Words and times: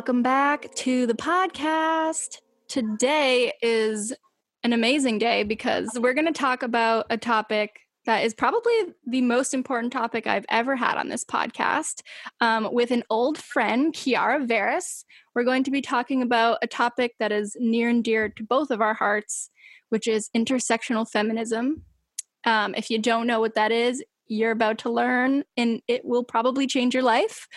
Welcome 0.00 0.22
back 0.22 0.74
to 0.76 1.06
the 1.06 1.12
podcast. 1.12 2.38
Today 2.68 3.52
is 3.60 4.14
an 4.64 4.72
amazing 4.72 5.18
day 5.18 5.42
because 5.42 5.90
we're 6.00 6.14
going 6.14 6.26
to 6.26 6.32
talk 6.32 6.62
about 6.62 7.04
a 7.10 7.18
topic 7.18 7.80
that 8.06 8.24
is 8.24 8.32
probably 8.32 8.72
the 9.06 9.20
most 9.20 9.52
important 9.52 9.92
topic 9.92 10.26
I've 10.26 10.46
ever 10.48 10.74
had 10.74 10.96
on 10.96 11.10
this 11.10 11.22
podcast 11.22 12.00
um, 12.40 12.72
with 12.72 12.92
an 12.92 13.02
old 13.10 13.36
friend, 13.36 13.92
Kiara 13.92 14.48
Veris. 14.48 15.04
We're 15.34 15.44
going 15.44 15.64
to 15.64 15.70
be 15.70 15.82
talking 15.82 16.22
about 16.22 16.60
a 16.62 16.66
topic 16.66 17.16
that 17.18 17.30
is 17.30 17.54
near 17.60 17.90
and 17.90 18.02
dear 18.02 18.30
to 18.30 18.42
both 18.42 18.70
of 18.70 18.80
our 18.80 18.94
hearts, 18.94 19.50
which 19.90 20.08
is 20.08 20.30
intersectional 20.34 21.06
feminism. 21.06 21.82
Um, 22.44 22.74
if 22.74 22.88
you 22.88 22.98
don't 22.98 23.26
know 23.26 23.40
what 23.40 23.54
that 23.54 23.70
is, 23.70 24.02
you're 24.30 24.52
about 24.52 24.78
to 24.78 24.90
learn, 24.90 25.44
and 25.56 25.82
it 25.88 26.04
will 26.04 26.24
probably 26.24 26.66
change 26.66 26.94
your 26.94 27.02
life. 27.02 27.48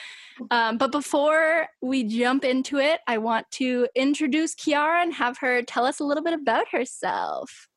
Um, 0.49 0.77
but 0.77 0.91
before 0.91 1.67
we 1.81 2.03
jump 2.03 2.43
into 2.43 2.79
it, 2.79 2.99
I 3.07 3.19
want 3.19 3.49
to 3.51 3.87
introduce 3.95 4.55
Kiara 4.55 5.03
and 5.03 5.13
have 5.13 5.37
her 5.37 5.61
tell 5.61 5.85
us 5.85 5.99
a 5.99 6.03
little 6.03 6.23
bit 6.23 6.33
about 6.33 6.69
herself. 6.69 7.67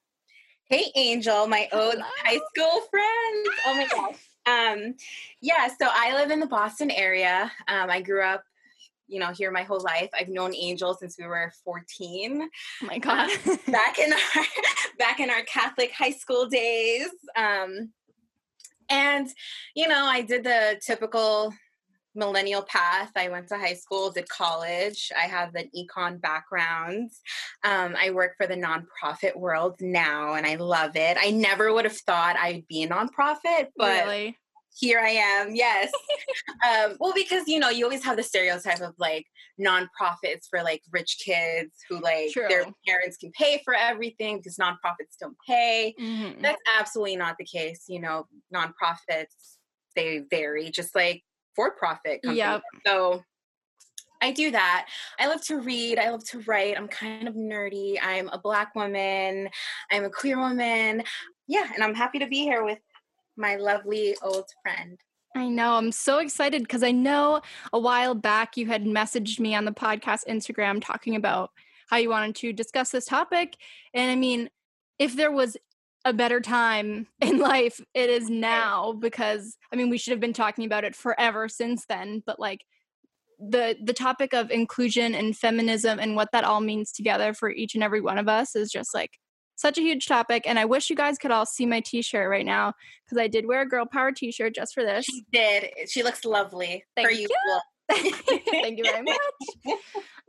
Hey, 0.68 0.90
Angel, 0.96 1.46
my 1.46 1.68
old 1.72 1.92
Hello. 1.92 2.06
high 2.24 2.40
school 2.54 2.80
friend. 2.90 3.46
Oh 3.66 3.74
my 3.74 3.86
gosh. 3.86 4.16
Um, 4.46 4.94
yeah, 5.40 5.68
so 5.68 5.88
I 5.92 6.14
live 6.14 6.30
in 6.30 6.40
the 6.40 6.46
Boston 6.46 6.90
area. 6.90 7.52
Um, 7.68 7.90
I 7.90 8.00
grew 8.00 8.22
up, 8.22 8.42
you 9.08 9.20
know, 9.20 9.32
here 9.32 9.50
my 9.50 9.62
whole 9.62 9.80
life. 9.80 10.08
I've 10.18 10.28
known 10.28 10.54
Angel 10.54 10.94
since 10.94 11.16
we 11.18 11.26
were 11.26 11.52
14. 11.64 12.42
Oh 12.42 12.86
my 12.86 12.98
God. 12.98 13.28
Uh, 13.46 13.56
back 13.70 13.98
in 13.98 14.12
our 14.12 14.44
back 14.98 15.20
in 15.20 15.30
our 15.30 15.42
Catholic 15.42 15.92
high 15.92 16.12
school 16.12 16.46
days. 16.46 17.08
Um, 17.36 17.92
and 18.88 19.28
you 19.74 19.88
know, 19.88 20.04
I 20.04 20.22
did 20.22 20.44
the 20.44 20.80
typical 20.84 21.52
millennial 22.16 22.62
path. 22.62 23.12
I 23.14 23.28
went 23.28 23.48
to 23.48 23.58
high 23.58 23.74
school, 23.74 24.10
did 24.10 24.28
college. 24.28 25.12
I 25.16 25.26
have 25.26 25.54
an 25.54 25.70
econ 25.76 26.20
background. 26.20 27.10
Um, 27.62 27.94
I 27.96 28.10
work 28.10 28.36
for 28.36 28.46
the 28.46 28.56
nonprofit 28.56 29.36
world 29.36 29.76
now, 29.80 30.34
and 30.34 30.46
I 30.46 30.56
love 30.56 30.96
it. 30.96 31.16
I 31.20 31.30
never 31.30 31.72
would 31.72 31.84
have 31.84 31.96
thought 31.96 32.36
I'd 32.36 32.66
be 32.68 32.82
a 32.82 32.88
nonprofit, 32.88 33.68
but 33.76 34.04
really? 34.06 34.38
Here 34.76 35.00
I 35.00 35.10
am. 35.10 35.54
Yes. 35.54 35.90
um, 36.64 36.96
well, 37.00 37.12
because 37.14 37.48
you 37.48 37.58
know, 37.58 37.70
you 37.70 37.84
always 37.84 38.04
have 38.04 38.16
the 38.16 38.22
stereotype 38.22 38.80
of 38.80 38.94
like 38.98 39.26
nonprofits 39.60 40.48
for 40.50 40.62
like 40.62 40.82
rich 40.92 41.18
kids 41.24 41.72
who 41.88 41.98
like 42.00 42.30
True. 42.32 42.46
their 42.48 42.66
parents 42.86 43.16
can 43.16 43.32
pay 43.32 43.62
for 43.64 43.74
everything 43.74 44.38
because 44.38 44.56
nonprofits 44.56 45.16
don't 45.20 45.36
pay. 45.46 45.94
Mm-hmm. 46.00 46.42
That's 46.42 46.60
absolutely 46.78 47.16
not 47.16 47.36
the 47.38 47.44
case. 47.44 47.84
You 47.88 48.00
know, 48.00 48.26
nonprofits 48.54 49.56
they 49.94 50.22
vary, 50.30 50.70
just 50.70 50.94
like 50.94 51.22
for 51.54 51.72
profit 51.72 52.20
company. 52.22 52.38
Yep. 52.38 52.62
So 52.86 53.22
I 54.22 54.32
do 54.32 54.50
that. 54.50 54.86
I 55.18 55.26
love 55.26 55.42
to 55.46 55.60
read. 55.60 55.98
I 55.98 56.10
love 56.10 56.24
to 56.28 56.40
write. 56.40 56.76
I'm 56.76 56.88
kind 56.88 57.28
of 57.28 57.34
nerdy. 57.34 57.98
I'm 58.02 58.28
a 58.28 58.38
black 58.38 58.74
woman. 58.74 59.48
I'm 59.90 60.04
a 60.04 60.10
queer 60.10 60.38
woman. 60.38 61.02
Yeah, 61.48 61.66
and 61.74 61.82
I'm 61.82 61.94
happy 61.94 62.18
to 62.18 62.26
be 62.26 62.40
here 62.40 62.64
with 62.64 62.78
my 63.36 63.56
lovely 63.56 64.16
old 64.22 64.46
friend. 64.62 64.98
I 65.34 65.48
know. 65.48 65.74
I'm 65.74 65.92
so 65.92 66.18
excited 66.18 66.62
because 66.62 66.82
I 66.82 66.92
know 66.92 67.42
a 67.72 67.78
while 67.78 68.14
back 68.14 68.56
you 68.56 68.66
had 68.66 68.84
messaged 68.84 69.38
me 69.38 69.54
on 69.54 69.66
the 69.66 69.72
podcast 69.72 70.26
Instagram 70.26 70.82
talking 70.82 71.14
about 71.14 71.50
how 71.88 71.98
you 71.98 72.08
wanted 72.08 72.34
to 72.36 72.52
discuss 72.52 72.90
this 72.90 73.04
topic. 73.04 73.56
And 73.92 74.10
I 74.10 74.16
mean, 74.16 74.48
if 74.98 75.14
there 75.14 75.30
was 75.30 75.56
a 76.06 76.12
better 76.12 76.40
time 76.40 77.08
in 77.20 77.38
life 77.38 77.80
it 77.92 78.08
is 78.08 78.30
now 78.30 78.92
because 78.92 79.56
i 79.72 79.76
mean 79.76 79.90
we 79.90 79.98
should 79.98 80.12
have 80.12 80.20
been 80.20 80.32
talking 80.32 80.64
about 80.64 80.84
it 80.84 80.94
forever 80.94 81.48
since 81.48 81.84
then 81.88 82.22
but 82.24 82.38
like 82.38 82.60
the 83.38 83.76
the 83.82 83.92
topic 83.92 84.32
of 84.32 84.50
inclusion 84.50 85.14
and 85.14 85.36
feminism 85.36 85.98
and 85.98 86.16
what 86.16 86.28
that 86.32 86.44
all 86.44 86.60
means 86.60 86.92
together 86.92 87.34
for 87.34 87.50
each 87.50 87.74
and 87.74 87.82
every 87.82 88.00
one 88.00 88.18
of 88.18 88.28
us 88.28 88.54
is 88.54 88.70
just 88.70 88.94
like 88.94 89.18
such 89.56 89.78
a 89.78 89.80
huge 89.80 90.06
topic 90.06 90.44
and 90.46 90.58
i 90.58 90.64
wish 90.64 90.88
you 90.88 90.96
guys 90.96 91.18
could 91.18 91.30
all 91.30 91.44
see 91.44 91.66
my 91.66 91.80
t-shirt 91.80 92.30
right 92.30 92.46
now 92.46 92.72
because 93.04 93.18
i 93.18 93.26
did 93.26 93.46
wear 93.46 93.62
a 93.62 93.68
girl 93.68 93.84
power 93.84 94.12
t-shirt 94.12 94.54
just 94.54 94.72
for 94.74 94.84
this 94.84 95.04
she 95.04 95.24
did 95.32 95.70
she 95.88 96.02
looks 96.02 96.24
lovely 96.24 96.84
Thank 96.94 97.12
you. 97.12 97.28
you. 97.28 97.60
Thank 98.50 98.78
you 98.78 98.84
very 98.84 99.02
much. 99.02 99.78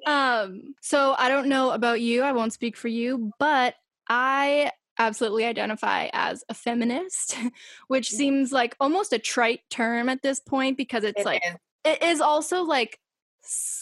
Um, 0.06 0.76
so 0.82 1.16
I 1.18 1.28
don't 1.28 1.50
know 1.50 1.72
about 1.72 2.02
you, 2.02 2.22
I 2.22 2.32
won't 2.32 2.54
speak 2.54 2.78
for 2.78 2.88
you, 2.88 3.32
but 3.40 3.76
I 4.08 4.72
absolutely 5.00 5.46
identify 5.46 6.10
as 6.14 6.44
a 6.50 6.54
feminist, 6.54 7.36
which 7.88 8.10
seems 8.10 8.52
like 8.52 8.76
almost 8.80 9.14
a 9.14 9.20
trite 9.20 9.62
term 9.70 10.10
at 10.10 10.22
this 10.22 10.40
point 10.40 10.78
because 10.78 11.04
it's 11.04 11.22
it 11.22 11.26
like 11.26 11.42
is. 11.46 11.56
it 11.84 12.04
is 12.04 12.22
also 12.22 12.64
like 12.64 13.00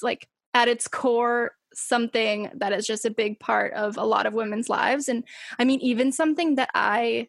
like 0.02 0.28
at 0.54 0.68
its 0.68 0.88
core 0.88 1.52
something 1.76 2.50
that 2.56 2.74
is 2.74 2.88
just 2.88 3.06
a 3.06 3.10
big 3.12 3.40
part 3.40 3.74
of 3.74 3.98
a 3.98 4.04
lot 4.04 4.26
of 4.26 4.34
women's 4.34 4.70
lives 4.70 5.10
and 5.10 5.24
I 5.60 5.66
mean 5.66 5.80
even 5.82 6.12
something 6.12 6.56
that 6.56 6.70
I 6.74 7.28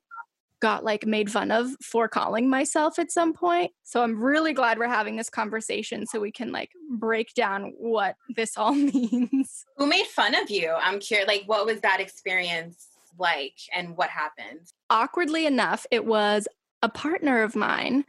got 0.61 0.85
like 0.85 1.07
made 1.07 1.31
fun 1.31 1.51
of 1.51 1.69
for 1.83 2.09
calling 2.09 2.49
myself 2.49 2.99
at 2.99 3.13
some 3.13 3.33
point. 3.33 3.73
So 3.83 4.03
I'm 4.03 4.21
really 4.21 4.53
glad 4.53 4.79
we're 4.79 4.89
having 4.89 5.17
this 5.17 5.29
conversation 5.29 6.07
so 6.07 6.19
we 6.19 6.33
can 6.33 6.51
like 6.51 6.71
break 6.91 7.35
down 7.35 7.73
what 7.77 8.17
this 8.35 8.57
all 8.57 8.75
means. 8.75 9.65
Who 9.77 9.87
made 9.87 10.07
fun 10.07 10.35
of 10.35 10.51
you? 10.51 10.73
I'm 10.73 10.99
curious 10.99 11.29
like 11.29 11.45
what 11.47 11.67
was 11.67 11.81
that 11.81 12.01
experience 12.01 12.89
like 13.19 13.59
and 13.75 13.97
what 13.97 14.11
happened? 14.11 14.73
Awkwardly 14.91 15.47
enough, 15.47 15.87
it 15.91 16.05
was 16.05 16.49
a 16.83 16.89
partner 16.89 17.43
of 17.43 17.57
mine 17.57 18.05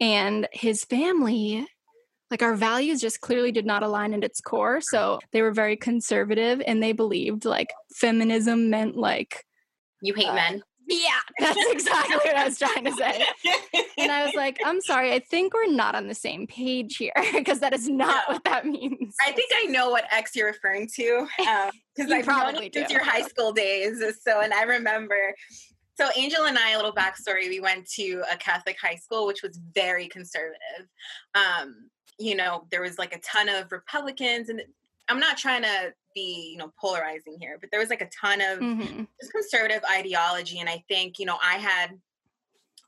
and 0.00 0.48
his 0.52 0.84
family 0.84 1.66
like 2.32 2.42
our 2.42 2.54
values 2.54 3.00
just 3.00 3.20
clearly 3.20 3.52
did 3.52 3.66
not 3.66 3.84
align 3.84 4.12
at 4.14 4.24
its 4.24 4.40
core 4.40 4.80
so 4.80 5.20
they 5.32 5.42
were 5.42 5.52
very 5.52 5.76
conservative 5.76 6.60
and 6.66 6.82
they 6.82 6.92
believed 6.92 7.44
like 7.44 7.68
feminism 7.94 8.70
meant 8.70 8.96
like 8.96 9.44
you 10.00 10.14
hate 10.14 10.26
uh, 10.26 10.34
men 10.34 10.62
yeah, 10.88 11.20
that's 11.38 11.70
exactly 11.70 12.16
what 12.16 12.36
I 12.36 12.44
was 12.44 12.58
trying 12.58 12.84
to 12.84 12.92
say. 12.92 13.24
And 13.98 14.10
I 14.10 14.24
was 14.24 14.34
like, 14.34 14.58
I'm 14.64 14.80
sorry, 14.80 15.12
I 15.12 15.20
think 15.20 15.54
we're 15.54 15.72
not 15.72 15.94
on 15.94 16.08
the 16.08 16.14
same 16.14 16.46
page 16.46 16.96
here 16.96 17.12
because 17.32 17.60
that 17.60 17.72
is 17.72 17.88
not 17.88 18.28
what 18.28 18.44
that 18.44 18.66
means. 18.66 19.14
I 19.26 19.32
think 19.32 19.50
I 19.56 19.66
know 19.66 19.90
what 19.90 20.04
X 20.10 20.34
you're 20.34 20.46
referring 20.46 20.88
to 20.96 21.26
because 21.38 22.10
um, 22.10 22.12
I 22.12 22.22
probably 22.22 22.70
known 22.74 22.90
your 22.90 23.04
high 23.04 23.22
school 23.22 23.52
days. 23.52 24.02
So, 24.22 24.40
and 24.40 24.52
I 24.52 24.62
remember. 24.62 25.34
So, 26.02 26.08
Angel 26.16 26.46
and 26.46 26.58
I, 26.58 26.72
a 26.72 26.76
little 26.76 26.92
backstory, 26.92 27.48
we 27.48 27.60
went 27.60 27.88
to 27.92 28.24
a 28.32 28.36
Catholic 28.36 28.76
high 28.82 28.96
school, 28.96 29.24
which 29.24 29.40
was 29.40 29.60
very 29.72 30.08
conservative. 30.08 30.88
Um, 31.36 31.90
you 32.18 32.34
know, 32.34 32.66
there 32.72 32.82
was 32.82 32.98
like 32.98 33.14
a 33.14 33.20
ton 33.20 33.48
of 33.48 33.70
Republicans, 33.70 34.48
and 34.48 34.62
I'm 35.08 35.20
not 35.20 35.38
trying 35.38 35.62
to 35.62 35.94
be 36.14 36.50
you 36.52 36.58
know 36.58 36.70
polarizing 36.78 37.36
here 37.40 37.56
but 37.58 37.70
there 37.70 37.80
was 37.80 37.88
like 37.88 38.02
a 38.02 38.10
ton 38.20 38.40
of 38.42 38.58
mm-hmm. 38.58 39.04
just 39.18 39.32
conservative 39.32 39.80
ideology 39.90 40.60
and 40.60 40.68
i 40.68 40.84
think 40.88 41.18
you 41.18 41.24
know 41.24 41.38
i 41.42 41.54
had 41.54 41.90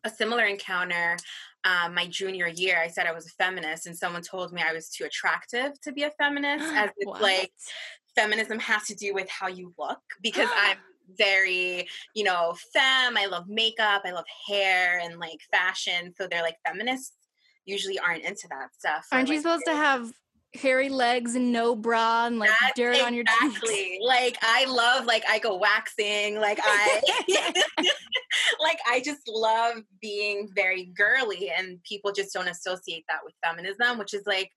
a 0.05 0.11
similar 0.11 0.45
encounter 0.45 1.17
um, 1.65 1.95
my 1.95 2.07
junior 2.07 2.47
year 2.47 2.79
i 2.79 2.87
said 2.87 3.07
i 3.07 3.13
was 3.13 3.27
a 3.27 3.31
feminist 3.31 3.87
and 3.87 3.97
someone 3.97 4.21
told 4.21 4.53
me 4.53 4.63
i 4.63 4.75
was 4.75 4.91
too 4.91 5.05
attractive 5.05 5.81
to 5.81 5.91
be 5.91 6.03
a 6.03 6.11
feminist 6.19 6.65
as 6.75 6.91
it's 6.99 7.21
like 7.23 7.51
feminism 8.15 8.59
has 8.59 8.85
to 8.85 8.95
do 8.95 9.15
with 9.15 9.29
how 9.31 9.49
you 9.49 9.73
look 9.79 10.03
because 10.21 10.49
i'm 10.59 10.77
very 11.17 11.87
you 12.15 12.25
know 12.25 12.55
femme 12.73 13.17
i 13.17 13.27
love 13.27 13.49
makeup 13.49 14.03
i 14.05 14.11
love 14.11 14.25
hair 14.47 15.01
and 15.03 15.19
like 15.19 15.41
fashion 15.51 16.13
so 16.17 16.27
they're 16.27 16.43
like 16.43 16.57
feminists 16.67 17.13
usually 17.67 17.99
aren't 17.99 18.25
into 18.25 18.47
that 18.49 18.75
stuff 18.75 19.07
aren't 19.13 19.29
you 19.29 19.39
supposed 19.39 19.65
to 19.67 19.75
have 19.75 20.13
hairy 20.55 20.89
legs 20.89 21.35
and 21.35 21.53
no 21.53 21.75
bra 21.75 22.27
and 22.27 22.39
like 22.39 22.51
That's 22.61 22.75
dirt 22.77 22.91
exactly. 22.91 23.07
on 23.07 23.15
your 23.15 23.25
cheeks. 23.25 23.99
Like 24.05 24.39
I 24.41 24.65
love 24.67 25.05
like 25.05 25.25
I 25.29 25.39
go 25.41 25.57
waxing. 25.57 26.39
Like 26.41 26.61
I 26.63 27.03
like 28.61 28.79
I 28.89 29.01
just 29.01 29.29
love 29.29 29.83
being 30.01 30.49
very 30.55 30.93
girly 30.97 31.51
and 31.57 31.83
people 31.83 32.13
just 32.13 32.33
don't 32.33 32.49
associate 32.49 33.05
that 33.09 33.21
with 33.25 33.35
feminism, 33.45 33.99
which 33.99 34.15
is 34.15 34.23
like 34.27 34.51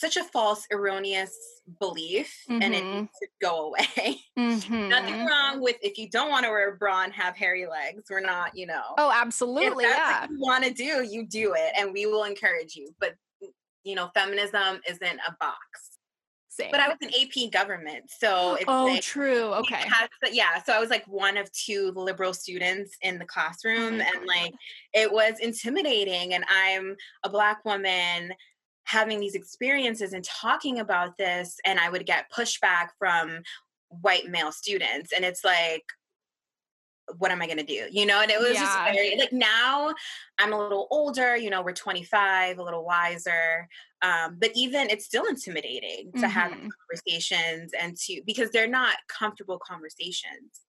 such 0.00 0.16
a 0.16 0.24
false, 0.24 0.66
erroneous 0.72 1.36
belief 1.78 2.34
mm-hmm. 2.48 2.62
and 2.62 2.74
it 2.74 2.82
mm-hmm. 2.82 3.00
needs 3.00 3.18
to 3.20 3.28
go 3.40 3.68
away. 3.68 4.20
Mm-hmm. 4.38 4.88
Nothing 4.88 5.26
wrong 5.26 5.60
with 5.60 5.76
if 5.82 5.98
you 5.98 6.08
don't 6.08 6.30
want 6.30 6.44
to 6.46 6.50
wear 6.50 6.72
a 6.72 6.76
bra 6.76 7.02
and 7.02 7.12
have 7.12 7.36
hairy 7.36 7.66
legs. 7.66 8.04
We're 8.08 8.20
not, 8.20 8.56
you 8.56 8.66
know. 8.66 8.82
Oh, 8.96 9.12
absolutely. 9.14 9.84
yeah. 9.84 10.26
you 10.30 10.38
want 10.40 10.64
to 10.64 10.72
do, 10.72 11.04
you 11.04 11.26
do 11.26 11.52
it 11.54 11.72
and 11.78 11.92
we 11.92 12.06
will 12.06 12.24
encourage 12.24 12.74
you. 12.74 12.94
But 12.98 13.16
you 13.84 13.94
know, 13.94 14.10
feminism 14.14 14.80
isn't 14.88 15.20
a 15.28 15.36
box. 15.38 15.90
Same. 16.48 16.70
But 16.70 16.80
I 16.80 16.88
was 16.88 16.96
in 17.00 17.08
AP 17.08 17.52
government, 17.52 18.04
so 18.08 18.54
it's 18.60 18.64
oh, 18.66 18.86
like, 18.86 19.02
true. 19.02 19.52
Okay, 19.54 19.82
yeah. 20.32 20.62
So 20.62 20.72
I 20.72 20.80
was 20.80 20.90
like 20.90 21.04
one 21.06 21.36
of 21.36 21.50
two 21.52 21.92
liberal 21.94 22.34
students 22.34 22.96
in 23.02 23.18
the 23.18 23.24
classroom, 23.24 24.00
oh 24.00 24.04
and 24.04 24.26
like 24.26 24.52
it 24.92 25.10
was 25.12 25.34
intimidating. 25.40 26.34
And 26.34 26.44
I'm 26.48 26.96
a 27.24 27.30
black 27.30 27.64
woman 27.64 28.32
having 28.84 29.20
these 29.20 29.34
experiences 29.34 30.12
and 30.12 30.24
talking 30.24 30.78
about 30.78 31.16
this, 31.16 31.58
and 31.64 31.78
I 31.78 31.88
would 31.90 32.06
get 32.06 32.30
pushback 32.30 32.88
from 32.98 33.42
white 33.88 34.28
male 34.28 34.52
students, 34.52 35.12
and 35.12 35.24
it's 35.24 35.44
like 35.44 35.84
what 37.18 37.30
am 37.30 37.42
I 37.42 37.46
going 37.46 37.58
to 37.58 37.64
do? 37.64 37.86
You 37.90 38.06
know, 38.06 38.20
and 38.20 38.30
it 38.30 38.38
was 38.38 38.54
yeah. 38.54 38.60
just 38.60 38.78
very 38.94 39.16
like 39.18 39.32
now 39.32 39.94
I'm 40.38 40.52
a 40.52 40.58
little 40.58 40.86
older, 40.90 41.36
you 41.36 41.50
know, 41.50 41.62
we're 41.62 41.72
25, 41.72 42.58
a 42.58 42.62
little 42.62 42.84
wiser. 42.84 43.68
Um, 44.02 44.36
but 44.38 44.50
even 44.54 44.88
it's 44.90 45.04
still 45.04 45.26
intimidating 45.26 46.12
to 46.12 46.20
mm-hmm. 46.20 46.26
have 46.26 46.50
conversations 46.52 47.72
and 47.78 47.96
to 47.96 48.22
because 48.26 48.50
they're 48.50 48.68
not 48.68 48.96
comfortable 49.08 49.58
conversations 49.58 50.60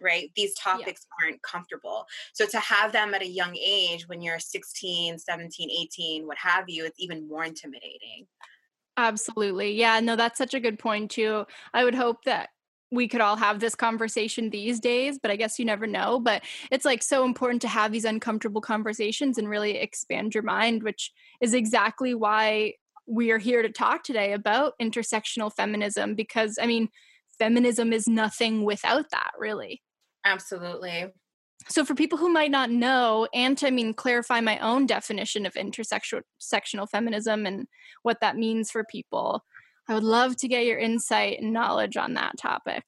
right 0.00 0.30
these 0.36 0.54
topics 0.54 1.06
yeah. 1.06 1.26
aren't 1.26 1.42
comfortable 1.42 2.06
so 2.32 2.46
to 2.46 2.58
have 2.58 2.92
them 2.92 3.14
at 3.14 3.22
a 3.22 3.26
young 3.26 3.56
age 3.56 4.08
when 4.08 4.20
you're 4.20 4.38
16 4.38 5.18
17 5.18 5.70
18 5.70 6.26
what 6.26 6.38
have 6.38 6.64
you 6.68 6.84
it's 6.84 6.98
even 6.98 7.28
more 7.28 7.44
intimidating 7.44 8.26
absolutely 8.96 9.72
yeah 9.72 10.00
no 10.00 10.16
that's 10.16 10.38
such 10.38 10.54
a 10.54 10.60
good 10.60 10.78
point 10.78 11.10
too 11.10 11.44
i 11.72 11.84
would 11.84 11.94
hope 11.94 12.24
that 12.24 12.50
we 12.94 13.08
could 13.08 13.20
all 13.20 13.36
have 13.36 13.60
this 13.60 13.74
conversation 13.74 14.50
these 14.50 14.78
days, 14.78 15.18
but 15.18 15.30
I 15.30 15.36
guess 15.36 15.58
you 15.58 15.64
never 15.64 15.86
know. 15.86 16.20
But 16.20 16.42
it's 16.70 16.84
like 16.84 17.02
so 17.02 17.24
important 17.24 17.60
to 17.62 17.68
have 17.68 17.92
these 17.92 18.04
uncomfortable 18.04 18.60
conversations 18.60 19.36
and 19.36 19.48
really 19.48 19.76
expand 19.76 20.34
your 20.34 20.44
mind, 20.44 20.82
which 20.82 21.10
is 21.40 21.54
exactly 21.54 22.14
why 22.14 22.74
we 23.06 23.30
are 23.32 23.38
here 23.38 23.62
to 23.62 23.68
talk 23.68 24.02
today 24.02 24.32
about 24.32 24.74
intersectional 24.80 25.52
feminism. 25.52 26.14
Because 26.14 26.58
I 26.60 26.66
mean, 26.66 26.88
feminism 27.38 27.92
is 27.92 28.08
nothing 28.08 28.64
without 28.64 29.10
that, 29.10 29.32
really. 29.38 29.82
Absolutely. 30.24 31.06
So, 31.68 31.84
for 31.84 31.94
people 31.94 32.18
who 32.18 32.32
might 32.32 32.50
not 32.50 32.70
know, 32.70 33.26
and 33.32 33.56
to 33.58 33.68
I 33.68 33.70
mean 33.70 33.94
clarify 33.94 34.40
my 34.40 34.58
own 34.58 34.86
definition 34.86 35.46
of 35.46 35.54
intersectional 35.54 36.22
sectional 36.38 36.86
feminism 36.86 37.46
and 37.46 37.66
what 38.02 38.20
that 38.20 38.36
means 38.36 38.70
for 38.70 38.84
people, 38.84 39.44
I 39.88 39.94
would 39.94 40.04
love 40.04 40.36
to 40.38 40.48
get 40.48 40.66
your 40.66 40.78
insight 40.78 41.40
and 41.40 41.52
knowledge 41.52 41.96
on 41.96 42.14
that 42.14 42.36
topic. 42.38 42.84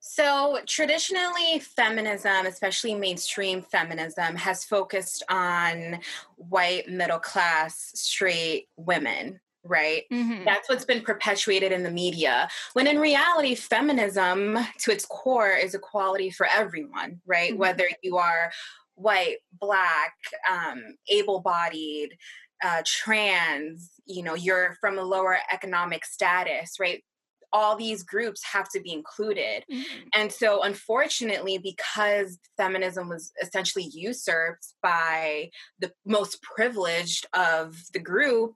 So, 0.00 0.60
traditionally, 0.66 1.58
feminism, 1.58 2.46
especially 2.46 2.94
mainstream 2.94 3.62
feminism, 3.62 4.36
has 4.36 4.64
focused 4.64 5.22
on 5.28 6.00
white, 6.36 6.88
middle 6.88 7.18
class, 7.18 7.90
straight 7.94 8.68
women, 8.76 9.40
right? 9.64 10.04
Mm-hmm. 10.12 10.44
That's 10.44 10.68
what's 10.68 10.84
been 10.84 11.02
perpetuated 11.02 11.72
in 11.72 11.82
the 11.82 11.90
media. 11.90 12.48
When 12.72 12.86
in 12.86 12.98
reality, 12.98 13.54
feminism, 13.54 14.58
to 14.78 14.92
its 14.92 15.04
core, 15.04 15.50
is 15.50 15.74
equality 15.74 16.30
for 16.30 16.46
everyone, 16.46 17.20
right? 17.26 17.50
Mm-hmm. 17.50 17.60
Whether 17.60 17.88
you 18.02 18.16
are 18.16 18.50
white, 18.94 19.38
black, 19.60 20.14
um, 20.50 20.82
able 21.08 21.40
bodied, 21.40 22.16
uh, 22.62 22.82
trans, 22.84 23.90
you 24.06 24.22
know, 24.22 24.34
you're 24.34 24.76
from 24.80 24.98
a 24.98 25.02
lower 25.02 25.38
economic 25.52 26.04
status, 26.04 26.74
right? 26.80 27.04
All 27.52 27.76
these 27.76 28.02
groups 28.02 28.42
have 28.52 28.68
to 28.70 28.80
be 28.80 28.92
included. 28.92 29.64
Mm-hmm. 29.72 30.08
And 30.14 30.30
so, 30.30 30.62
unfortunately, 30.62 31.58
because 31.58 32.38
feminism 32.56 33.08
was 33.08 33.32
essentially 33.40 33.88
usurped 33.92 34.74
by 34.82 35.50
the 35.78 35.92
most 36.04 36.42
privileged 36.42 37.26
of 37.32 37.76
the 37.94 38.00
group, 38.00 38.54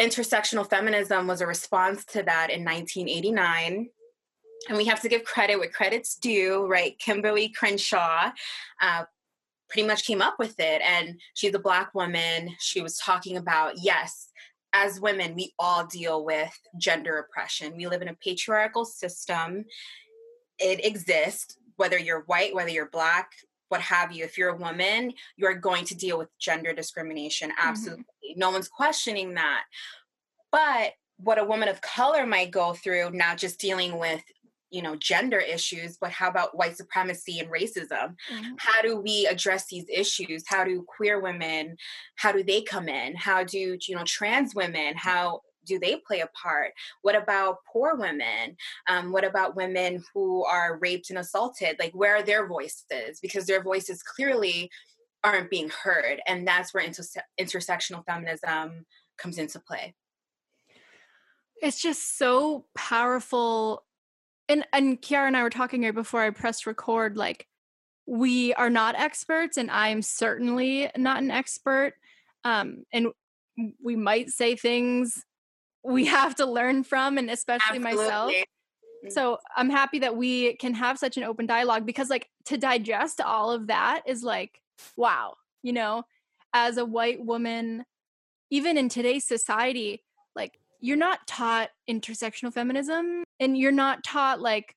intersectional 0.00 0.68
feminism 0.68 1.26
was 1.26 1.40
a 1.40 1.46
response 1.46 2.04
to 2.06 2.22
that 2.22 2.50
in 2.50 2.64
1989 2.64 3.90
and 4.68 4.76
we 4.76 4.86
have 4.86 5.00
to 5.02 5.08
give 5.08 5.24
credit 5.24 5.58
where 5.58 5.68
credit's 5.68 6.16
due, 6.16 6.66
right? 6.66 6.98
Kimberlé 6.98 7.54
Crenshaw 7.54 8.30
uh, 8.80 9.04
pretty 9.68 9.86
much 9.86 10.04
came 10.04 10.20
up 10.20 10.38
with 10.38 10.58
it. 10.58 10.82
And 10.82 11.20
she's 11.34 11.54
a 11.54 11.58
Black 11.58 11.94
woman. 11.94 12.54
She 12.58 12.80
was 12.80 12.98
talking 12.98 13.36
about, 13.36 13.74
yes, 13.76 14.28
as 14.72 15.00
women, 15.00 15.34
we 15.34 15.54
all 15.58 15.86
deal 15.86 16.24
with 16.24 16.52
gender 16.76 17.18
oppression. 17.18 17.76
We 17.76 17.86
live 17.86 18.02
in 18.02 18.08
a 18.08 18.14
patriarchal 18.14 18.84
system. 18.84 19.64
It 20.58 20.84
exists, 20.84 21.56
whether 21.76 21.98
you're 21.98 22.24
white, 22.26 22.54
whether 22.54 22.70
you're 22.70 22.90
Black, 22.90 23.30
what 23.68 23.80
have 23.80 24.12
you. 24.12 24.24
If 24.24 24.38
you're 24.38 24.50
a 24.50 24.56
woman, 24.56 25.12
you're 25.36 25.54
going 25.54 25.84
to 25.86 25.94
deal 25.96 26.18
with 26.18 26.28
gender 26.38 26.72
discrimination. 26.72 27.50
Mm-hmm. 27.50 27.68
Absolutely. 27.68 28.02
Mm-hmm. 28.02 28.38
No 28.40 28.50
one's 28.50 28.68
questioning 28.68 29.34
that. 29.34 29.64
But 30.50 30.92
what 31.18 31.38
a 31.38 31.44
woman 31.44 31.68
of 31.68 31.80
color 31.80 32.26
might 32.26 32.50
go 32.50 32.72
through, 32.72 33.10
not 33.10 33.38
just 33.38 33.58
dealing 33.58 33.98
with 33.98 34.22
you 34.70 34.82
know 34.82 34.96
gender 34.96 35.38
issues 35.38 35.96
but 35.98 36.10
how 36.10 36.28
about 36.28 36.54
white 36.54 36.76
supremacy 36.76 37.38
and 37.38 37.48
racism 37.48 38.14
mm-hmm. 38.30 38.52
how 38.58 38.82
do 38.82 39.00
we 39.00 39.26
address 39.26 39.66
these 39.70 39.86
issues 39.90 40.44
how 40.46 40.62
do 40.62 40.84
queer 40.86 41.20
women 41.20 41.74
how 42.16 42.32
do 42.32 42.42
they 42.42 42.60
come 42.60 42.86
in 42.86 43.16
how 43.16 43.42
do 43.42 43.78
you 43.86 43.96
know 43.96 44.04
trans 44.04 44.54
women 44.54 44.94
how 44.94 45.40
do 45.68 45.78
they 45.78 45.96
play 46.06 46.20
a 46.20 46.28
part? 46.28 46.72
What 47.02 47.14
about 47.14 47.58
poor 47.70 47.94
women? 47.96 48.56
Um, 48.88 49.12
what 49.12 49.24
about 49.24 49.56
women 49.56 50.02
who 50.14 50.44
are 50.44 50.78
raped 50.80 51.10
and 51.10 51.18
assaulted? 51.18 51.76
Like 51.78 51.92
where 51.92 52.16
are 52.16 52.22
their 52.22 52.46
voices? 52.48 53.20
Because 53.20 53.46
their 53.46 53.62
voices 53.62 54.02
clearly 54.02 54.70
aren't 55.24 55.50
being 55.50 55.70
heard 55.70 56.20
and 56.26 56.46
that's 56.46 56.72
where 56.72 56.86
interse- 56.86 57.16
intersectional 57.40 58.04
feminism 58.04 58.86
comes 59.18 59.38
into 59.38 59.60
play. 59.60 59.94
It's 61.60 61.82
just 61.82 62.16
so 62.16 62.66
powerful. 62.74 63.84
And 64.48 64.64
and 64.72 65.00
Kiara 65.00 65.26
and 65.26 65.36
I 65.36 65.42
were 65.42 65.50
talking 65.50 65.82
here 65.82 65.92
before 65.92 66.22
I 66.22 66.30
pressed 66.30 66.66
record. 66.66 67.16
Like, 67.16 67.46
we 68.06 68.54
are 68.54 68.70
not 68.70 68.94
experts, 68.94 69.56
and 69.56 69.70
I'm 69.70 70.00
certainly 70.02 70.90
not 70.96 71.22
an 71.22 71.30
expert. 71.30 71.94
Um, 72.44 72.84
and 72.92 73.08
we 73.82 73.96
might 73.96 74.30
say 74.30 74.56
things 74.56 75.24
we 75.84 76.06
have 76.06 76.34
to 76.36 76.46
learn 76.46 76.84
from, 76.84 77.18
and 77.18 77.30
especially 77.30 77.78
Absolutely. 77.78 78.04
myself. 78.04 78.32
Mm. 79.06 79.12
So 79.12 79.38
I'm 79.56 79.70
happy 79.70 80.00
that 80.00 80.16
we 80.16 80.56
can 80.56 80.74
have 80.74 80.98
such 80.98 81.16
an 81.16 81.24
open 81.24 81.46
dialogue 81.46 81.86
because, 81.86 82.10
like, 82.10 82.28
to 82.46 82.58
digest 82.58 83.20
all 83.20 83.50
of 83.50 83.68
that 83.68 84.02
is 84.06 84.22
like, 84.22 84.60
wow, 84.96 85.34
you 85.62 85.72
know, 85.72 86.04
as 86.52 86.76
a 86.76 86.84
white 86.84 87.24
woman, 87.24 87.84
even 88.50 88.76
in 88.78 88.88
today's 88.88 89.24
society, 89.24 90.02
like 90.34 90.58
you're 90.80 90.96
not 90.96 91.26
taught 91.26 91.70
intersectional 91.88 92.52
feminism 92.52 93.24
and 93.40 93.58
you're 93.58 93.72
not 93.72 94.02
taught 94.04 94.40
like 94.40 94.74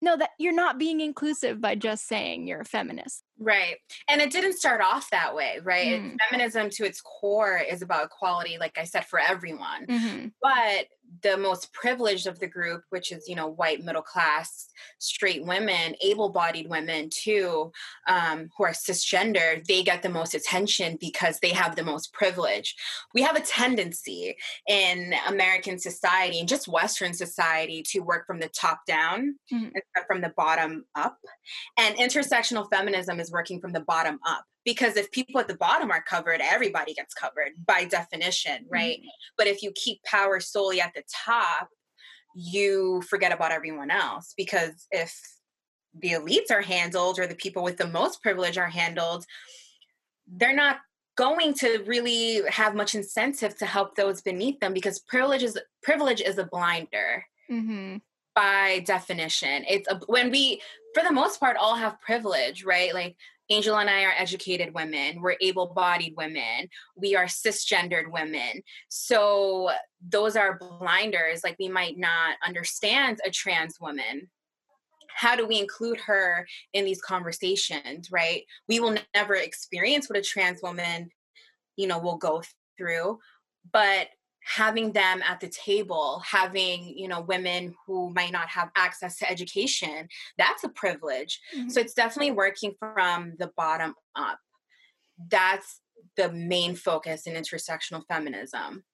no 0.00 0.16
that 0.16 0.30
you're 0.38 0.54
not 0.54 0.78
being 0.78 1.00
inclusive 1.00 1.60
by 1.60 1.74
just 1.74 2.06
saying 2.06 2.46
you're 2.46 2.60
a 2.60 2.64
feminist 2.64 3.22
right 3.38 3.76
and 4.08 4.20
it 4.20 4.30
didn't 4.30 4.54
start 4.54 4.80
off 4.80 5.08
that 5.10 5.34
way 5.34 5.58
right 5.62 6.00
mm. 6.00 6.16
feminism 6.30 6.68
to 6.70 6.84
its 6.84 7.00
core 7.00 7.58
is 7.58 7.82
about 7.82 8.06
equality 8.06 8.56
like 8.58 8.78
i 8.78 8.84
said 8.84 9.06
for 9.06 9.18
everyone 9.18 9.86
mm-hmm. 9.86 10.26
but 10.42 10.86
the 11.22 11.36
most 11.36 11.72
privileged 11.72 12.26
of 12.26 12.38
the 12.38 12.46
group, 12.46 12.82
which 12.90 13.12
is, 13.12 13.28
you 13.28 13.34
know, 13.34 13.48
white, 13.48 13.84
middle 13.84 14.02
class, 14.02 14.68
straight 14.98 15.44
women, 15.44 15.94
able 16.02 16.28
bodied 16.28 16.68
women 16.68 17.08
too, 17.10 17.72
um, 18.06 18.48
who 18.56 18.64
are 18.64 18.72
cisgender, 18.72 19.64
they 19.66 19.82
get 19.82 20.02
the 20.02 20.08
most 20.08 20.34
attention 20.34 20.96
because 21.00 21.38
they 21.40 21.50
have 21.50 21.76
the 21.76 21.84
most 21.84 22.12
privilege. 22.12 22.74
We 23.14 23.22
have 23.22 23.36
a 23.36 23.40
tendency 23.40 24.36
in 24.68 25.14
American 25.26 25.78
society 25.78 26.38
and 26.40 26.48
just 26.48 26.68
Western 26.68 27.14
society 27.14 27.82
to 27.88 28.00
work 28.00 28.26
from 28.26 28.40
the 28.40 28.48
top 28.48 28.80
down 28.86 29.36
mm-hmm. 29.52 29.64
instead 29.66 30.06
from 30.06 30.20
the 30.20 30.32
bottom 30.36 30.84
up. 30.94 31.18
And 31.76 31.96
intersectional 31.96 32.68
feminism 32.70 33.20
is 33.20 33.30
working 33.30 33.60
from 33.60 33.72
the 33.72 33.80
bottom 33.80 34.18
up 34.26 34.44
because 34.68 34.98
if 34.98 35.10
people 35.12 35.40
at 35.40 35.48
the 35.48 35.56
bottom 35.56 35.90
are 35.90 36.02
covered 36.02 36.42
everybody 36.42 36.92
gets 36.92 37.14
covered 37.14 37.52
by 37.66 37.84
definition 37.84 38.66
right 38.70 38.98
mm-hmm. 38.98 39.08
but 39.38 39.46
if 39.46 39.62
you 39.62 39.72
keep 39.74 40.02
power 40.04 40.40
solely 40.40 40.80
at 40.80 40.92
the 40.94 41.02
top 41.24 41.68
you 42.34 43.02
forget 43.08 43.32
about 43.32 43.50
everyone 43.50 43.90
else 43.90 44.34
because 44.36 44.86
if 44.90 45.18
the 46.00 46.10
elites 46.10 46.50
are 46.50 46.60
handled 46.60 47.18
or 47.18 47.26
the 47.26 47.34
people 47.34 47.62
with 47.62 47.78
the 47.78 47.86
most 47.86 48.22
privilege 48.22 48.58
are 48.58 48.68
handled 48.68 49.24
they're 50.36 50.54
not 50.54 50.78
going 51.16 51.54
to 51.54 51.82
really 51.86 52.42
have 52.48 52.74
much 52.74 52.94
incentive 52.94 53.56
to 53.56 53.66
help 53.66 53.96
those 53.96 54.20
beneath 54.20 54.60
them 54.60 54.74
because 54.74 55.00
privilege 55.00 55.42
is 55.42 55.58
privilege 55.82 56.20
is 56.20 56.36
a 56.36 56.44
blinder 56.44 57.24
mm-hmm. 57.50 57.96
by 58.34 58.84
definition 58.86 59.64
it's 59.66 59.88
a, 59.88 59.98
when 60.06 60.30
we 60.30 60.60
for 60.98 61.04
the 61.04 61.12
most 61.14 61.38
part 61.38 61.56
all 61.56 61.76
have 61.76 62.00
privilege 62.00 62.64
right 62.64 62.92
like 62.92 63.16
Angel 63.50 63.78
and 63.78 63.88
I 63.88 64.04
are 64.04 64.12
educated 64.18 64.74
women. 64.74 65.22
We're 65.22 65.36
able 65.40 65.68
bodied 65.68 66.12
women. 66.18 66.68
We 66.96 67.16
are 67.16 67.24
cisgendered 67.24 68.12
women. 68.12 68.62
So 68.90 69.70
those 70.06 70.36
are 70.36 70.58
blinders. 70.58 71.42
Like 71.42 71.56
we 71.58 71.68
might 71.68 71.96
not 71.96 72.36
understand 72.46 73.20
a 73.24 73.30
trans 73.30 73.80
woman. 73.80 74.28
How 75.08 75.34
do 75.34 75.46
we 75.46 75.58
include 75.58 75.98
her 76.00 76.46
in 76.74 76.84
these 76.84 77.00
conversations, 77.00 78.12
right? 78.12 78.42
We 78.68 78.80
will 78.80 78.98
never 79.14 79.36
experience 79.36 80.10
what 80.10 80.18
a 80.18 80.22
trans 80.22 80.60
woman, 80.62 81.08
you 81.76 81.86
know, 81.86 81.98
will 81.98 82.18
go 82.18 82.42
through. 82.76 83.18
But 83.72 84.08
having 84.48 84.92
them 84.92 85.22
at 85.28 85.40
the 85.40 85.48
table 85.48 86.22
having 86.26 86.82
you 86.96 87.06
know 87.06 87.20
women 87.20 87.74
who 87.86 88.10
might 88.14 88.32
not 88.32 88.48
have 88.48 88.70
access 88.76 89.18
to 89.18 89.30
education 89.30 90.08
that's 90.38 90.64
a 90.64 90.68
privilege 90.70 91.38
mm-hmm. 91.54 91.68
so 91.68 91.80
it's 91.80 91.92
definitely 91.92 92.32
working 92.32 92.72
from 92.78 93.34
the 93.38 93.50
bottom 93.56 93.94
up 94.16 94.38
that's 95.28 95.80
the 96.16 96.32
main 96.32 96.74
focus 96.74 97.26
in 97.26 97.34
intersectional 97.34 98.02
feminism 98.08 98.84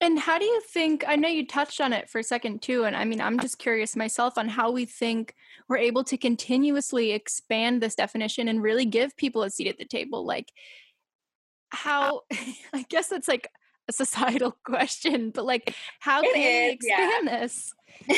And 0.00 0.18
how 0.18 0.36
do 0.36 0.44
you 0.44 0.60
think? 0.60 1.04
I 1.06 1.14
know 1.14 1.28
you 1.28 1.46
touched 1.46 1.80
on 1.80 1.92
it 1.92 2.10
for 2.10 2.18
a 2.18 2.24
second 2.24 2.60
too, 2.60 2.82
and 2.82 2.96
I 2.96 3.04
mean, 3.04 3.20
I'm 3.20 3.38
just 3.38 3.60
curious 3.60 3.94
myself 3.94 4.36
on 4.36 4.48
how 4.48 4.72
we 4.72 4.84
think 4.84 5.36
we're 5.68 5.76
able 5.76 6.02
to 6.04 6.16
continuously 6.16 7.12
expand 7.12 7.80
this 7.80 7.94
definition 7.94 8.48
and 8.48 8.60
really 8.60 8.84
give 8.84 9.16
people 9.16 9.44
a 9.44 9.50
seat 9.50 9.68
at 9.68 9.78
the 9.78 9.84
table. 9.84 10.26
Like, 10.26 10.50
how? 11.68 12.22
I 12.74 12.84
guess 12.88 13.06
that's 13.06 13.28
like 13.28 13.46
a 13.88 13.92
societal 13.92 14.56
question, 14.64 15.30
but 15.30 15.44
like, 15.44 15.74
how 16.00 16.22
can 16.22 16.32
we 16.34 16.70
expand 16.70 17.28
yeah. 17.28 17.40
this? 17.40 17.74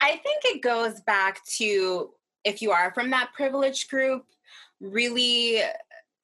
I 0.00 0.16
think 0.16 0.44
it 0.44 0.62
goes 0.62 1.00
back 1.00 1.44
to 1.56 2.10
if 2.44 2.62
you 2.62 2.70
are 2.70 2.92
from 2.94 3.10
that 3.10 3.30
privileged 3.34 3.90
group, 3.90 4.24
really 4.80 5.62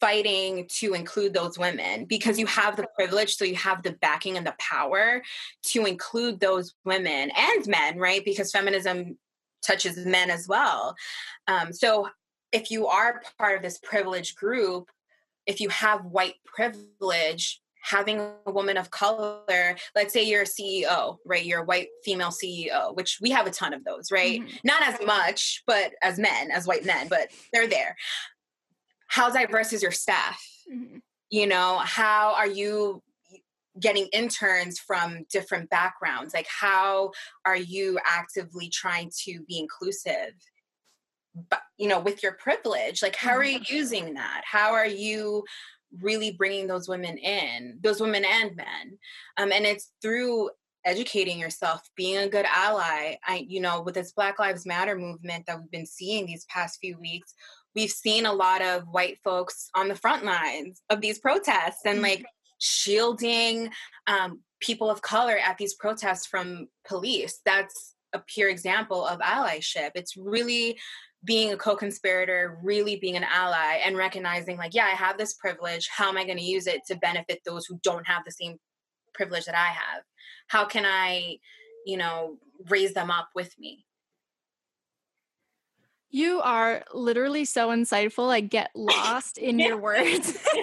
fighting 0.02 0.66
to 0.68 0.94
include 0.94 1.32
those 1.32 1.56
women 1.56 2.04
because 2.06 2.36
you 2.36 2.44
have 2.44 2.76
the 2.76 2.88
privilege 2.96 3.36
so 3.36 3.44
you 3.44 3.54
have 3.54 3.84
the 3.84 3.92
backing 4.02 4.36
and 4.36 4.44
the 4.44 4.54
power 4.58 5.22
to 5.62 5.86
include 5.86 6.40
those 6.40 6.74
women 6.84 7.30
and 7.36 7.66
men 7.68 7.96
right 7.96 8.24
because 8.24 8.50
feminism 8.50 9.16
touches 9.64 9.96
men 10.04 10.28
as 10.28 10.48
well 10.48 10.96
um, 11.46 11.72
so 11.72 12.08
if 12.50 12.68
you 12.68 12.88
are 12.88 13.22
part 13.38 13.56
of 13.56 13.62
this 13.62 13.78
privileged 13.78 14.34
group 14.34 14.90
if 15.46 15.60
you 15.60 15.68
have 15.68 16.04
white 16.06 16.34
privilege 16.44 17.61
having 17.82 18.20
a 18.20 18.50
woman 18.50 18.76
of 18.76 18.90
color 18.90 19.76
let's 19.94 20.12
say 20.12 20.22
you're 20.22 20.42
a 20.42 20.46
ceo 20.46 21.16
right? 21.26 21.44
You're 21.44 21.62
a 21.62 21.64
white 21.64 21.88
female 22.04 22.30
ceo 22.30 22.94
which 22.96 23.18
we 23.20 23.30
have 23.30 23.46
a 23.46 23.50
ton 23.50 23.74
of 23.74 23.84
those 23.84 24.10
right? 24.10 24.40
Mm-hmm. 24.40 24.56
not 24.64 24.82
as 24.82 24.98
much 25.04 25.62
but 25.66 25.92
as 26.02 26.18
men 26.18 26.50
as 26.50 26.66
white 26.66 26.86
men 26.86 27.08
but 27.08 27.28
they're 27.52 27.66
there. 27.66 27.96
How 29.08 29.30
diverse 29.30 29.72
is 29.72 29.82
your 29.82 29.92
staff? 29.92 30.40
Mm-hmm. 30.72 30.98
you 31.30 31.46
know 31.46 31.78
how 31.78 32.34
are 32.34 32.46
you 32.46 33.02
getting 33.80 34.06
interns 34.12 34.78
from 34.78 35.24
different 35.30 35.68
backgrounds? 35.70 36.34
Like 36.34 36.46
how 36.46 37.10
are 37.44 37.56
you 37.56 37.98
actively 38.06 38.68
trying 38.68 39.10
to 39.24 39.42
be 39.48 39.58
inclusive? 39.58 40.34
But 41.50 41.62
you 41.78 41.88
know 41.88 41.98
with 41.98 42.22
your 42.22 42.32
privilege 42.32 43.02
like 43.02 43.16
how 43.16 43.32
are 43.32 43.44
you 43.44 43.58
mm-hmm. 43.58 43.74
using 43.74 44.14
that? 44.14 44.42
How 44.44 44.72
are 44.72 44.86
you 44.86 45.44
really 46.00 46.32
bringing 46.32 46.66
those 46.66 46.88
women 46.88 47.18
in 47.18 47.78
those 47.82 48.00
women 48.00 48.24
and 48.24 48.56
men 48.56 48.98
um, 49.36 49.52
and 49.52 49.66
it's 49.66 49.92
through 50.00 50.50
educating 50.84 51.38
yourself 51.38 51.80
being 51.96 52.18
a 52.18 52.28
good 52.28 52.46
ally 52.54 53.14
i 53.26 53.44
you 53.48 53.60
know 53.60 53.82
with 53.82 53.94
this 53.94 54.12
black 54.12 54.38
lives 54.38 54.66
matter 54.66 54.96
movement 54.96 55.44
that 55.46 55.58
we've 55.58 55.70
been 55.70 55.86
seeing 55.86 56.26
these 56.26 56.44
past 56.46 56.78
few 56.80 56.98
weeks 56.98 57.34
we've 57.74 57.90
seen 57.90 58.26
a 58.26 58.32
lot 58.32 58.62
of 58.62 58.84
white 58.90 59.18
folks 59.22 59.68
on 59.74 59.88
the 59.88 59.94
front 59.94 60.24
lines 60.24 60.82
of 60.90 61.00
these 61.00 61.18
protests 61.18 61.80
and 61.84 61.96
mm-hmm. 61.96 62.04
like 62.04 62.26
shielding 62.58 63.70
um, 64.06 64.40
people 64.60 64.88
of 64.88 65.02
color 65.02 65.36
at 65.36 65.58
these 65.58 65.74
protests 65.74 66.26
from 66.26 66.68
police. 66.86 67.40
That's 67.44 67.94
a 68.12 68.20
pure 68.20 68.48
example 68.48 69.04
of 69.04 69.18
allyship. 69.20 69.90
It's 69.94 70.16
really 70.16 70.78
being 71.24 71.52
a 71.52 71.56
co-conspirator, 71.56 72.58
really 72.62 72.96
being 72.96 73.16
an 73.16 73.24
ally 73.24 73.80
and 73.84 73.96
recognizing 73.96 74.56
like, 74.56 74.74
yeah, 74.74 74.86
I 74.86 74.90
have 74.90 75.18
this 75.18 75.34
privilege. 75.34 75.88
How 75.88 76.08
am 76.08 76.16
I 76.16 76.24
going 76.24 76.38
to 76.38 76.44
use 76.44 76.66
it 76.66 76.80
to 76.88 76.96
benefit 76.96 77.40
those 77.44 77.64
who 77.66 77.78
don't 77.82 78.06
have 78.06 78.24
the 78.24 78.32
same 78.32 78.56
privilege 79.14 79.44
that 79.44 79.56
I 79.56 79.66
have? 79.66 80.02
How 80.48 80.64
can 80.64 80.84
I, 80.84 81.36
you 81.86 81.96
know, 81.96 82.38
raise 82.68 82.92
them 82.92 83.10
up 83.10 83.28
with 83.34 83.56
me? 83.58 83.84
You 86.10 86.40
are 86.40 86.84
literally 86.92 87.44
so 87.44 87.70
insightful. 87.70 88.30
I 88.30 88.40
get 88.40 88.70
lost 88.74 89.38
in 89.38 89.58
your 89.58 89.76
words. 89.76 90.38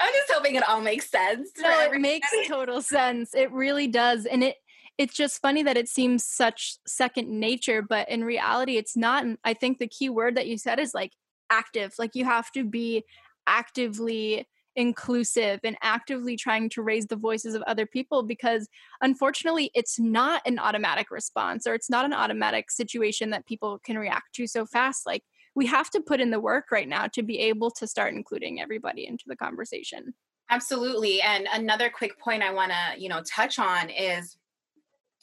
I'm 0.00 0.12
just 0.12 0.32
hoping 0.32 0.54
it 0.56 0.68
all 0.68 0.80
makes 0.80 1.10
sense. 1.10 1.50
No, 1.60 1.80
it 1.80 2.00
makes 2.00 2.28
total 2.46 2.82
sense. 2.82 3.34
It 3.34 3.50
really 3.52 3.86
does. 3.86 4.26
And 4.26 4.44
it 4.44 4.56
it's 4.98 5.14
just 5.14 5.42
funny 5.42 5.62
that 5.62 5.76
it 5.76 5.88
seems 5.88 6.24
such 6.24 6.78
second 6.86 7.28
nature, 7.28 7.82
but 7.82 8.08
in 8.08 8.24
reality 8.24 8.76
it's 8.76 8.96
not. 8.96 9.24
And 9.24 9.38
I 9.44 9.54
think 9.54 9.78
the 9.78 9.88
key 9.88 10.08
word 10.08 10.36
that 10.36 10.46
you 10.46 10.56
said 10.58 10.78
is 10.78 10.94
like 10.94 11.12
active. 11.50 11.94
Like 11.98 12.14
you 12.14 12.24
have 12.24 12.50
to 12.52 12.64
be 12.64 13.04
actively 13.46 14.46
inclusive 14.76 15.60
and 15.62 15.76
actively 15.82 16.36
trying 16.36 16.68
to 16.68 16.82
raise 16.82 17.06
the 17.06 17.16
voices 17.16 17.54
of 17.54 17.62
other 17.62 17.86
people 17.86 18.22
because 18.22 18.68
unfortunately 19.00 19.70
it's 19.74 20.00
not 20.00 20.42
an 20.46 20.58
automatic 20.58 21.10
response 21.10 21.66
or 21.66 21.74
it's 21.74 21.90
not 21.90 22.04
an 22.04 22.12
automatic 22.12 22.70
situation 22.70 23.30
that 23.30 23.46
people 23.46 23.78
can 23.84 23.96
react 23.96 24.34
to 24.34 24.48
so 24.48 24.66
fast 24.66 25.06
like 25.06 25.22
we 25.54 25.64
have 25.64 25.90
to 25.90 26.00
put 26.00 26.20
in 26.20 26.30
the 26.30 26.40
work 26.40 26.72
right 26.72 26.88
now 26.88 27.06
to 27.06 27.22
be 27.22 27.38
able 27.38 27.70
to 27.70 27.86
start 27.86 28.14
including 28.14 28.60
everybody 28.60 29.06
into 29.06 29.22
the 29.28 29.36
conversation 29.36 30.12
absolutely 30.50 31.22
and 31.22 31.46
another 31.52 31.88
quick 31.88 32.18
point 32.18 32.42
i 32.42 32.52
want 32.52 32.72
to 32.72 33.00
you 33.00 33.08
know 33.08 33.22
touch 33.32 33.60
on 33.60 33.88
is 33.90 34.36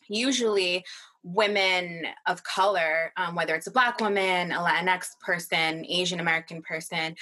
usually 0.07 0.85
women 1.23 2.05
of 2.27 2.43
color, 2.43 3.13
um, 3.17 3.35
whether 3.35 3.55
it's 3.55 3.67
a 3.67 3.71
Black 3.71 3.99
woman, 3.99 4.51
a 4.51 4.57
Latinx 4.57 5.19
person, 5.19 5.85
Asian 5.87 6.19
American 6.19 6.61
person, 6.61 7.15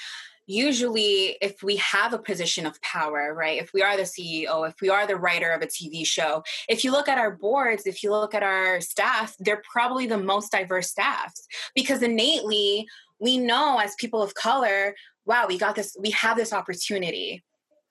usually 0.50 1.36
if 1.40 1.62
we 1.62 1.76
have 1.76 2.12
a 2.12 2.18
position 2.18 2.66
of 2.66 2.80
power 2.82 3.32
right 3.34 3.62
if 3.62 3.72
we 3.72 3.82
are 3.82 3.96
the 3.96 4.02
ceo 4.02 4.68
if 4.68 4.74
we 4.80 4.88
are 4.88 5.06
the 5.06 5.14
writer 5.14 5.50
of 5.50 5.62
a 5.62 5.66
tv 5.66 6.04
show 6.04 6.42
if 6.68 6.82
you 6.82 6.90
look 6.90 7.08
at 7.08 7.18
our 7.18 7.30
boards 7.30 7.86
if 7.86 8.02
you 8.02 8.10
look 8.10 8.34
at 8.34 8.42
our 8.42 8.80
staff 8.80 9.36
they're 9.38 9.62
probably 9.70 10.08
the 10.08 10.18
most 10.18 10.50
diverse 10.50 10.90
staffs 10.90 11.46
because 11.76 12.02
innately 12.02 12.84
we 13.20 13.38
know 13.38 13.78
as 13.78 13.94
people 13.94 14.20
of 14.20 14.34
color 14.34 14.94
wow 15.24 15.46
we 15.46 15.56
got 15.56 15.76
this 15.76 15.96
we 16.00 16.10
have 16.10 16.36
this 16.36 16.52
opportunity 16.52 17.44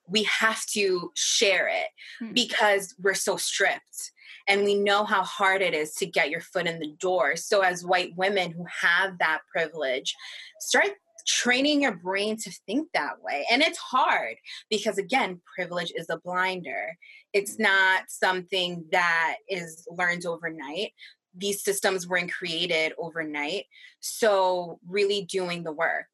we 0.06 0.24
have 0.24 0.66
to 0.66 1.10
share 1.14 1.66
it 1.68 1.88
hmm. 2.18 2.32
because 2.34 2.94
we're 3.00 3.14
so 3.14 3.38
stripped 3.38 4.12
and 4.48 4.64
we 4.64 4.74
know 4.74 5.04
how 5.04 5.22
hard 5.22 5.62
it 5.62 5.74
is 5.74 5.94
to 5.94 6.06
get 6.06 6.30
your 6.30 6.40
foot 6.40 6.66
in 6.66 6.78
the 6.78 6.94
door 6.98 7.36
so 7.36 7.60
as 7.60 7.84
white 7.84 8.12
women 8.16 8.50
who 8.50 8.64
have 8.82 9.18
that 9.18 9.40
privilege 9.52 10.14
start 10.58 10.90
training 11.26 11.82
your 11.82 11.94
brain 11.94 12.36
to 12.36 12.50
think 12.66 12.88
that 12.92 13.22
way. 13.22 13.46
And 13.50 13.62
it's 13.62 13.78
hard 13.78 14.36
because, 14.68 14.98
again, 14.98 15.40
privilege 15.54 15.92
is 15.94 16.06
a 16.10 16.18
blinder. 16.18 16.96
It's 17.32 17.58
not 17.58 18.04
something 18.08 18.84
that 18.92 19.36
is 19.48 19.86
learned 19.90 20.26
overnight. 20.26 20.92
These 21.36 21.62
systems 21.62 22.08
weren't 22.08 22.32
created 22.32 22.92
overnight. 22.98 23.66
So, 24.00 24.80
really 24.88 25.22
doing 25.22 25.62
the 25.62 25.72
work. 25.72 26.08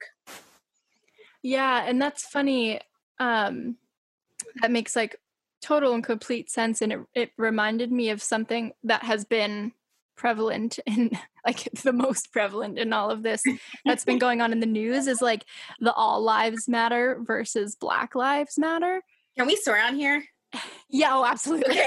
Yeah. 1.42 1.85
And 1.87 2.00
that's 2.00 2.26
funny. 2.26 2.80
Um, 3.18 3.76
that 4.61 4.71
makes 4.71 4.95
like 4.95 5.16
total 5.62 5.94
and 5.94 6.04
complete 6.04 6.50
sense. 6.50 6.82
And 6.82 6.92
it, 6.92 7.00
it 7.14 7.30
reminded 7.36 7.90
me 7.92 8.10
of 8.10 8.22
something 8.22 8.72
that 8.84 9.02
has 9.02 9.25
been 9.25 9.72
prevalent 10.16 10.78
in 10.86 11.10
like 11.46 11.68
the 11.84 11.92
most 11.92 12.32
prevalent 12.32 12.78
in 12.78 12.92
all 12.92 13.10
of 13.10 13.22
this 13.22 13.42
that's 13.84 14.04
been 14.04 14.18
going 14.26 14.40
on 14.40 14.52
in 14.52 14.60
the 14.60 14.66
news 14.66 15.06
is 15.06 15.22
like 15.22 15.44
the 15.80 15.92
all 15.92 16.20
lives 16.20 16.68
matter 16.68 17.18
versus 17.22 17.76
black 17.76 18.14
lives 18.14 18.58
matter. 18.58 19.02
Can 19.36 19.46
we 19.46 19.56
swear 19.56 19.84
on 19.84 19.94
here? 19.94 20.25
Yeah 20.88 21.10
oh 21.12 21.25
absolutely. 21.26 21.80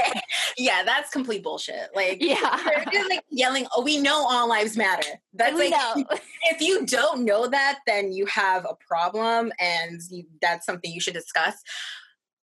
Yeah 0.57 0.83
that's 0.83 1.09
complete 1.09 1.41
bullshit. 1.41 1.89
Like 1.95 2.21
yeah. 2.21 2.83
They're 2.91 3.07
like 3.07 3.23
yelling 3.29 3.65
oh 3.73 3.81
we 3.81 3.97
know 3.97 4.27
all 4.29 4.49
lives 4.49 4.75
matter. 4.75 5.07
That's 5.33 5.57
we 5.57 5.71
like 5.71 6.21
if 6.51 6.61
you 6.61 6.85
don't 6.85 7.23
know 7.23 7.47
that 7.47 7.79
then 7.88 8.11
you 8.11 8.25
have 8.25 8.65
a 8.65 8.75
problem 8.75 9.53
and 9.57 10.01
you, 10.09 10.25
that's 10.41 10.65
something 10.65 10.91
you 10.91 10.99
should 10.99 11.13
discuss 11.13 11.55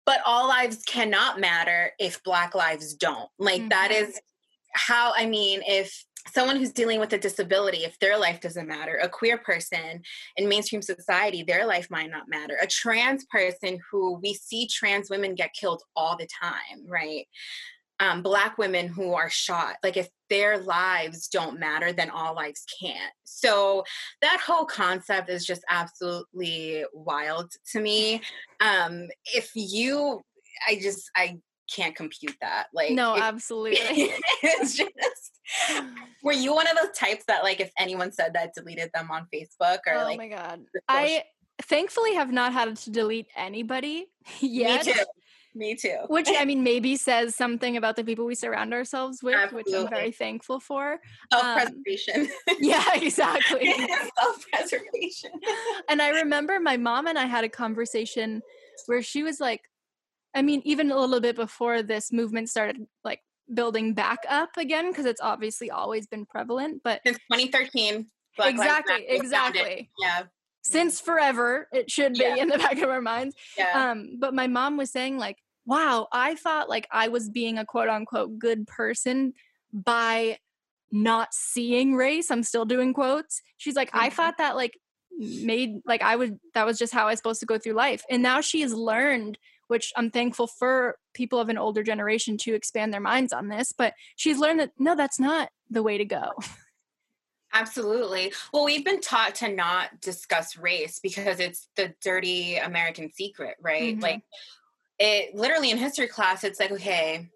but 0.06 0.22
all 0.26 0.48
lives 0.48 0.84
cannot 0.86 1.40
matter 1.40 1.92
if 2.00 2.24
black 2.24 2.56
lives 2.56 2.94
don't. 2.94 3.30
Like 3.40 3.62
mm-hmm. 3.62 3.70
that 3.70 3.92
is 3.92 4.20
how 4.76 5.14
i 5.16 5.26
mean 5.26 5.62
if 5.66 6.06
someone 6.34 6.58
who's 6.58 6.74
dealing 6.74 7.00
with 7.00 7.14
a 7.14 7.18
disability 7.18 7.86
if 7.86 7.98
their 8.00 8.18
life 8.18 8.42
doesn't 8.42 8.68
matter 8.68 9.00
a 9.02 9.08
queer 9.08 9.38
person 9.38 10.02
in 10.38 10.50
mainstream 10.50 10.82
society 10.82 11.44
their 11.44 11.66
life 11.66 11.90
might 11.90 12.10
not 12.10 12.28
matter. 12.28 12.58
A 12.62 12.68
trans 12.68 13.26
person 13.26 13.80
who 13.90 14.20
we 14.22 14.34
see 14.34 14.68
trans 14.68 15.10
women 15.10 15.36
get 15.36 15.54
killed 15.54 15.82
all 15.96 16.18
the 16.18 16.28
time 16.42 16.86
right? 16.88 17.26
Um, 18.02 18.22
black 18.22 18.58
women 18.58 18.90
who 18.90 19.14
are 19.14 19.30
shot 19.30 19.78
like 19.82 19.96
if 19.96 20.10
their 20.30 20.58
lives 20.60 21.28
don't 21.28 21.60
matter 21.60 21.92
then 21.92 22.10
all 22.10 22.36
lives 22.36 22.66
can't 22.82 23.14
so 23.24 23.84
that 24.22 24.40
whole 24.46 24.66
concept 24.66 25.30
is 25.30 25.46
just 25.46 25.64
absolutely 25.70 26.84
wild 26.94 27.52
to 27.72 27.80
me 27.80 28.22
um, 28.62 29.08
if 29.34 29.52
you 29.56 30.22
i 30.68 30.76
just 30.82 31.10
i 31.16 31.38
can't 31.74 31.96
compute 31.96 32.36
that. 32.42 32.68
Like 32.74 32.92
No, 32.92 33.16
absolutely. 33.16 33.78
it's 34.44 34.78
just 34.78 35.40
were 36.24 36.34
you 36.34 36.54
one 36.54 36.68
of 36.68 36.76
those 36.76 36.96
types 36.98 37.26
that 37.28 37.44
like 37.44 37.60
if 37.60 37.72
anyone 37.78 38.12
said 38.12 38.34
that 38.34 38.54
deleted 38.54 38.92
them 38.94 39.10
on 39.12 39.28
Facebook 39.34 39.80
or 39.88 39.94
oh 39.94 40.04
like 40.04 40.16
Oh 40.16 40.18
my 40.18 40.28
god. 40.28 40.62
I 40.88 41.24
thankfully 41.64 42.16
have 42.16 42.32
not 42.32 42.54
had 42.54 42.76
to 42.76 42.92
delete 42.92 43.28
anybody 43.36 44.08
yet. 44.40 44.86
Me 44.86 44.94
too. 44.94 45.00
Me 45.56 45.74
too. 45.74 45.98
Which 46.08 46.28
I 46.30 46.44
mean 46.50 46.64
maybe 46.64 46.98
says 46.98 47.36
something 47.36 47.78
about 47.78 47.96
the 47.96 48.04
people 48.04 48.26
we 48.26 48.36
surround 48.36 48.74
ourselves 48.74 49.24
with, 49.24 49.36
Absolutely. 49.36 49.74
which 49.74 49.82
I'm 49.84 49.90
very 49.90 50.12
thankful 50.12 50.60
for. 50.60 51.00
Self-preservation. 51.34 52.28
Um, 52.50 52.56
yeah, 52.60 52.84
exactly. 52.94 53.74
Self-preservation. 54.20 55.32
and 55.90 56.02
I 56.02 56.10
remember 56.10 56.60
my 56.60 56.76
mom 56.78 57.08
and 57.08 57.18
I 57.18 57.26
had 57.26 57.46
a 57.46 57.50
conversation 57.50 58.42
where 58.88 59.02
she 59.02 59.24
was 59.24 59.40
like, 59.40 59.62
I 60.36 60.42
mean, 60.42 60.62
even 60.66 60.92
a 60.92 61.00
little 61.00 61.22
bit 61.22 61.38
before 61.38 61.82
this 61.82 62.12
movement 62.12 62.50
started 62.50 62.86
like 63.06 63.22
building 63.54 63.94
back 63.94 64.20
up 64.28 64.50
again, 64.58 64.92
because 64.92 65.06
it's 65.06 65.22
obviously 65.22 65.72
always 65.72 66.06
been 66.06 66.26
prevalent, 66.26 66.82
but 66.84 67.00
since 67.06 67.18
2013. 67.32 68.08
Black 68.36 68.50
exactly, 68.52 69.06
exactly. 69.08 69.90
Yeah. 69.98 70.24
Since 70.64 71.00
forever, 71.00 71.70
it 71.72 71.90
should 71.90 72.14
be 72.16 72.20
Yeah. 72.24 72.36
in 72.36 72.50
the 72.50 72.58
back 72.58 72.80
of 72.82 72.90
our 72.90 73.02
minds. 73.02 73.36
Yeah. 73.58 73.92
Um, 73.92 74.18
but 74.20 74.34
my 74.34 74.48
mom 74.48 74.76
was 74.76 74.92
saying, 74.92 75.18
like, 75.18 75.38
wow, 75.66 76.08
I 76.12 76.36
thought 76.36 76.70
like 76.70 76.88
I 76.92 77.08
was 77.08 77.30
being 77.30 77.58
a 77.58 77.66
quote 77.66 77.90
unquote 77.90 78.38
good 78.40 78.68
person 78.68 79.34
by 79.74 80.40
not 80.92 81.34
seeing 81.34 81.96
race. 81.96 82.30
I'm 82.32 82.44
still 82.44 82.66
doing 82.66 82.94
quotes. 82.94 83.42
She's 83.58 83.76
like, 83.76 83.90
I 83.94 84.10
Mhm. 84.10 84.14
thought 84.14 84.38
that 84.38 84.56
like 84.56 84.78
made 85.18 85.80
like 85.86 86.02
I 86.02 86.16
would 86.16 86.40
that 86.54 86.66
was 86.66 86.78
just 86.78 86.94
how 86.94 87.04
I 87.08 87.12
was 87.12 87.20
supposed 87.20 87.40
to 87.40 87.46
go 87.46 87.58
through 87.58 87.74
life. 87.74 88.04
And 88.10 88.22
now 88.22 88.42
she 88.42 88.62
has 88.62 88.74
learned, 88.74 89.38
which 89.68 89.92
I'm 89.96 90.12
thankful 90.12 90.48
for 90.48 90.98
people 91.14 91.40
of 91.40 91.50
an 91.50 91.58
older 91.58 91.84
generation 91.84 92.38
to 92.40 92.54
expand 92.54 92.94
their 92.94 93.02
minds 93.02 93.34
on 93.34 93.48
this, 93.48 93.72
but 93.72 93.94
she's 94.16 94.38
learned 94.38 94.60
that 94.60 94.72
no, 94.78 94.96
that's 94.96 95.20
not 95.20 95.50
the 95.70 95.82
way 95.84 95.98
to 95.98 96.06
go. 96.06 96.32
Absolutely. 97.54 98.34
Well, 98.54 98.66
we've 98.66 98.84
been 98.84 99.00
taught 99.00 99.36
to 99.36 99.48
not 99.48 100.02
discuss 100.02 100.58
race 100.58 101.00
because 101.00 101.40
it's 101.40 101.70
the 101.78 101.94
dirty 102.02 102.58
American 102.58 103.12
secret, 103.14 103.56
right? 103.62 103.98
Mhm. 103.98 104.02
Like 104.02 104.24
it 105.00 105.36
literally 105.36 105.72
in 105.72 105.78
history 105.78 106.08
class, 106.08 106.44
it's 106.44 106.60
like, 106.60 106.72
okay, 106.72 107.28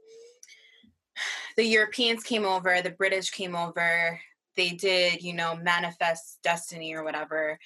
the 1.58 1.66
Europeans 1.66 2.24
came 2.24 2.46
over, 2.46 2.82
the 2.82 2.92
British 2.92 3.32
came 3.32 3.56
over, 3.56 4.20
they 4.56 4.72
did, 4.72 5.22
you 5.22 5.34
know, 5.34 5.56
manifest 5.56 6.40
destiny 6.44 6.94
or 6.94 7.04
whatever. 7.04 7.58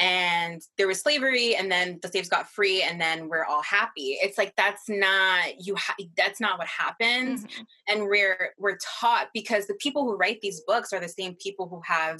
And 0.00 0.62
there 0.76 0.86
was 0.86 1.00
slavery, 1.00 1.56
and 1.56 1.70
then 1.70 1.98
the 2.02 2.08
slaves 2.08 2.28
got 2.28 2.48
free, 2.48 2.82
and 2.82 3.00
then 3.00 3.28
we're 3.28 3.44
all 3.44 3.62
happy. 3.62 4.16
It's 4.22 4.38
like 4.38 4.54
that's 4.56 4.88
not 4.88 5.66
you. 5.66 5.74
Ha- 5.74 5.96
that's 6.16 6.40
not 6.40 6.56
what 6.56 6.68
happens 6.68 7.44
Mhm. 7.44 7.66
and 7.88 8.02
we're 8.06 8.54
we're 8.58 8.78
taught 8.80 9.28
because 9.34 9.66
the 9.66 9.74
people 9.74 10.04
who 10.04 10.14
write 10.16 10.40
these 10.40 10.60
books 10.68 10.92
are 10.92 11.00
the 11.00 11.08
same 11.08 11.34
people 11.34 11.68
who 11.68 11.80
have 11.84 12.18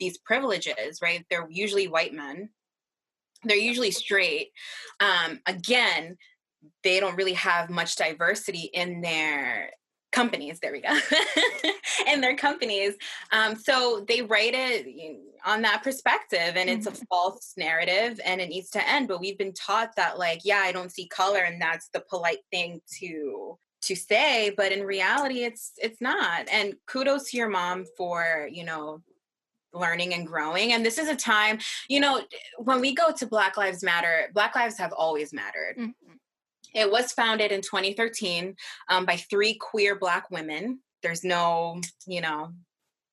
these 0.00 0.18
privileges 0.18 1.00
right 1.00 1.24
they're 1.30 1.46
usually 1.48 1.86
white 1.86 2.12
men 2.12 2.48
they're 3.44 3.56
usually 3.56 3.92
straight 3.92 4.50
um, 4.98 5.40
again 5.46 6.16
they 6.84 7.00
don't 7.00 7.16
really 7.16 7.34
have 7.34 7.70
much 7.70 7.96
diversity 7.96 8.70
in 8.72 9.00
their 9.00 9.70
companies 10.12 10.60
there 10.60 10.72
we 10.72 10.80
go 10.80 10.94
in 12.12 12.20
their 12.20 12.36
companies. 12.36 12.94
Um, 13.32 13.56
so 13.56 14.04
they 14.06 14.20
write 14.22 14.52
it 14.54 14.86
on 15.44 15.62
that 15.62 15.82
perspective 15.82 16.54
and 16.54 16.68
it's 16.68 16.86
a 16.86 16.92
false 17.10 17.54
narrative 17.56 18.20
and 18.24 18.40
it 18.40 18.50
needs 18.50 18.70
to 18.70 18.88
end. 18.88 19.08
But 19.08 19.20
we've 19.20 19.38
been 19.38 19.54
taught 19.54 19.96
that 19.96 20.18
like 20.18 20.42
yeah 20.44 20.60
i 20.60 20.70
don't 20.70 20.92
see 20.92 21.08
color 21.08 21.40
and 21.40 21.60
that's 21.60 21.88
the 21.92 22.04
polite 22.08 22.40
thing 22.50 22.80
to 23.00 23.58
to 23.82 23.96
say 23.96 24.52
but 24.56 24.70
in 24.70 24.84
reality 24.84 25.44
it's 25.44 25.72
it's 25.78 26.00
not. 26.00 26.46
And 26.52 26.74
kudos 26.86 27.30
to 27.30 27.36
your 27.38 27.48
mom 27.48 27.86
for 27.96 28.48
you 28.52 28.64
know 28.64 29.02
learning 29.74 30.12
and 30.12 30.26
growing. 30.26 30.74
And 30.74 30.84
this 30.84 30.98
is 30.98 31.08
a 31.08 31.16
time 31.16 31.58
you 31.88 32.00
know 32.00 32.20
when 32.58 32.80
we 32.82 32.94
go 32.94 33.12
to 33.12 33.26
black 33.26 33.56
lives 33.56 33.82
matter 33.82 34.28
black 34.34 34.54
lives 34.54 34.76
have 34.78 34.92
always 34.92 35.32
mattered. 35.32 35.76
Mhm. 35.78 35.94
It 36.74 36.90
was 36.90 37.12
founded 37.12 37.52
in 37.52 37.60
2013 37.60 38.56
um, 38.88 39.04
by 39.06 39.16
three 39.16 39.54
queer 39.54 39.94
black 39.96 40.30
women 40.30 40.80
there's 41.02 41.24
no 41.24 41.80
you 42.06 42.20
know 42.20 42.52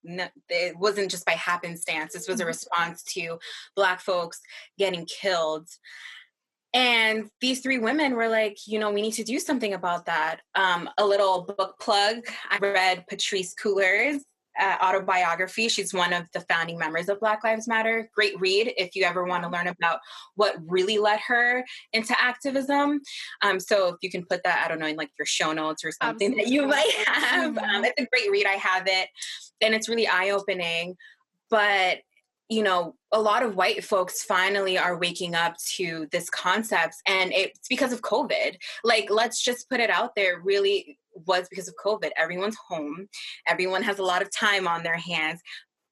no, 0.03 0.27
it 0.47 0.77
wasn't 0.77 1.11
just 1.11 1.25
by 1.25 1.33
happenstance 1.33 2.13
this 2.13 2.27
was 2.27 2.39
a 2.39 2.43
Mhm. 2.43 2.47
response 2.47 3.03
to 3.15 3.37
black 3.75 3.99
folks 3.99 4.39
getting 4.77 5.05
killed 5.05 5.67
and 6.73 7.29
these 7.41 7.61
three 7.61 7.79
women 7.79 8.13
were 8.13 8.29
like, 8.29 8.67
you 8.67 8.77
know, 8.77 8.91
we 8.91 9.01
need 9.01 9.13
to 9.13 9.23
do 9.23 9.39
something 9.39 9.73
about 9.73 10.05
that. 10.05 10.41
Um, 10.53 10.87
a 10.99 11.05
little 11.05 11.41
book 11.41 11.79
plug. 11.79 12.17
I 12.51 12.59
read 12.59 13.05
Patrisse 13.09 13.55
Cullors' 13.55 14.21
uh, 14.59 14.77
autobiography. 14.83 15.69
She's 15.69 15.93
one 15.93 16.13
of 16.13 16.25
the 16.33 16.41
founding 16.41 16.77
members 16.77 17.09
of 17.09 17.19
Black 17.19 17.43
Lives 17.43 17.67
Matter. 17.67 18.09
Great 18.13 18.39
read 18.39 18.73
if 18.77 18.95
you 18.95 19.03
ever 19.05 19.23
want 19.23 19.43
to 19.43 19.49
learn 19.49 19.67
about 19.67 19.99
what 20.35 20.55
really 20.65 20.97
led 20.97 21.19
her 21.27 21.63
into 21.93 22.19
activism. 22.19 23.01
Um, 23.41 23.59
so 23.59 23.89
if 23.89 23.95
you 24.01 24.11
can 24.11 24.25
put 24.25 24.43
that, 24.43 24.63
I 24.63 24.67
don't 24.67 24.79
know, 24.79 24.87
in 24.87 24.95
like 24.95 25.11
your 25.17 25.25
show 25.25 25.53
notes 25.53 25.83
or 25.85 25.91
something 25.91 26.35
that 26.37 26.47
you 26.47 26.67
might 26.67 26.91
have. 27.05 27.57
Um, 27.57 27.85
it's 27.85 28.01
a 28.01 28.05
great 28.05 28.29
read. 28.31 28.45
I 28.45 28.55
have 28.55 28.83
it, 28.87 29.09
and 29.61 29.73
it's 29.73 29.89
really 29.89 30.07
eye 30.07 30.29
opening. 30.31 30.95
But 31.49 31.99
you 32.49 32.63
know, 32.63 32.95
a 33.11 33.21
lot 33.21 33.43
of 33.43 33.55
white 33.55 33.83
folks 33.83 34.23
finally 34.23 34.75
are 34.75 34.97
waking 34.97 35.35
up 35.35 35.55
to 35.75 36.07
this 36.11 36.31
concept, 36.31 36.95
and 37.07 37.31
it's 37.31 37.67
because 37.69 37.93
of 37.93 38.01
COVID. 38.01 38.57
Like, 38.83 39.09
let's 39.11 39.41
just 39.43 39.69
put 39.69 39.79
it 39.79 39.91
out 39.91 40.15
there. 40.15 40.41
Really, 40.43 40.97
was 41.25 41.47
because 41.49 41.67
of 41.67 41.75
COVID. 41.83 42.09
Everyone's 42.17 42.57
home. 42.67 43.07
Everyone 43.47 43.83
has 43.83 43.99
a 43.99 44.03
lot 44.03 44.21
of 44.21 44.29
time 44.35 44.67
on 44.67 44.83
their 44.83 44.97
hands. 44.97 45.41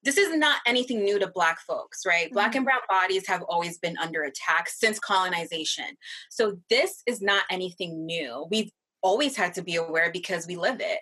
This 0.04 0.18
is 0.18 0.36
not 0.36 0.62
anything 0.66 1.04
new 1.04 1.20
to 1.20 1.28
Black 1.28 1.60
folks, 1.68 2.06
right? 2.06 2.32
Black 2.32 2.56
and 2.56 2.66
mm-hmm. 2.66 2.66
Brown 2.66 2.82
bodies 2.88 3.28
have 3.28 3.44
always 3.50 3.78
been 3.80 3.98
under 3.98 4.24
attack 4.24 4.70
since 4.70 5.00
colonization. 5.00 5.98
So, 6.30 6.60
this 6.70 7.02
is 7.08 7.22
not 7.22 7.44
anything 7.50 8.06
new. 8.06 8.48
We've 8.50 8.72
always 9.02 9.36
had 9.36 9.54
to 9.56 9.62
be 9.62 9.76
aware 9.76 10.12
because 10.12 10.48
we 10.48 10.56
live 10.56 10.80
it 10.80 11.00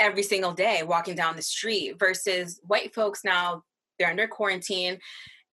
every 0.00 0.22
single 0.22 0.52
day 0.52 0.82
walking 0.82 1.14
down 1.14 1.36
the 1.36 1.42
street 1.42 1.98
versus 1.98 2.60
white 2.66 2.94
folks 2.94 3.24
now 3.24 3.62
they're 3.98 4.10
under 4.10 4.28
quarantine 4.28 4.98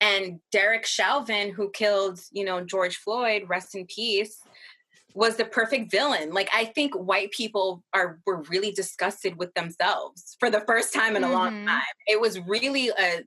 and 0.02 0.40
derek 0.52 0.86
chauvin 0.86 1.52
who 1.52 1.70
killed 1.72 2.20
you 2.32 2.46
know 2.46 2.64
george 2.64 2.98
floyd 2.98 3.44
rest 3.48 3.76
in 3.76 3.86
peace 3.88 4.40
was 5.16 5.38
the 5.38 5.46
perfect 5.46 5.92
villain 5.92 6.32
like 6.32 6.50
i 6.54 6.66
think 6.66 6.94
white 6.96 7.32
people 7.32 7.84
are 7.94 8.20
were 8.26 8.44
really 8.44 8.72
disgusted 8.72 9.38
with 9.38 9.54
themselves 9.56 10.36
for 10.40 10.50
the 10.52 10.62
first 10.68 10.94
time 10.94 11.16
in 11.16 11.24
a 11.24 11.32
long 11.32 11.50
Mhm. 11.50 11.66
time 11.68 11.96
it 12.08 12.22
was 12.22 12.40
really 12.42 12.90
a 12.90 13.24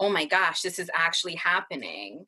oh 0.00 0.10
my 0.10 0.24
gosh 0.26 0.62
this 0.62 0.78
is 0.78 0.90
actually 0.94 1.36
happening 1.36 2.26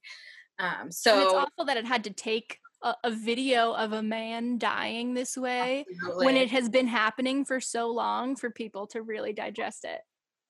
um 0.59 0.91
And 1.11 1.21
it's 1.21 1.33
so 1.33 1.37
awful 1.37 1.65
that 1.67 1.77
it 1.77 1.87
had 1.87 2.05
to 2.05 2.11
take 2.11 2.59
a, 2.83 2.95
a 3.05 3.11
video 3.11 3.73
of 3.73 3.93
a 3.93 4.03
man 4.03 4.59
dying 4.59 5.15
this 5.15 5.37
way 5.37 5.87
when 6.19 6.37
it 6.37 6.51
has 6.51 6.69
been 6.69 6.87
happening 6.87 7.45
for 7.45 7.61
so 7.61 7.91
long 7.91 8.37
for 8.37 8.51
people 8.51 8.87
to 8.89 9.03
really 9.03 9.33
digest 9.33 9.85
it. 9.85 10.01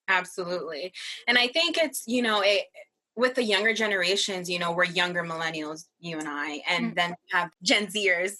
Absolutely. 0.09 0.93
And 1.27 1.39
I 1.39 1.49
think 1.49 1.79
it's, 1.79 2.05
you 2.07 2.23
know, 2.23 2.43
it 2.43 2.65
with 3.17 3.35
the 3.35 3.43
younger 3.43 3.73
generations, 3.73 4.51
you 4.51 4.59
know, 4.59 4.73
we're 4.73 4.85
younger 4.85 5.23
millennials, 5.23 5.85
you 6.01 6.19
and 6.19 6.29
I, 6.29 6.63
and 6.69 6.93
Mm. 6.93 6.95
then 6.97 7.11
we 7.11 7.39
have 7.39 7.51
Gen 7.63 7.87
Zers. 7.87 8.37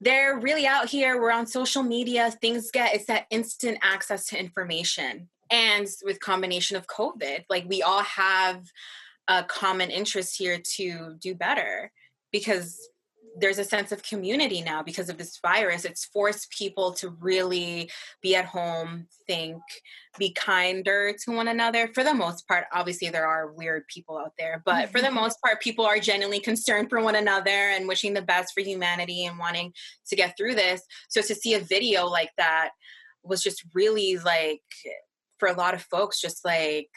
They're 0.00 0.38
really 0.38 0.66
out 0.66 0.88
here. 0.88 1.20
We're 1.20 1.30
on 1.30 1.46
social 1.46 1.82
media. 1.82 2.30
Things 2.30 2.70
get 2.70 2.94
it's 2.94 3.06
that 3.06 3.26
instant 3.30 3.78
access 3.82 4.26
to 4.26 4.38
information. 4.38 5.28
And 5.50 5.86
with 6.04 6.20
combination 6.20 6.76
of 6.76 6.86
COVID, 6.86 7.44
like 7.50 7.66
we 7.68 7.82
all 7.82 8.02
have 8.02 8.64
a 9.28 9.44
common 9.44 9.90
interest 9.90 10.36
here 10.38 10.58
to 10.76 11.16
do 11.20 11.34
better 11.34 11.92
because 12.32 12.88
there's 13.38 13.58
a 13.58 13.64
sense 13.64 13.92
of 13.92 14.02
community 14.02 14.60
now 14.60 14.82
because 14.82 15.08
of 15.08 15.18
this 15.18 15.38
virus. 15.40 15.84
It's 15.84 16.04
forced 16.06 16.50
people 16.50 16.92
to 16.94 17.10
really 17.10 17.90
be 18.22 18.34
at 18.34 18.44
home, 18.44 19.06
think, 19.26 19.62
be 20.18 20.32
kinder 20.32 21.14
to 21.24 21.30
one 21.32 21.48
another. 21.48 21.88
For 21.94 22.02
the 22.02 22.14
most 22.14 22.46
part, 22.48 22.64
obviously, 22.72 23.08
there 23.08 23.26
are 23.26 23.52
weird 23.52 23.86
people 23.86 24.18
out 24.18 24.32
there, 24.38 24.62
but 24.64 24.90
for 24.90 25.00
the 25.00 25.10
most 25.10 25.38
part, 25.44 25.60
people 25.60 25.86
are 25.86 25.98
genuinely 25.98 26.40
concerned 26.40 26.90
for 26.90 27.00
one 27.00 27.14
another 27.14 27.50
and 27.50 27.86
wishing 27.86 28.14
the 28.14 28.22
best 28.22 28.52
for 28.52 28.60
humanity 28.62 29.24
and 29.24 29.38
wanting 29.38 29.72
to 30.08 30.16
get 30.16 30.36
through 30.36 30.54
this. 30.54 30.82
So 31.08 31.22
to 31.22 31.34
see 31.34 31.54
a 31.54 31.60
video 31.60 32.06
like 32.06 32.30
that 32.36 32.70
was 33.22 33.42
just 33.42 33.64
really 33.74 34.18
like, 34.18 34.62
for 35.38 35.48
a 35.48 35.56
lot 35.56 35.74
of 35.74 35.82
folks, 35.82 36.20
just 36.20 36.44
like 36.44 36.88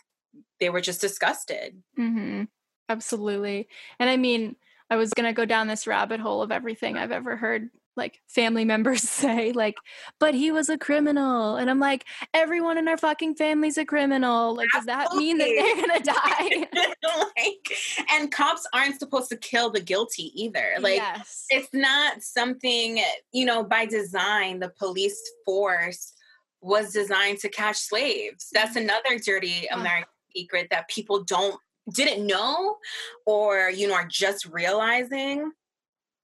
they 0.60 0.70
were 0.70 0.82
just 0.82 1.02
disgusted. 1.02 1.82
Mm-hmm. 1.98 2.44
Absolutely. 2.90 3.68
And 4.00 4.10
I 4.10 4.18
mean, 4.18 4.56
I 4.94 4.96
was 4.96 5.10
going 5.10 5.26
to 5.26 5.34
go 5.34 5.46
down 5.46 5.68
this 5.68 5.88
rabbit 5.88 6.20
hole 6.20 6.44
of 6.44 6.52
everything 6.52 6.98
I've 6.98 7.12
ever 7.12 7.36
heard 7.36 7.70
like 7.96 8.22
family 8.28 8.64
members 8.74 9.02
say, 9.02 9.52
like, 9.52 9.76
but 10.20 10.36
he 10.36 10.52
was 10.52 10.70
a 10.70 10.78
criminal. 10.78 11.56
And 11.56 11.68
I'm 11.70 11.80
like, 11.80 12.06
everyone 12.34 12.78
in 12.78 12.88
our 12.88 12.98
fucking 12.98 13.36
family's 13.36 13.78
a 13.80 13.86
criminal. 13.86 14.56
Like, 14.56 14.70
does 14.74 14.86
that 14.86 15.14
mean 15.16 15.40
that 15.40 15.46
they're 15.46 15.76
going 15.76 16.00
to 16.00 16.12
die? 16.12 16.94
like, 17.38 18.12
and 18.12 18.32
cops 18.32 18.68
aren't 18.74 19.00
supposed 19.00 19.30
to 19.30 19.38
kill 19.38 19.72
the 19.72 19.82
guilty 19.82 20.32
either. 20.36 20.74
Like, 20.80 20.98
yes. 20.98 21.46
it's 21.50 21.74
not 21.74 22.22
something 22.22 23.00
you 23.32 23.46
know 23.46 23.64
by 23.64 23.86
design 23.86 24.60
the 24.60 24.70
police 24.70 25.20
force 25.44 26.14
was 26.62 26.94
designed 26.94 27.40
to 27.40 27.50
catch 27.50 27.78
slaves 27.78 28.48
that's 28.54 28.78
mm-hmm. 28.78 28.90
another 28.90 29.20
dirty 29.20 29.68
american 29.68 30.08
secret 30.36 30.68
that 30.72 30.88
people 30.88 31.24
don't 31.24 31.60
didn't 31.92 32.26
know 32.26 32.78
or 33.26 33.70
you 33.70 33.88
know 33.88 33.96
are 33.96 34.08
just 34.08 34.46
realizing. 34.46 35.52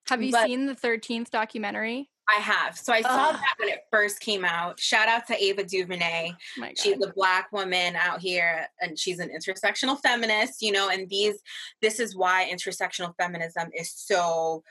Have 0.07 0.23
you 0.23 0.31
but- 0.31 0.47
seen 0.47 0.65
the 0.65 0.75
13th 0.75 1.29
documentary? 1.29 2.09
i 2.31 2.39
have. 2.39 2.77
So 2.77 2.93
i 2.93 3.01
saw 3.01 3.31
that 3.31 3.53
when 3.57 3.69
it 3.69 3.79
first 3.91 4.19
came 4.19 4.45
out. 4.45 4.79
Shout 4.79 5.07
out 5.07 5.25
to 5.27 5.43
ava 5.43 5.63
duvernay. 5.63 6.31
Oh 6.61 6.67
she's 6.77 7.03
a 7.03 7.11
black 7.11 7.51
woman 7.51 7.95
out 7.95 8.21
here 8.21 8.67
and 8.79 8.99
she's 8.99 9.17
an 9.17 9.29
intersectional 9.29 9.99
feminist 9.99 10.61
you 10.61 10.71
know 10.71 10.89
and 10.89 11.09
these 11.09 11.39
this 11.81 11.99
is 11.99 12.15
why 12.15 12.47
intersectional 12.53 13.13
feminism 13.17 13.69
is 13.73 13.91
so 13.95 14.63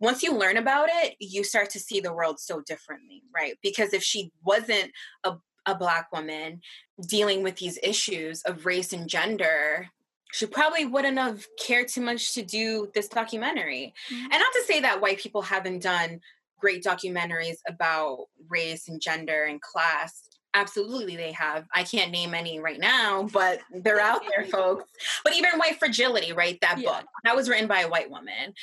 once 0.00 0.22
you 0.22 0.36
learn 0.36 0.56
about 0.56 0.88
it, 0.90 1.14
you 1.18 1.44
start 1.44 1.70
to 1.70 1.80
see 1.80 2.00
the 2.00 2.12
world 2.12 2.38
so 2.38 2.60
differently, 2.60 3.22
right? 3.34 3.56
Because 3.62 3.94
if 3.94 4.02
she 4.02 4.30
wasn't 4.44 4.90
a, 5.24 5.34
a 5.66 5.74
Black 5.74 6.12
woman 6.12 6.60
dealing 7.08 7.42
with 7.42 7.56
these 7.56 7.78
issues 7.82 8.42
of 8.42 8.66
race 8.66 8.92
and 8.92 9.08
gender, 9.08 9.88
she 10.34 10.46
probably 10.46 10.84
wouldn't 10.84 11.18
have 11.18 11.46
cared 11.58 11.88
too 11.88 12.00
much 12.00 12.34
to 12.34 12.42
do 12.42 12.90
this 12.94 13.08
documentary. 13.08 13.94
Mm-hmm. 14.12 14.22
And 14.22 14.32
not 14.32 14.52
to 14.52 14.64
say 14.66 14.80
that 14.80 15.00
white 15.00 15.18
people 15.18 15.42
haven't 15.42 15.82
done 15.82 16.20
great 16.58 16.82
documentaries 16.82 17.58
about 17.68 18.26
race 18.48 18.88
and 18.88 19.00
gender 19.00 19.44
and 19.44 19.60
class. 19.60 20.28
Absolutely, 20.54 21.16
they 21.16 21.32
have. 21.32 21.66
I 21.74 21.82
can't 21.82 22.12
name 22.12 22.32
any 22.32 22.60
right 22.60 22.78
now, 22.78 23.28
but 23.32 23.60
they're 23.72 24.00
out 24.00 24.22
there, 24.28 24.44
folks. 24.50 24.84
But 25.24 25.34
even 25.34 25.58
White 25.58 25.78
Fragility, 25.78 26.32
right? 26.32 26.58
That 26.60 26.78
yeah. 26.78 26.90
book 26.90 27.06
that 27.24 27.36
was 27.36 27.48
written 27.48 27.66
by 27.66 27.80
a 27.80 27.88
white 27.88 28.10
woman 28.10 28.54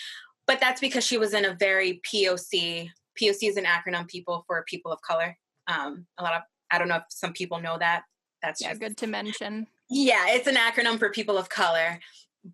but 0.51 0.59
that's 0.59 0.81
because 0.81 1.05
she 1.05 1.17
was 1.17 1.33
in 1.33 1.45
a 1.45 1.53
very 1.53 2.01
POC. 2.05 2.89
POC 3.19 3.49
is 3.49 3.55
an 3.57 3.63
acronym 3.63 4.05
people 4.07 4.43
for 4.47 4.65
people 4.67 4.91
of 4.91 5.01
color. 5.01 5.37
Um, 5.67 6.05
a 6.17 6.23
lot 6.23 6.33
of 6.33 6.41
I 6.69 6.77
don't 6.77 6.89
know 6.89 6.97
if 6.97 7.03
some 7.09 7.31
people 7.31 7.61
know 7.61 7.77
that. 7.77 8.03
That's 8.41 8.61
yeah, 8.61 8.69
just, 8.69 8.81
good 8.81 8.97
to 8.97 9.07
mention. 9.07 9.67
Yeah, 9.91 10.25
it's 10.29 10.47
an 10.47 10.55
acronym 10.55 10.97
for 10.97 11.09
people 11.09 11.37
of 11.37 11.49
color. 11.49 11.99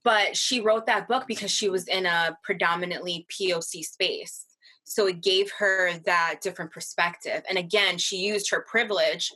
But 0.04 0.36
she 0.36 0.60
wrote 0.60 0.86
that 0.88 1.08
book 1.08 1.26
because 1.28 1.52
she 1.52 1.70
was 1.70 1.88
in 1.88 2.06
a 2.06 2.38
predominantly 2.44 3.26
POC 3.32 3.84
space. 3.84 4.46
So 4.84 5.08
it 5.08 5.24
gave 5.24 5.50
her 5.60 5.98
that 6.06 6.40
different 6.42 6.72
perspective. 6.72 7.42
And 7.48 7.58
again, 7.58 7.98
she 7.98 8.18
used 8.18 8.50
her 8.52 8.66
privilege 8.70 9.32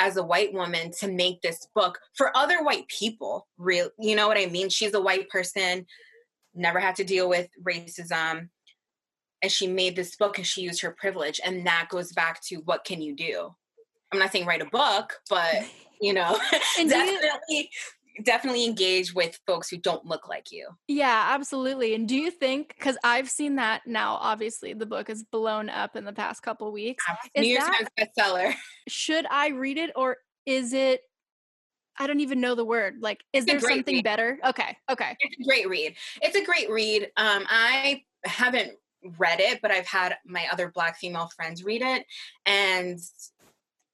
as 0.00 0.16
a 0.16 0.24
white 0.24 0.52
woman 0.52 0.90
to 0.98 1.06
make 1.06 1.40
this 1.40 1.68
book 1.74 2.00
for 2.16 2.36
other 2.36 2.64
white 2.64 2.88
people. 2.88 3.46
Real, 3.58 3.90
you 4.00 4.16
know 4.16 4.26
what 4.26 4.38
I 4.38 4.46
mean? 4.46 4.68
She's 4.68 4.94
a 4.94 5.00
white 5.00 5.28
person 5.28 5.86
never 6.54 6.80
had 6.80 6.96
to 6.96 7.04
deal 7.04 7.28
with 7.28 7.48
racism 7.62 8.48
and 9.42 9.50
she 9.50 9.66
made 9.66 9.96
this 9.96 10.16
book 10.16 10.38
and 10.38 10.46
she 10.46 10.62
used 10.62 10.82
her 10.82 10.90
privilege 10.90 11.40
and 11.44 11.66
that 11.66 11.88
goes 11.90 12.12
back 12.12 12.42
to 12.42 12.56
what 12.64 12.84
can 12.84 13.00
you 13.00 13.14
do 13.14 13.54
i'm 14.12 14.18
not 14.18 14.30
saying 14.30 14.46
write 14.46 14.62
a 14.62 14.66
book 14.66 15.14
but 15.30 15.64
you 16.02 16.12
know 16.12 16.36
definitely 16.76 17.40
you, 17.48 17.64
definitely 18.24 18.66
engage 18.66 19.14
with 19.14 19.38
folks 19.46 19.70
who 19.70 19.78
don't 19.78 20.04
look 20.04 20.28
like 20.28 20.52
you 20.52 20.68
yeah 20.88 21.28
absolutely 21.30 21.94
and 21.94 22.06
do 22.08 22.16
you 22.16 22.30
think 22.30 22.74
because 22.76 22.98
i've 23.04 23.30
seen 23.30 23.56
that 23.56 23.80
now 23.86 24.18
obviously 24.20 24.74
the 24.74 24.84
book 24.84 25.08
is 25.08 25.22
blown 25.22 25.70
up 25.70 25.96
in 25.96 26.04
the 26.04 26.12
past 26.12 26.42
couple 26.42 26.70
weeks 26.70 27.02
New 27.36 27.46
York 27.46 27.64
Times, 27.64 27.88
bestseller 27.98 28.52
should 28.88 29.24
i 29.30 29.48
read 29.48 29.78
it 29.78 29.90
or 29.96 30.18
is 30.44 30.74
it 30.74 31.00
I 31.98 32.06
don't 32.06 32.20
even 32.20 32.40
know 32.40 32.54
the 32.54 32.64
word. 32.64 32.96
Like, 33.00 33.22
is 33.34 33.44
there 33.44 33.60
something 33.60 33.96
read. 33.96 34.04
better? 34.04 34.38
Okay. 34.46 34.76
Okay. 34.90 35.14
It's 35.20 35.36
a 35.40 35.44
great 35.44 35.68
read. 35.68 35.94
It's 36.22 36.34
a 36.34 36.42
great 36.42 36.70
read. 36.70 37.02
Um, 37.18 37.44
I 37.48 38.02
haven't 38.24 38.72
read 39.18 39.40
it, 39.40 39.60
but 39.60 39.70
I've 39.70 39.86
had 39.86 40.16
my 40.24 40.46
other 40.50 40.70
black 40.70 40.96
female 40.96 41.28
friends 41.36 41.62
read 41.62 41.82
it 41.82 42.06
and 42.46 42.98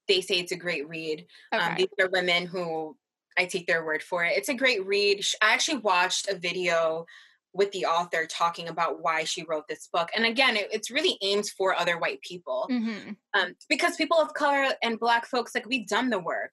they 0.08 0.20
say 0.20 0.38
it's 0.38 0.52
a 0.52 0.56
great 0.56 0.88
read. 0.88 1.26
Um, 1.52 1.60
okay. 1.60 1.68
Um, 1.68 1.76
these 1.76 1.88
are 2.00 2.10
women 2.10 2.46
who 2.46 2.96
I 3.36 3.44
take 3.44 3.66
their 3.66 3.84
word 3.84 4.02
for 4.02 4.24
it. 4.24 4.36
It's 4.36 4.48
a 4.48 4.54
great 4.54 4.84
read. 4.86 5.24
I 5.42 5.52
actually 5.52 5.78
watched 5.78 6.28
a 6.28 6.36
video 6.36 7.06
with 7.54 7.70
the 7.72 7.86
author 7.86 8.26
talking 8.26 8.68
about 8.68 9.02
why 9.02 9.24
she 9.24 9.44
wrote 9.44 9.68
this 9.68 9.88
book. 9.92 10.10
And 10.14 10.26
again, 10.26 10.56
it, 10.56 10.68
it's 10.72 10.90
really 10.90 11.18
aimed 11.22 11.48
for 11.56 11.74
other 11.74 11.98
white 11.98 12.20
people 12.20 12.68
mm-hmm. 12.70 13.12
um, 13.34 13.54
because 13.68 13.96
people 13.96 14.18
of 14.18 14.34
color 14.34 14.68
and 14.82 15.00
black 15.00 15.26
folks, 15.26 15.54
like 15.54 15.68
we've 15.68 15.86
done 15.86 16.10
the 16.10 16.18
work 16.18 16.52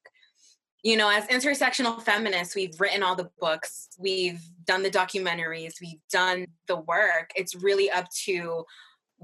you 0.86 0.98
know, 0.98 1.10
as 1.10 1.26
intersectional 1.26 2.00
feminists, 2.00 2.54
we've 2.54 2.80
written 2.80 3.02
all 3.02 3.16
the 3.16 3.32
books, 3.40 3.90
we've 3.98 4.40
done 4.66 4.84
the 4.84 4.92
documentaries, 4.92 5.82
we've 5.82 6.00
done 6.12 6.46
the 6.68 6.76
work. 6.76 7.32
It's 7.36 7.56
really 7.56 7.90
up 7.90 8.08
to 8.26 8.66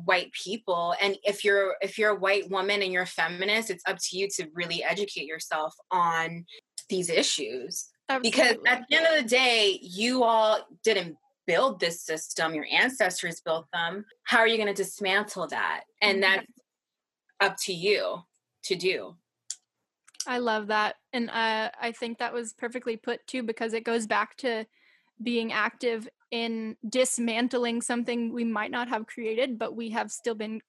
white 0.06 0.32
people 0.32 0.96
and 1.02 1.18
if 1.24 1.44
you're 1.44 1.76
if 1.82 1.98
you're 1.98 2.12
a 2.12 2.20
white 2.20 2.50
woman 2.50 2.82
and 2.82 2.92
you're 2.92 3.04
a 3.04 3.08
feminist 3.08 3.70
it's 3.70 3.84
up 3.88 3.98
to 3.98 4.18
you 4.18 4.28
to 4.28 4.48
really 4.54 4.84
educate 4.84 5.26
yourself 5.26 5.74
on 5.92 6.46
these 6.90 7.10
issues 7.10 7.90
Absolutely. 8.10 8.32
because 8.32 8.58
at 8.68 8.84
the 8.90 8.96
end 8.96 9.06
of 9.06 9.24
the 9.24 9.30
day 9.30 9.80
you 9.82 10.24
all 10.24 10.60
didn't 10.84 11.16
build 11.48 11.80
this 11.80 12.02
system 12.02 12.54
your 12.54 12.68
ancestors 12.72 13.42
built 13.42 13.68
them 13.74 14.06
how 14.24 14.40
are 14.40 14.48
you 14.48 14.58
going 14.58 14.74
to 14.74 14.84
dismantle 14.84 15.48
that 15.48 15.84
and 16.02 16.22
mm-hmm. 16.22 16.36
that's 16.36 16.48
up 17.40 17.58
to 17.58 17.74
you 17.74 18.18
to 18.64 18.76
do 18.76 19.16
I 20.28 20.38
love 20.38 20.68
that. 20.68 20.98
And 21.14 21.30
uh, 21.30 21.72
I 21.82 21.92
think 21.94 22.20
that 22.20 22.34
was 22.34 22.54
perfectly 22.54 22.96
put 22.96 23.26
too, 23.26 23.44
because 23.44 23.74
it 23.74 23.84
goes 23.84 24.06
back 24.06 24.38
to 24.38 24.66
being 25.22 25.52
active 25.52 26.08
in 26.32 26.78
dismantling 26.88 27.82
something 27.82 28.34
we 28.34 28.46
might 28.46 28.72
not 28.72 28.88
have 28.88 29.06
created, 29.06 29.60
but 29.60 29.76
we 29.76 29.89
have 29.89 30.12
still 30.12 30.36
been 30.36 30.62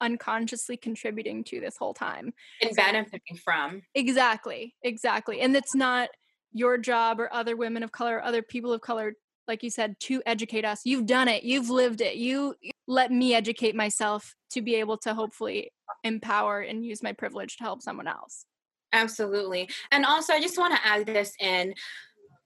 unconsciously 0.00 0.76
contributing 0.76 1.42
to 1.42 1.60
this 1.60 1.76
whole 1.76 1.92
time 1.92 2.32
and 2.62 2.76
benefiting 2.76 3.36
from. 3.44 3.82
Exactly. 3.94 4.74
Exactly. 4.84 5.40
And 5.40 5.56
it's 5.56 5.74
not 5.74 6.08
your 6.52 6.78
job 6.78 7.18
or 7.20 7.32
other 7.34 7.56
women 7.56 7.82
of 7.82 7.92
color, 7.92 8.16
or 8.16 8.24
other 8.24 8.42
people 8.42 8.72
of 8.72 8.80
color, 8.80 9.14
like 9.48 9.62
you 9.62 9.70
said, 9.70 9.96
to 10.00 10.22
educate 10.24 10.64
us. 10.64 10.82
You've 10.84 11.06
done 11.06 11.28
it, 11.28 11.42
you've 11.42 11.68
lived 11.68 12.00
it. 12.00 12.16
You 12.16 12.54
let 12.86 13.10
me 13.10 13.34
educate 13.34 13.74
myself 13.74 14.34
to 14.52 14.62
be 14.62 14.76
able 14.76 14.98
to 14.98 15.14
hopefully 15.14 15.72
empower 16.04 16.60
and 16.60 16.84
use 16.84 17.02
my 17.02 17.12
privilege 17.12 17.56
to 17.56 17.64
help 17.64 17.82
someone 17.82 18.06
else. 18.06 18.46
Absolutely. 18.92 19.68
And 19.90 20.06
also, 20.06 20.32
I 20.32 20.40
just 20.40 20.56
want 20.56 20.74
to 20.74 20.86
add 20.86 21.06
this 21.06 21.34
in 21.40 21.74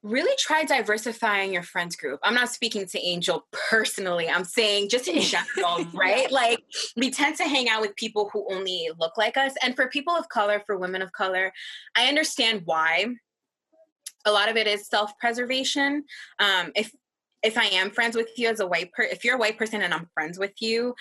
really 0.03 0.35
try 0.39 0.65
diversifying 0.65 1.53
your 1.53 1.63
friends 1.63 1.97
group. 1.97 2.19
I'm 2.23 2.35
not 2.35 2.49
speaking 2.49 2.87
to 2.87 2.99
Angel 3.01 3.47
personally. 3.53 4.29
I'm 4.29 4.45
saying 4.45 4.89
just 4.89 5.07
in 5.09 5.21
general, 5.21 5.87
right? 5.95 6.31
Like 6.31 6.59
we 6.97 7.11
tend 7.11 7.37
to 7.37 7.45
hang 7.45 7.69
out 7.69 7.81
with 7.81 7.95
people 7.97 8.29
who 8.33 8.47
only 8.51 8.89
look 8.99 9.17
like 9.17 9.37
us. 9.37 9.55
And 9.63 9.77
for 9.77 9.89
people 9.89 10.15
of 10.15 10.29
color, 10.29 10.63
for 10.67 10.77
women 10.77 11.03
of 11.03 11.13
color, 11.13 11.53
I 11.97 12.07
understand 12.07 12.63
why. 12.65 13.07
A 14.25 14.33
lot 14.33 14.49
of 14.49 14.57
it 14.57 14.67
is 14.67 14.87
self-preservation. 14.87 16.05
Um, 16.39 16.73
if 16.77 16.93
if 17.43 17.59
I 17.59 17.65
am 17.65 17.91
friends 17.91 18.17
with 18.17 18.29
you 18.37 18.49
as 18.49 18.61
a 18.61 18.67
white 18.67 18.93
person, 18.93 19.11
if 19.13 19.25
you're 19.25 19.35
a 19.35 19.39
white 19.39 19.59
person 19.59 19.83
and 19.83 19.93
I'm 19.93 20.09
friends 20.15 20.39
with 20.39 20.53
you, 20.61 20.95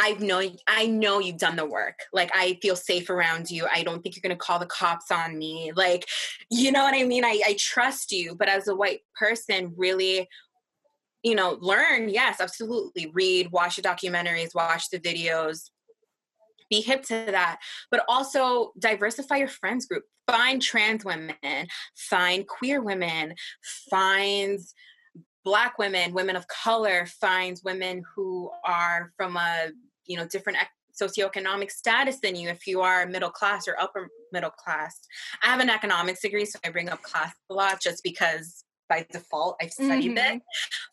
I 0.00 0.12
know 0.12 0.40
I 0.68 0.86
know 0.86 1.18
you've 1.18 1.38
done 1.38 1.56
the 1.56 1.66
work. 1.66 1.98
Like 2.12 2.30
I 2.32 2.56
feel 2.62 2.76
safe 2.76 3.10
around 3.10 3.50
you. 3.50 3.66
I 3.70 3.82
don't 3.82 4.00
think 4.00 4.14
you're 4.14 4.22
gonna 4.22 4.36
call 4.36 4.60
the 4.60 4.66
cops 4.66 5.10
on 5.10 5.36
me. 5.36 5.72
Like, 5.74 6.08
you 6.50 6.70
know 6.70 6.84
what 6.84 6.94
I 6.94 7.02
mean? 7.02 7.24
I, 7.24 7.40
I 7.44 7.56
trust 7.58 8.12
you. 8.12 8.36
But 8.36 8.48
as 8.48 8.68
a 8.68 8.76
white 8.76 9.00
person, 9.18 9.74
really, 9.76 10.28
you 11.24 11.34
know, 11.34 11.58
learn, 11.60 12.08
yes, 12.08 12.40
absolutely. 12.40 13.10
Read, 13.12 13.50
watch 13.50 13.74
the 13.74 13.82
documentaries, 13.82 14.54
watch 14.54 14.88
the 14.90 15.00
videos, 15.00 15.70
be 16.70 16.80
hip 16.80 17.02
to 17.06 17.26
that. 17.32 17.58
But 17.90 18.04
also 18.08 18.72
diversify 18.78 19.38
your 19.38 19.48
friends 19.48 19.86
group. 19.86 20.04
Find 20.28 20.62
trans 20.62 21.04
women, 21.04 21.34
find 21.96 22.46
queer 22.46 22.80
women, 22.80 23.34
find 23.90 24.60
black 25.44 25.78
women 25.78 26.12
women 26.12 26.36
of 26.36 26.46
color 26.48 27.06
finds 27.06 27.62
women 27.64 28.02
who 28.14 28.50
are 28.66 29.12
from 29.16 29.34
a 29.36 29.70
you 30.08 30.16
know 30.16 30.26
different 30.26 30.58
socioeconomic 31.00 31.70
status 31.70 32.18
than 32.20 32.34
you 32.34 32.48
if 32.48 32.66
you 32.66 32.80
are 32.80 33.06
middle 33.06 33.30
class 33.30 33.68
or 33.68 33.80
upper 33.80 34.08
middle 34.32 34.50
class. 34.50 34.98
I 35.42 35.48
have 35.48 35.60
an 35.60 35.70
economics 35.70 36.22
degree, 36.22 36.44
so 36.44 36.58
I 36.64 36.70
bring 36.70 36.88
up 36.88 37.02
class 37.02 37.32
a 37.50 37.54
lot 37.54 37.80
just 37.80 38.02
because 38.02 38.64
by 38.88 39.06
default 39.10 39.56
I've 39.62 39.72
studied 39.72 40.16
mm-hmm. 40.16 40.36
it. 40.36 40.42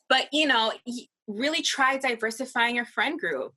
But 0.09 0.27
you 0.31 0.47
know, 0.47 0.73
really 1.27 1.61
try 1.61 1.97
diversifying 1.97 2.75
your 2.75 2.85
friend 2.85 3.19
group. 3.19 3.53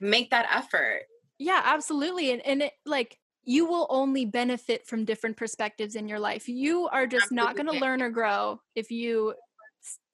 Make 0.00 0.30
that 0.30 0.46
effort. 0.52 1.02
Yeah, 1.38 1.62
absolutely. 1.64 2.32
And 2.32 2.44
and 2.44 2.62
it 2.62 2.72
like 2.84 3.16
you 3.44 3.66
will 3.66 3.86
only 3.88 4.26
benefit 4.26 4.86
from 4.86 5.04
different 5.04 5.36
perspectives 5.36 5.96
in 5.96 6.08
your 6.08 6.20
life. 6.20 6.48
You 6.48 6.88
are 6.88 7.06
just 7.06 7.24
absolutely. 7.24 7.46
not 7.46 7.56
going 7.56 7.66
to 7.66 7.84
learn 7.84 8.02
or 8.02 8.10
grow 8.10 8.60
if 8.74 8.90
you 8.90 9.34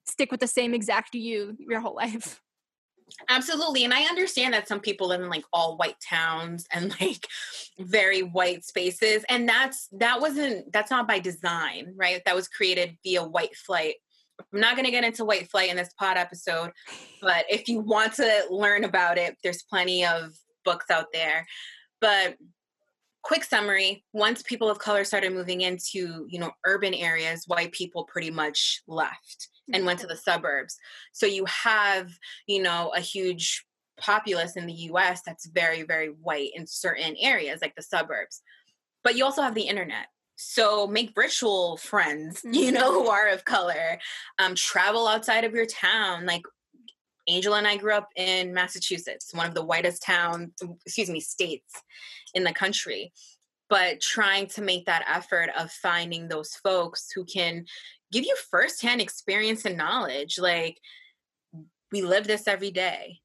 stick 0.07 0.31
with 0.31 0.41
the 0.41 0.47
same 0.47 0.73
exact 0.73 1.15
you 1.15 1.57
your 1.59 1.81
whole 1.81 1.95
life. 2.05 2.41
Absolutely. 3.29 3.85
And 3.85 3.95
I 3.95 4.03
understand 4.03 4.55
that 4.55 4.69
some 4.69 4.81
people 4.81 5.09
live 5.09 5.21
in 5.21 5.29
like 5.29 5.45
all 5.53 5.77
white 5.77 6.01
towns 6.01 6.67
and 6.73 6.91
like 7.01 7.27
very 7.79 8.23
white 8.23 8.65
spaces. 8.65 9.25
And 9.29 9.49
that's 9.49 9.89
that 9.93 10.21
wasn't 10.21 10.73
that's 10.73 10.91
not 10.91 11.09
by 11.09 11.19
design, 11.19 11.95
right? 11.97 12.23
That 12.25 12.37
was 12.37 12.49
created 12.49 12.97
via 13.05 13.25
white 13.25 13.57
flight. 13.57 13.95
I'm 14.53 14.61
not 14.61 14.77
going 14.77 14.85
to 14.85 14.91
get 14.91 15.05
into 15.05 15.25
white 15.25 15.51
flight 15.51 15.71
in 15.71 15.77
this 15.77 15.95
pod 15.99 16.19
episode, 16.19 16.71
but 17.23 17.47
if 17.49 17.69
you 17.69 17.81
want 17.81 18.13
to 18.15 18.45
learn 18.51 18.85
about 18.85 19.17
it, 19.17 19.35
there's 19.43 19.63
plenty 19.63 20.05
of 20.05 20.37
books 20.63 20.91
out 20.91 21.07
there. 21.13 21.47
But 22.03 22.37
quick 23.27 23.43
summary, 23.43 24.05
once 24.13 24.41
people 24.45 24.71
of 24.71 24.79
color 24.79 25.03
started 25.03 25.33
moving 25.33 25.63
into, 25.63 26.27
you 26.29 26.39
know, 26.39 26.53
urban 26.65 26.95
areas, 26.95 27.43
white 27.49 27.73
people 27.73 28.05
pretty 28.05 28.31
much 28.31 28.83
left 28.87 29.49
and 29.73 29.85
went 29.85 29.99
to 29.99 30.07
the 30.07 30.17
suburbs. 30.17 30.77
So 31.13 31.27
you 31.27 31.45
have, 31.47 32.09
you 32.47 32.63
know, 32.63 32.93
a 32.95 33.01
huge 33.01 33.65
populace 33.99 34.57
in 34.57 34.65
the 34.65 34.73
US 34.91 35.23
that's 35.27 35.47
very, 35.47 35.83
very 35.83 36.07
white 36.07 36.51
in 36.55 36.69
certain 36.69 37.17
areas, 37.21 37.59
like 37.61 37.75
the 37.75 37.83
suburbs. 37.83 38.43
But 39.03 39.17
you 39.17 39.25
also 39.25 39.43
have 39.43 39.57
the 39.57 39.63
internet. 39.63 40.07
So 40.37 40.87
make 40.87 41.13
virtual 41.13 41.79
friends, 41.79 42.43
you 42.49 42.71
know, 42.71 42.93
who 42.93 43.09
are 43.09 43.29
of 43.29 43.45
color. 43.45 43.99
Um, 44.39 44.55
travel 44.55 45.09
outside 45.09 45.43
of 45.43 45.53
your 45.53 45.67
town. 45.67 46.27
Like 46.27 46.43
Angel 47.29 47.55
and 47.55 47.67
I 47.67 47.77
grew 47.77 47.95
up 47.95 48.09
in 48.17 48.55
Massachusetts, 48.55 49.35
one 49.35 49.47
of 49.47 49.55
the 49.55 49.65
whitest 49.65 50.03
towns, 50.03 50.53
excuse 50.85 51.11
me, 51.11 51.21
states 51.21 51.73
in 52.35 52.45
the 52.45 52.53
country. 52.53 53.13
But 53.69 54.01
trying 54.01 54.47
to 54.49 54.63
make 54.63 54.87
that 54.87 55.05
effort 55.09 55.51
of 55.59 55.73
finding 55.73 56.29
those 56.29 56.55
folks 56.63 57.09
who 57.15 57.25
can 57.25 57.65
give 58.13 58.25
you 58.25 58.37
firsthand 58.51 59.01
experience 59.01 59.65
and 59.65 59.77
knowledge. 59.77 60.39
Like, 60.39 60.79
we 61.91 62.03
live 62.03 62.27
this 62.27 62.47
every 62.47 62.71
day. 62.71 63.19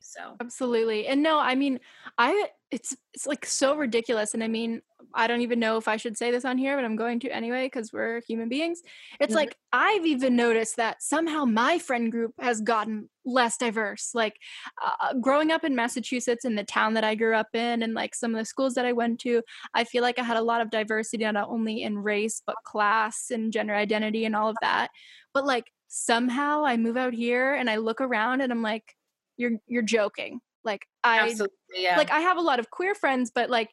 So 0.00 0.36
absolutely. 0.40 1.06
And 1.06 1.22
no, 1.22 1.38
I 1.38 1.54
mean, 1.54 1.80
I 2.18 2.48
it's 2.72 2.96
it's 3.12 3.26
like 3.26 3.44
so 3.44 3.76
ridiculous. 3.76 4.32
And 4.32 4.42
I 4.42 4.48
mean, 4.48 4.80
I 5.14 5.26
don't 5.26 5.42
even 5.42 5.60
know 5.60 5.76
if 5.76 5.88
I 5.88 5.98
should 5.98 6.16
say 6.16 6.30
this 6.30 6.46
on 6.46 6.56
here, 6.56 6.74
but 6.74 6.86
I'm 6.86 6.96
going 6.96 7.20
to 7.20 7.28
anyway 7.28 7.66
because 7.66 7.92
we're 7.92 8.22
human 8.26 8.48
beings. 8.48 8.80
It's 9.20 9.30
mm-hmm. 9.30 9.36
like 9.36 9.56
I've 9.74 10.06
even 10.06 10.36
noticed 10.36 10.76
that 10.76 11.02
somehow 11.02 11.44
my 11.44 11.78
friend 11.78 12.10
group 12.10 12.32
has 12.40 12.62
gotten 12.62 13.10
less 13.26 13.58
diverse. 13.58 14.12
Like 14.14 14.36
uh, 14.82 15.12
growing 15.20 15.50
up 15.50 15.64
in 15.64 15.76
Massachusetts, 15.76 16.46
in 16.46 16.54
the 16.54 16.64
town 16.64 16.94
that 16.94 17.04
I 17.04 17.14
grew 17.14 17.34
up 17.34 17.48
in, 17.52 17.82
and 17.82 17.92
like 17.92 18.14
some 18.14 18.34
of 18.34 18.38
the 18.38 18.46
schools 18.46 18.72
that 18.74 18.86
I 18.86 18.94
went 18.94 19.20
to, 19.20 19.42
I 19.74 19.84
feel 19.84 20.02
like 20.02 20.18
I 20.18 20.24
had 20.24 20.38
a 20.38 20.42
lot 20.42 20.62
of 20.62 20.70
diversity, 20.70 21.30
not 21.30 21.48
only 21.50 21.82
in 21.82 21.98
race 21.98 22.40
but 22.46 22.56
class 22.64 23.26
and 23.30 23.52
gender 23.52 23.74
identity 23.74 24.24
and 24.24 24.34
all 24.34 24.48
of 24.48 24.56
that. 24.62 24.88
But 25.34 25.44
like 25.44 25.66
somehow 25.88 26.64
I 26.64 26.78
move 26.78 26.96
out 26.96 27.12
here 27.12 27.54
and 27.54 27.68
I 27.68 27.76
look 27.76 28.00
around 28.00 28.40
and 28.40 28.50
I'm 28.50 28.62
like, 28.62 28.94
you're 29.36 29.58
you're 29.66 29.82
joking. 29.82 30.40
Like 30.64 30.86
I 31.02 31.34
yeah. 31.74 31.96
like 31.96 32.10
I 32.10 32.20
have 32.20 32.36
a 32.36 32.42
lot 32.42 32.58
of 32.58 32.70
queer 32.70 32.94
friends, 32.94 33.30
but 33.34 33.50
like 33.50 33.70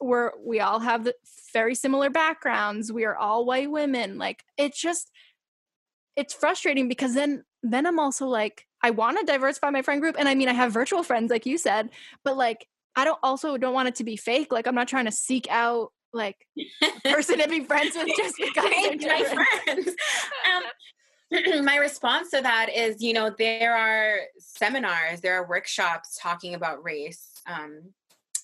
we're 0.00 0.32
we 0.44 0.60
all 0.60 0.80
have 0.80 1.04
the 1.04 1.14
very 1.52 1.74
similar 1.74 2.10
backgrounds. 2.10 2.92
We 2.92 3.04
are 3.04 3.16
all 3.16 3.44
white 3.44 3.70
women. 3.70 4.18
Like 4.18 4.44
it's 4.56 4.80
just 4.80 5.10
it's 6.16 6.34
frustrating 6.34 6.88
because 6.88 7.14
then 7.14 7.44
then 7.62 7.86
I'm 7.86 7.98
also 7.98 8.26
like 8.26 8.66
I 8.82 8.90
want 8.90 9.18
to 9.18 9.24
diversify 9.24 9.70
my 9.70 9.82
friend 9.82 10.00
group 10.00 10.16
and 10.18 10.28
I 10.28 10.34
mean 10.34 10.48
I 10.48 10.52
have 10.52 10.72
virtual 10.72 11.02
friends 11.02 11.30
like 11.30 11.46
you 11.46 11.58
said, 11.58 11.90
but 12.24 12.36
like 12.36 12.66
I 12.96 13.04
don't 13.04 13.18
also 13.22 13.56
don't 13.56 13.74
want 13.74 13.88
it 13.88 13.96
to 13.96 14.04
be 14.04 14.16
fake. 14.16 14.52
Like 14.52 14.66
I'm 14.66 14.74
not 14.74 14.88
trying 14.88 15.06
to 15.06 15.12
seek 15.12 15.46
out 15.50 15.92
like 16.12 16.36
person 17.04 17.38
to 17.38 17.48
be 17.48 17.64
friends 17.64 17.94
with 17.94 18.08
just 18.16 18.34
because 18.38 18.70
they're 18.70 18.96
my 18.96 19.44
friends. 19.64 19.88
Um, 20.56 20.62
my 21.62 21.76
response 21.76 22.30
to 22.30 22.40
that 22.40 22.68
is 22.74 23.02
you 23.02 23.12
know 23.12 23.30
there 23.38 23.76
are 23.76 24.20
seminars 24.38 25.20
there 25.20 25.34
are 25.34 25.48
workshops 25.48 26.18
talking 26.20 26.54
about 26.54 26.82
race 26.82 27.32
um, 27.46 27.82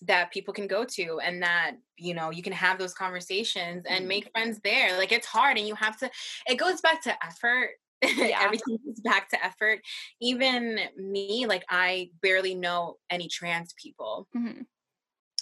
that 0.03 0.31
people 0.31 0.53
can 0.53 0.67
go 0.67 0.85
to 0.85 1.21
and 1.21 1.43
that 1.43 1.73
you 1.97 2.15
know 2.15 2.31
you 2.31 2.43
can 2.43 2.53
have 2.53 2.79
those 2.79 2.95
conversations 2.95 3.85
and 3.89 4.01
mm-hmm. 4.01 4.09
make 4.09 4.31
friends 4.33 4.61
there. 4.63 4.97
Like 4.99 5.13
it's 5.13 5.27
hard 5.27 5.59
and 5.59 5.67
you 5.67 5.75
have 5.75 5.97
to 5.99 6.11
it 6.47 6.57
goes 6.57 6.81
back 6.81 7.03
to 7.05 7.15
effort. 7.25 7.71
Yeah. 8.05 8.41
everything 8.43 8.77
goes 8.85 9.01
back 9.01 9.31
to 9.31 9.43
effort. 9.43 9.81
Even 10.21 10.79
me 10.99 11.47
like 11.49 11.65
i 11.71 12.11
barely 12.21 12.55
know 12.55 12.97
any 13.09 13.29
trans 13.29 13.73
people. 13.81 14.29
Mm-hmm 14.37 14.63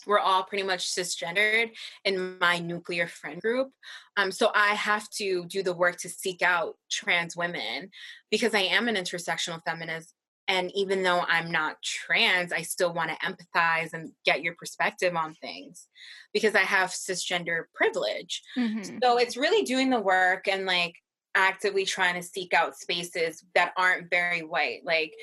we're 0.06 0.18
all 0.18 0.42
pretty 0.42 0.64
much 0.64 0.94
cisgendered 0.94 1.70
in 2.04 2.38
my 2.38 2.58
nuclear 2.58 3.06
friend 3.06 3.40
group. 3.40 3.70
Um, 4.16 4.30
so 4.30 4.50
I 4.54 4.74
have 4.74 5.08
to 5.10 5.44
do 5.46 5.62
the 5.62 5.74
work 5.74 5.98
to 5.98 6.08
seek 6.08 6.42
out 6.42 6.76
trans 6.90 7.36
women 7.36 7.90
because 8.30 8.54
I 8.54 8.60
am 8.60 8.88
an 8.88 8.96
intersectional 8.96 9.60
feminist. 9.64 10.14
And 10.48 10.72
even 10.74 11.02
though 11.02 11.20
I'm 11.28 11.52
not 11.52 11.76
trans, 11.82 12.52
I 12.52 12.62
still 12.62 12.92
want 12.92 13.10
to 13.10 13.26
empathize 13.26 13.92
and 13.92 14.10
get 14.24 14.42
your 14.42 14.54
perspective 14.56 15.14
on 15.14 15.34
things 15.34 15.86
because 16.32 16.54
I 16.54 16.60
have 16.60 16.90
cisgender 16.90 17.64
privilege. 17.74 18.42
Mm-hmm. 18.58 18.98
So 19.02 19.18
it's 19.18 19.36
really 19.36 19.64
doing 19.64 19.88
the 19.88 20.00
work 20.00 20.48
and 20.48 20.66
like 20.66 20.94
actively 21.34 21.84
trying 21.84 22.14
to 22.14 22.22
seek 22.22 22.52
out 22.54 22.76
spaces 22.76 23.44
that 23.54 23.72
aren't 23.76 24.10
very 24.10 24.40
white. 24.40 24.80
Like 24.84 25.14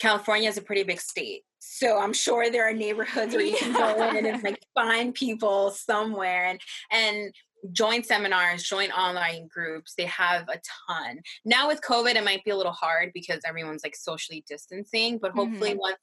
California 0.00 0.48
is 0.48 0.58
a 0.58 0.62
pretty 0.62 0.82
big 0.82 1.00
state. 1.00 1.44
So 1.58 1.98
I'm 1.98 2.12
sure 2.12 2.50
there 2.50 2.68
are 2.68 2.72
neighborhoods 2.72 3.34
where 3.34 3.44
you 3.44 3.56
can 3.56 3.72
go 3.72 4.16
in 4.16 4.26
and 4.26 4.42
like 4.44 4.60
find 4.74 5.14
people 5.14 5.70
somewhere 5.70 6.46
and 6.46 6.60
and 6.90 7.32
join 7.72 8.04
seminars, 8.04 8.62
join 8.62 8.90
online 8.90 9.48
groups. 9.48 9.94
They 9.96 10.04
have 10.04 10.48
a 10.48 10.60
ton. 10.88 11.20
Now 11.44 11.68
with 11.68 11.80
COVID, 11.80 12.14
it 12.14 12.24
might 12.24 12.44
be 12.44 12.52
a 12.52 12.56
little 12.56 12.72
hard 12.72 13.10
because 13.12 13.40
everyone's 13.44 13.82
like 13.84 13.96
socially 13.96 14.44
distancing, 14.48 15.18
but 15.18 15.32
hopefully 15.32 15.70
mm-hmm. 15.70 15.80
once 15.80 15.98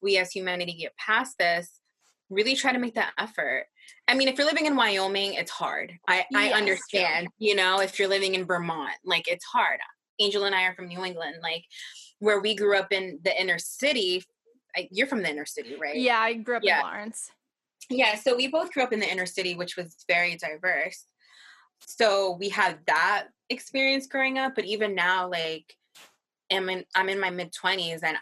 we 0.00 0.16
as 0.16 0.32
humanity 0.32 0.72
get 0.72 0.96
past 0.96 1.36
this, 1.38 1.80
really 2.30 2.54
try 2.56 2.72
to 2.72 2.78
make 2.78 2.94
that 2.94 3.12
effort. 3.18 3.66
I 4.08 4.14
mean, 4.14 4.28
if 4.28 4.38
you're 4.38 4.46
living 4.46 4.66
in 4.66 4.76
Wyoming, 4.76 5.34
it's 5.34 5.50
hard. 5.50 5.92
I, 6.08 6.24
yes, 6.30 6.52
I 6.52 6.56
understand, 6.56 7.28
you 7.38 7.54
know, 7.54 7.80
if 7.80 7.98
you're 7.98 8.08
living 8.08 8.34
in 8.34 8.46
Vermont, 8.46 8.94
like 9.04 9.28
it's 9.28 9.44
hard. 9.44 9.80
Angel 10.20 10.44
and 10.44 10.54
I 10.54 10.64
are 10.64 10.74
from 10.74 10.88
New 10.88 11.04
England. 11.04 11.36
Like 11.42 11.64
where 12.18 12.40
we 12.40 12.54
grew 12.54 12.76
up 12.76 12.92
in 12.92 13.20
the 13.22 13.40
inner 13.40 13.58
city. 13.58 14.24
I, 14.76 14.88
you're 14.90 15.06
from 15.06 15.22
the 15.22 15.30
inner 15.30 15.46
city, 15.46 15.76
right? 15.80 15.96
Yeah, 15.96 16.18
I 16.18 16.34
grew 16.34 16.56
up 16.56 16.62
yeah. 16.64 16.80
in 16.80 16.86
Lawrence. 16.86 17.30
Yeah, 17.90 18.16
so 18.16 18.34
we 18.34 18.48
both 18.48 18.72
grew 18.72 18.82
up 18.82 18.92
in 18.92 19.00
the 19.00 19.10
inner 19.10 19.26
city, 19.26 19.54
which 19.54 19.76
was 19.76 19.94
very 20.08 20.36
diverse. 20.36 21.06
So 21.86 22.36
we 22.38 22.48
had 22.48 22.78
that 22.86 23.26
experience 23.50 24.06
growing 24.06 24.38
up, 24.38 24.54
but 24.54 24.64
even 24.64 24.94
now, 24.94 25.28
like, 25.28 25.74
I'm 26.50 26.68
in, 26.68 26.84
I'm 26.94 27.08
in 27.08 27.20
my 27.20 27.30
mid 27.30 27.52
20s 27.52 28.00
and 28.02 28.16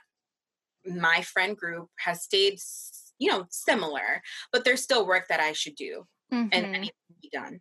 my 0.98 1.22
friend 1.22 1.56
group 1.56 1.88
has 1.98 2.22
stayed, 2.22 2.58
you 3.18 3.30
know, 3.30 3.46
similar, 3.50 4.22
but 4.52 4.64
there's 4.64 4.82
still 4.82 5.06
work 5.06 5.28
that 5.28 5.40
I 5.40 5.52
should 5.52 5.76
do 5.76 6.06
mm-hmm. 6.32 6.48
and, 6.52 6.64
and 6.66 6.72
needs 6.72 6.92
to 7.08 7.14
be 7.22 7.30
done. 7.32 7.60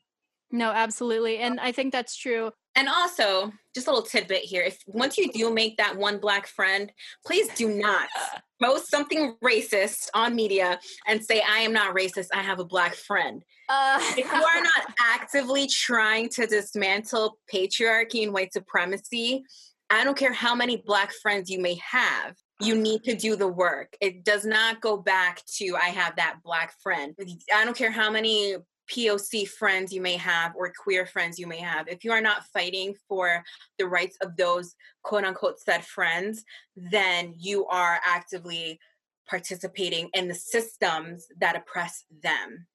No, 0.52 0.72
absolutely. 0.72 1.38
And 1.38 1.60
I 1.60 1.72
think 1.72 1.92
that's 1.92 2.16
true. 2.16 2.52
And 2.76 2.88
also, 2.88 3.52
just 3.74 3.88
a 3.88 3.92
little 3.92 4.06
tidbit 4.06 4.44
here. 4.44 4.62
If 4.62 4.80
once 4.88 5.18
you 5.18 5.32
do 5.32 5.54
make 5.54 5.78
that 5.78 5.98
one 5.98 6.20
black 6.20 6.48
friend, 6.48 6.92
please 7.26 7.50
do 7.56 7.70
not 7.70 8.08
post 8.64 8.90
something 8.90 9.36
racist 9.44 10.10
on 10.14 10.36
media 10.36 10.80
and 11.08 11.24
say, 11.24 11.42
I 11.48 11.60
am 11.60 11.74
not 11.74 11.96
racist, 11.96 12.28
I 12.34 12.42
have 12.42 12.60
a 12.60 12.66
black 12.66 12.96
friend. 12.96 13.44
Uh, 13.70 14.00
if 14.18 14.18
you 14.18 14.44
are 14.44 14.62
not 14.64 14.94
actively 15.00 15.68
trying 15.68 16.30
to 16.30 16.48
dismantle 16.48 17.38
patriarchy 17.54 18.24
and 18.24 18.34
white 18.34 18.54
supremacy, 18.54 19.44
I 19.90 20.06
don't 20.06 20.18
care 20.18 20.34
how 20.34 20.56
many 20.56 20.78
black 20.78 21.12
friends 21.22 21.50
you 21.50 21.60
may 21.60 21.76
have, 21.76 22.36
you 22.62 22.76
need 22.76 23.04
to 23.04 23.16
do 23.16 23.36
the 23.36 23.48
work. 23.48 23.96
It 24.00 24.24
does 24.24 24.46
not 24.46 24.80
go 24.80 24.96
back 24.96 25.42
to 25.58 25.76
I 25.76 25.90
have 25.90 26.16
that 26.16 26.38
black 26.44 26.74
friend. 26.82 27.14
I 27.54 27.66
don't 27.66 27.76
care 27.76 27.92
how 27.92 28.10
many 28.10 28.56
POC 28.92 29.48
friends 29.48 29.94
you 29.94 30.02
may 30.02 30.18
have 30.18 30.54
or 30.56 30.72
queer 30.78 31.06
friends 31.06 31.40
you 31.40 31.48
may 31.48 31.60
have, 31.60 31.88
if 31.88 32.04
you 32.04 32.12
are 32.12 32.22
not 32.22 32.46
fighting 32.54 32.94
for 33.08 33.44
the 33.78 33.88
rights 33.88 34.18
of 34.22 34.36
those 34.36 34.76
quote 35.04 35.24
unquote 35.24 35.60
said 35.60 35.86
friends, 35.86 36.44
then 36.76 37.34
you 37.38 37.66
are 37.68 38.00
actively 38.06 38.80
participating 39.28 40.10
in 40.14 40.28
the 40.28 40.36
systems 40.36 41.28
that 41.40 41.56
oppress 41.56 42.04
them. 42.22 42.68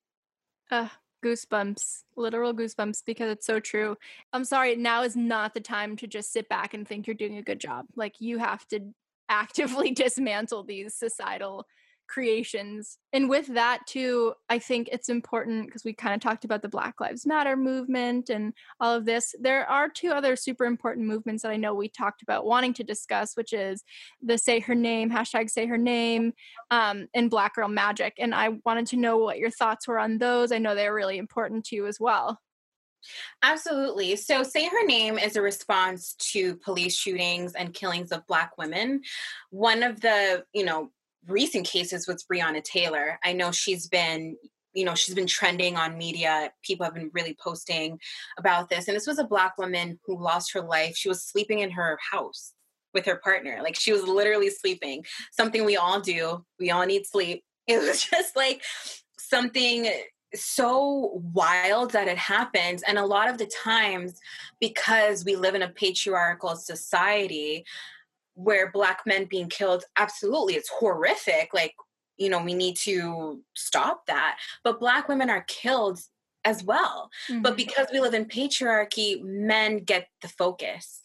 Uh, 0.71 0.89
goosebumps, 1.25 2.05
literal 2.17 2.55
goosebumps, 2.55 3.03
because 3.05 3.31
it's 3.31 3.47
so 3.47 3.61
true. 3.61 3.97
I'm 4.33 4.45
sorry, 4.45 4.77
now 4.77 5.03
is 5.03 5.17
not 5.17 5.55
the 5.55 5.61
time 5.61 5.97
to 5.97 6.07
just 6.07 6.33
sit 6.33 6.49
back 6.49 6.73
and 6.73 6.87
think 6.87 7.07
you're 7.07 7.15
doing 7.15 7.37
a 7.37 7.43
good 7.43 7.61
job. 7.61 7.87
Like, 7.95 8.21
you 8.21 8.39
have 8.39 8.67
to 8.69 8.81
actively 9.29 9.91
dismantle 9.93 10.65
these 10.65 10.95
societal 10.95 11.67
creations. 12.09 12.99
And 13.13 13.29
with 13.29 13.47
that, 13.49 13.81
too, 13.87 14.35
I 14.49 14.59
think 14.59 14.89
it's 14.91 15.09
important 15.09 15.67
because 15.67 15.85
we 15.85 15.93
kind 15.93 16.15
of 16.15 16.21
talked 16.21 16.45
about 16.45 16.63
the 16.63 16.69
Black 16.69 17.01
Lives 17.01 17.27
Matter 17.27 17.57
movement 17.57 18.31
and 18.31 18.53
all 18.81 18.95
of 18.95 19.05
this. 19.05 19.35
There 19.41 19.69
are 19.69 19.89
two 19.89 20.11
other 20.11 20.37
super 20.37 20.65
important 20.65 21.07
movements 21.07 21.43
that 21.43 21.53
I 21.53 21.57
know 21.57 21.75
we 21.75 21.89
talked 21.89 22.23
about 22.23 22.47
wanting 22.47 22.75
to 22.75 22.85
discuss, 22.85 23.37
which 23.37 23.53
is 23.53 23.83
the 24.23 24.39
Say 24.39 24.61
Her 24.61 24.75
Name, 24.75 25.11
hashtag 25.11 25.51
Say 25.51 25.67
Her 25.67 25.79
Name, 25.79 26.33
um, 26.71 27.09
and 27.15 27.31
Black 27.31 27.55
Girl 27.55 27.69
Magic. 27.69 28.15
And 28.19 28.35
I 28.35 28.59
wanted 28.65 28.87
to 28.89 28.97
know 28.97 29.19
what 29.19 29.39
your 29.39 29.51
thoughts 29.51 29.89
were 29.89 29.99
on 29.99 30.19
those. 30.19 30.53
I 30.53 30.59
know 30.59 30.75
they're 30.75 30.95
really 30.95 31.19
important 31.19 31.65
to 31.67 31.77
you 31.77 31.87
as 31.87 31.99
well. 32.01 32.41
Absolutely. 33.43 34.17
So, 34.17 34.43
Say 34.43 34.67
Her 34.67 34.85
Name 34.85 35.19
is 35.19 35.37
a 35.37 35.43
response 35.43 36.15
to 36.33 36.57
police 36.57 36.97
shootings 36.97 37.55
and 37.55 37.75
killings 37.75 38.13
of 38.13 38.27
Black 38.27 38.59
women. 38.59 39.03
One 39.51 39.83
of 39.83 40.01
the, 40.01 40.45
you 40.53 40.65
know, 40.65 40.91
recent 41.29 41.67
cases 41.67 42.07
with 42.07 42.25
Breonna 42.31 42.63
Taylor. 42.63 43.19
I 43.25 43.33
know 43.33 43.53
she's 43.53 43.89
been 43.89 44.37
you 44.73 44.85
know 44.85 44.95
she's 44.95 45.15
been 45.15 45.27
trending 45.27 45.77
on 45.77 45.97
media. 45.97 46.51
People 46.63 46.85
have 46.85 46.95
been 46.95 47.11
really 47.15 47.37
posting 47.41 47.99
about 48.39 48.69
this 48.69 48.89
and 48.89 48.97
this 48.97 49.07
was 49.07 49.19
a 49.19 49.25
black 49.25 49.57
woman 49.59 49.99
who 50.05 50.23
lost 50.23 50.53
her 50.53 50.61
life. 50.61 50.97
She 50.97 51.09
was 51.09 51.25
sleeping 51.25 51.61
in 51.61 51.71
her 51.71 51.99
house 52.13 52.53
with 52.93 53.07
her 53.07 53.17
partner. 53.17 53.61
Like 53.63 53.77
she 53.77 53.93
was 53.93 54.03
literally 54.03 54.51
sleeping. 54.51 55.05
Something 55.31 55.65
we 55.65 55.77
all 55.77 56.01
do. 56.01 56.45
We 56.59 56.71
all 56.71 56.85
need 56.87 57.07
sleep. 57.07 57.43
It 57.69 57.81
was 57.81 58.05
just 58.05 58.37
like 58.37 58.63
something 59.19 59.91
so 60.35 61.21
wild 61.35 61.91
that 61.93 62.07
it 62.07 62.17
happens 62.17 62.85
and 62.85 62.97
a 62.97 63.05
lot 63.05 63.29
of 63.29 63.39
the 63.39 63.51
times 63.65 64.21
because 64.61 65.25
we 65.25 65.35
live 65.35 65.57
in 65.57 65.63
a 65.63 65.69
patriarchal 65.69 66.55
society 66.55 67.65
where 68.37 68.71
black 68.71 69.01
men 69.07 69.25
being 69.25 69.49
killed 69.49 69.85
absolutely 69.97 70.55
it's 70.55 70.69
horrific 70.69 71.49
like 71.53 71.75
you 72.17 72.29
know 72.29 72.43
we 72.43 72.55
need 72.55 72.77
to 72.77 73.43
stop 73.55 74.07
that. 74.07 74.39
But 74.65 74.81
black 74.81 75.09
women 75.09 75.31
are 75.31 75.45
killed 75.47 76.01
as 76.45 76.63
well. 76.63 77.11
Mm-hmm. 77.29 77.43
but 77.43 77.57
because 77.57 77.89
we 77.93 78.01
live 78.01 78.15
in 78.15 78.27
patriarchy 78.27 79.23
men 79.23 79.79
get 79.79 80.09
the 80.23 80.29
focus. 80.29 81.03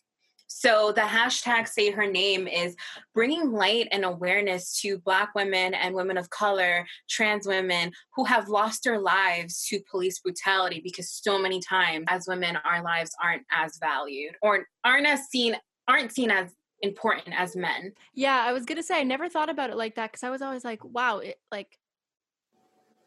So 0.48 0.92
the 0.92 1.02
hashtag 1.02 1.68
say 1.68 1.92
her 1.92 2.06
name 2.06 2.48
is 2.48 2.76
bringing 3.16 3.52
light 3.52 3.88
and 3.92 4.04
awareness 4.04 4.80
to 4.82 5.00
Black 5.00 5.34
women 5.34 5.74
and 5.74 5.96
women 5.96 6.18
of 6.18 6.30
color, 6.30 6.86
trans 7.10 7.48
women 7.48 7.94
who 8.16 8.26
have 8.26 8.50
lost 8.50 8.84
their 8.84 9.00
lives 9.00 9.66
to 9.68 9.80
police 9.90 10.20
brutality 10.20 10.82
because 10.84 11.10
so 11.10 11.40
many 11.40 11.62
times 11.62 12.06
as 12.10 12.28
women, 12.28 12.58
our 12.58 12.84
lives 12.84 13.12
aren't 13.24 13.44
as 13.52 13.78
valued 13.80 14.36
or 14.42 14.68
aren't 14.84 15.08
as 15.08 15.22
seen, 15.30 15.56
aren't 15.88 16.12
seen 16.12 16.30
as 16.30 16.54
important 16.82 17.36
as 17.38 17.56
men. 17.56 17.94
Yeah, 18.14 18.44
I 18.46 18.54
was 18.54 18.66
gonna 18.66 18.84
say 18.84 19.00
I 19.00 19.04
never 19.04 19.30
thought 19.30 19.50
about 19.50 19.70
it 19.70 19.78
like 19.78 19.96
that 19.96 20.12
because 20.12 20.24
I 20.24 20.30
was 20.30 20.42
always 20.42 20.64
like, 20.64 20.84
wow, 20.84 21.20
it 21.20 21.38
like 21.52 21.78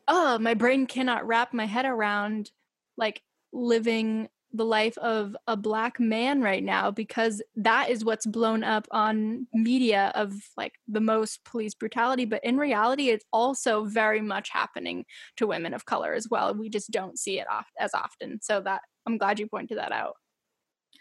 oh, 0.09 0.39
my 0.39 0.55
brain 0.55 0.87
cannot 0.87 1.27
wrap 1.27 1.55
my 1.55 1.67
head 1.67 1.87
around 1.87 2.51
like 2.97 3.23
living 3.53 4.29
the 4.53 4.65
life 4.65 4.97
of 4.99 5.37
a 5.49 5.57
black 5.57 5.99
man 5.99 6.41
right 6.41 6.63
now 6.63 6.89
because 6.89 7.43
that 7.57 7.91
is 7.91 8.05
what's 8.05 8.25
blown 8.25 8.63
up 8.63 8.87
on 8.93 9.49
media 9.53 10.13
of 10.15 10.33
like 10.57 10.75
the 10.87 11.01
most 11.01 11.45
police 11.45 11.75
brutality 11.75 12.25
but 12.25 12.45
in 12.45 12.57
reality 12.57 13.09
it's 13.09 13.25
also 13.33 13.85
very 13.85 14.21
much 14.21 14.51
happening 14.51 15.05
to 15.37 15.49
women 15.49 15.75
of 15.75 15.87
color 15.87 16.15
as 16.15 16.29
well. 16.31 16.55
We 16.55 16.69
just 16.69 16.93
don't 16.93 17.19
see 17.19 17.41
it 17.41 17.51
off 17.51 17.67
as 17.81 17.93
often. 17.95 18.41
So 18.43 18.61
that 18.61 18.83
i'm 19.07 19.19
glad 19.19 19.41
you 19.41 19.49
pointed 19.49 19.79
that 19.79 19.93
out 19.93 20.17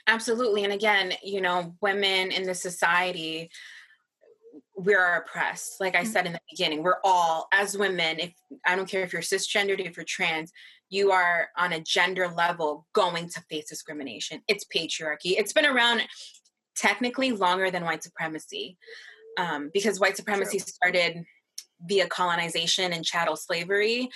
absolutely 0.07 0.63
and 0.63 0.73
again 0.73 1.13
you 1.23 1.41
know 1.41 1.75
women 1.81 2.31
in 2.31 2.43
the 2.43 2.55
society 2.55 3.49
we're 4.75 5.15
oppressed 5.15 5.79
like 5.79 5.95
i 5.95 6.01
mm-hmm. 6.01 6.11
said 6.11 6.25
in 6.25 6.33
the 6.33 6.41
beginning 6.49 6.83
we're 6.83 6.99
all 7.03 7.47
as 7.53 7.77
women 7.77 8.19
if 8.19 8.33
i 8.65 8.75
don't 8.75 8.89
care 8.89 9.03
if 9.03 9.13
you're 9.13 9.21
cisgendered 9.21 9.79
if 9.79 9.95
you're 9.95 10.05
trans 10.05 10.51
you 10.93 11.11
are 11.11 11.49
on 11.57 11.73
a 11.73 11.81
gender 11.81 12.27
level 12.27 12.85
going 12.93 13.27
to 13.27 13.41
face 13.49 13.67
discrimination. 13.67 14.41
It's 14.47 14.63
patriarchy. 14.63 15.33
It's 15.37 15.51
been 15.51 15.65
around 15.65 16.03
technically 16.75 17.31
longer 17.31 17.71
than 17.71 17.83
white 17.83 18.03
supremacy 18.03 18.77
um, 19.39 19.71
because 19.73 19.99
white 19.99 20.15
supremacy 20.15 20.59
True. 20.59 20.67
started 20.67 21.23
via 21.81 22.07
colonization 22.07 22.93
and 22.93 23.03
chattel 23.03 23.35
slavery. 23.35 24.09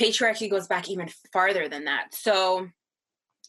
Patriarchy 0.00 0.48
goes 0.48 0.68
back 0.68 0.88
even 0.88 1.08
farther 1.32 1.68
than 1.68 1.84
that. 1.86 2.14
So 2.14 2.68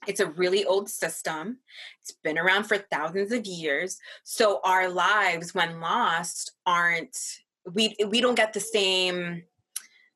it's 0.07 0.19
a 0.19 0.27
really 0.27 0.65
old 0.65 0.89
system. 0.89 1.59
It's 2.01 2.13
been 2.23 2.37
around 2.37 2.65
for 2.65 2.77
thousands 2.77 3.31
of 3.31 3.45
years. 3.45 3.97
So 4.23 4.59
our 4.63 4.89
lives, 4.89 5.53
when 5.53 5.79
lost, 5.79 6.51
aren't 6.65 7.17
we 7.71 7.95
we 8.07 8.21
don't 8.21 8.35
get 8.35 8.53
the 8.53 8.59
same 8.59 9.43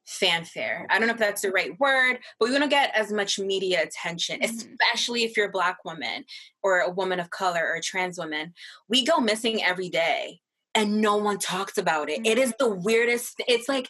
fanfare. 0.08 0.88
I 0.90 0.98
don't 0.98 1.08
know 1.08 1.14
if 1.14 1.20
that's 1.20 1.42
the 1.42 1.52
right 1.52 1.78
word, 1.80 2.20
but 2.40 2.50
we 2.50 2.58
don't 2.58 2.70
get 2.70 2.96
as 2.96 3.12
much 3.12 3.38
media 3.40 3.84
attention, 3.84 4.40
mm-hmm. 4.40 4.56
especially 4.56 5.24
if 5.24 5.36
you're 5.36 5.50
a 5.50 5.52
black 5.52 5.84
woman 5.84 6.24
or 6.64 6.80
a 6.80 6.90
woman 6.90 7.20
of 7.20 7.30
color 7.30 7.62
or 7.62 7.76
a 7.76 7.82
trans 7.82 8.18
woman. 8.18 8.54
We 8.88 9.06
go 9.06 9.20
missing 9.20 9.64
every 9.64 9.90
day 9.90 10.40
and 10.74 11.02
no 11.02 11.18
one 11.18 11.40
talks 11.40 11.78
about 11.78 12.10
it. 12.10 12.20
Mm-hmm. 12.20 12.32
it 12.32 12.38
is 12.38 12.54
the 12.58 12.70
weirdest 12.70 13.42
it's 13.48 13.68
like 13.68 13.90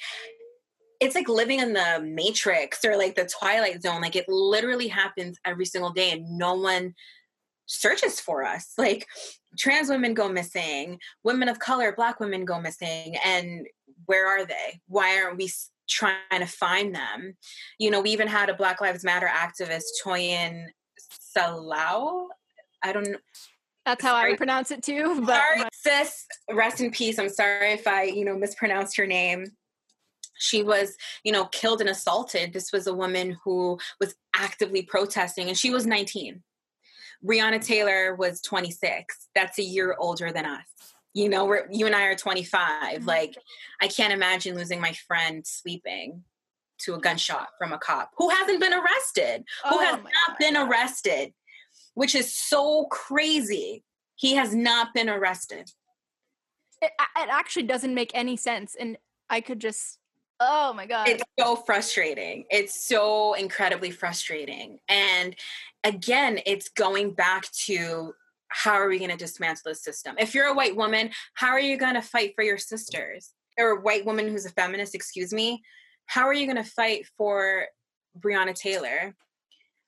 it's 0.99 1.15
like 1.15 1.29
living 1.29 1.59
in 1.59 1.73
the 1.73 2.01
matrix 2.03 2.83
or 2.83 2.97
like 2.97 3.15
the 3.15 3.25
twilight 3.25 3.81
zone 3.81 4.01
like 4.01 4.15
it 4.15 4.27
literally 4.27 4.87
happens 4.87 5.37
every 5.45 5.65
single 5.65 5.91
day 5.91 6.11
and 6.11 6.37
no 6.37 6.55
one 6.55 6.93
searches 7.65 8.19
for 8.19 8.43
us 8.43 8.73
like 8.77 9.07
trans 9.57 9.89
women 9.89 10.13
go 10.13 10.29
missing 10.29 10.97
women 11.23 11.49
of 11.49 11.59
color 11.59 11.93
black 11.95 12.19
women 12.19 12.45
go 12.45 12.59
missing 12.61 13.15
and 13.25 13.67
where 14.05 14.27
are 14.27 14.45
they 14.45 14.79
why 14.87 15.21
aren't 15.21 15.37
we 15.37 15.49
trying 15.87 16.15
to 16.39 16.45
find 16.45 16.93
them. 16.93 17.35
You 17.79 17.91
know, 17.91 18.01
we 18.01 18.11
even 18.11 18.27
had 18.27 18.49
a 18.49 18.53
Black 18.53 18.81
Lives 18.81 19.03
Matter 19.03 19.27
activist, 19.27 19.83
Toyin 20.03 20.67
Salau. 21.35 22.27
I 22.83 22.93
don't 22.93 23.09
know. 23.09 23.17
That's 23.85 24.03
how 24.03 24.11
sorry. 24.11 24.33
I 24.33 24.35
pronounce 24.35 24.71
it 24.71 24.83
too. 24.83 25.21
But 25.25 25.37
sorry, 25.37 25.69
sis, 25.71 26.25
rest 26.51 26.81
in 26.81 26.91
peace. 26.91 27.17
I'm 27.17 27.29
sorry 27.29 27.71
if 27.71 27.87
I, 27.87 28.03
you 28.03 28.25
know, 28.25 28.37
mispronounced 28.37 28.97
your 28.97 29.07
name. 29.07 29.45
She 30.39 30.63
was, 30.63 30.95
you 31.23 31.31
know, 31.31 31.45
killed 31.45 31.81
and 31.81 31.89
assaulted. 31.89 32.53
This 32.53 32.71
was 32.71 32.87
a 32.87 32.93
woman 32.93 33.37
who 33.43 33.79
was 33.99 34.15
actively 34.35 34.83
protesting, 34.83 35.47
and 35.47 35.57
she 35.57 35.69
was 35.69 35.85
19. 35.85 36.43
Breonna 37.25 37.63
Taylor 37.63 38.15
was 38.15 38.41
26. 38.41 39.29
That's 39.33 39.57
a 39.57 39.63
year 39.63 39.95
older 39.99 40.31
than 40.31 40.45
us 40.45 40.65
you 41.17 41.27
know 41.27 41.45
we're 41.45 41.67
you 41.71 41.85
and 41.85 41.95
i 41.95 42.03
are 42.03 42.15
25 42.15 42.99
mm-hmm. 42.99 43.07
like 43.07 43.35
i 43.81 43.87
can't 43.87 44.13
imagine 44.13 44.55
losing 44.55 44.79
my 44.79 44.93
friend 45.07 45.45
sleeping 45.45 46.23
to 46.77 46.93
a 46.93 46.99
gunshot 46.99 47.47
from 47.57 47.73
a 47.73 47.77
cop 47.79 48.11
who 48.17 48.29
hasn't 48.29 48.59
been 48.59 48.73
arrested 48.73 49.43
oh 49.65 49.69
who 49.69 49.79
has 49.79 49.95
not 49.95 50.03
God. 50.03 50.37
been 50.39 50.55
arrested 50.55 51.33
which 51.95 52.13
is 52.13 52.31
so 52.31 52.85
crazy 52.85 53.83
he 54.15 54.35
has 54.35 54.53
not 54.53 54.93
been 54.93 55.09
arrested 55.09 55.71
it, 56.81 56.91
it 57.17 57.29
actually 57.31 57.63
doesn't 57.63 57.95
make 57.95 58.11
any 58.13 58.37
sense 58.37 58.75
and 58.79 58.97
i 59.29 59.41
could 59.41 59.59
just 59.59 59.96
oh 60.39 60.73
my 60.73 60.85
god 60.85 61.07
it's 61.07 61.23
so 61.39 61.55
frustrating 61.55 62.45
it's 62.49 62.87
so 62.87 63.33
incredibly 63.33 63.91
frustrating 63.91 64.79
and 64.87 65.35
again 65.83 66.39
it's 66.45 66.69
going 66.69 67.11
back 67.11 67.49
to 67.51 68.13
how 68.49 68.73
are 68.73 68.87
we 68.87 68.99
going 68.99 69.11
to 69.11 69.17
dismantle 69.17 69.63
the 69.65 69.75
system? 69.75 70.15
If 70.17 70.33
you're 70.33 70.47
a 70.47 70.53
white 70.53 70.75
woman, 70.75 71.11
how 71.33 71.49
are 71.49 71.59
you 71.59 71.77
going 71.77 71.95
to 71.95 72.01
fight 72.01 72.33
for 72.35 72.43
your 72.43 72.57
sisters? 72.57 73.33
Or 73.57 73.71
a 73.71 73.81
white 73.81 74.05
woman 74.05 74.27
who's 74.27 74.45
a 74.45 74.51
feminist, 74.51 74.95
excuse 74.95 75.33
me, 75.33 75.61
how 76.05 76.23
are 76.23 76.33
you 76.33 76.45
going 76.45 76.63
to 76.63 76.69
fight 76.69 77.07
for 77.17 77.65
Breonna 78.19 78.53
Taylor? 78.53 79.15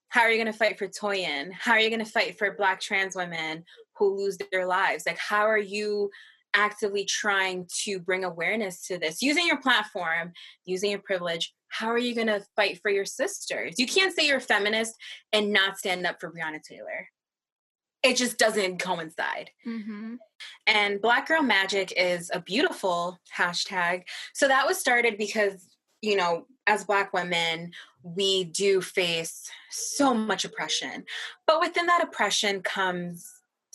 How 0.09 0.21
are 0.21 0.31
you 0.31 0.41
going 0.41 0.51
to 0.51 0.57
fight 0.57 0.77
for 0.77 0.87
Toyin? 0.87 1.51
How 1.53 1.73
are 1.73 1.79
you 1.79 1.89
going 1.89 2.03
to 2.03 2.11
fight 2.11 2.37
for 2.37 2.55
Black 2.55 2.81
trans 2.81 3.15
women 3.15 3.63
who 3.97 4.17
lose 4.17 4.37
their 4.51 4.65
lives? 4.65 5.05
Like, 5.05 5.19
how 5.19 5.45
are 5.45 5.57
you 5.57 6.09
actively 6.53 7.05
trying 7.05 7.67
to 7.83 7.99
bring 7.99 8.23
awareness 8.23 8.85
to 8.87 8.97
this 8.97 9.21
using 9.21 9.47
your 9.47 9.61
platform, 9.61 10.33
using 10.65 10.91
your 10.91 10.99
privilege? 10.99 11.53
How 11.69 11.87
are 11.87 11.99
you 11.99 12.15
going 12.15 12.27
to 12.27 12.43
fight 12.55 12.79
for 12.81 12.89
your 12.89 13.05
sisters? 13.05 13.75
You 13.77 13.85
can't 13.85 14.15
say 14.15 14.27
you're 14.27 14.37
a 14.37 14.41
feminist 14.41 14.95
and 15.31 15.53
not 15.53 15.77
stand 15.77 16.05
up 16.05 16.19
for 16.19 16.31
Breonna 16.31 16.61
Taylor 16.61 17.07
it 18.03 18.15
just 18.15 18.37
doesn't 18.37 18.79
coincide. 18.79 19.49
Mm-hmm. 19.67 20.15
And 20.67 21.01
Black 21.01 21.27
Girl 21.27 21.41
Magic 21.41 21.93
is 21.97 22.31
a 22.33 22.41
beautiful 22.41 23.19
hashtag. 23.37 24.03
So 24.33 24.47
that 24.47 24.65
was 24.65 24.77
started 24.77 25.17
because, 25.17 25.67
you 26.01 26.15
know, 26.15 26.45
as 26.65 26.85
Black 26.85 27.13
women, 27.13 27.71
we 28.03 28.45
do 28.45 28.81
face 28.81 29.49
so 29.69 30.13
much 30.13 30.45
oppression. 30.45 31.03
But 31.45 31.59
within 31.59 31.87
that 31.87 32.03
oppression 32.03 32.61
comes 32.61 33.29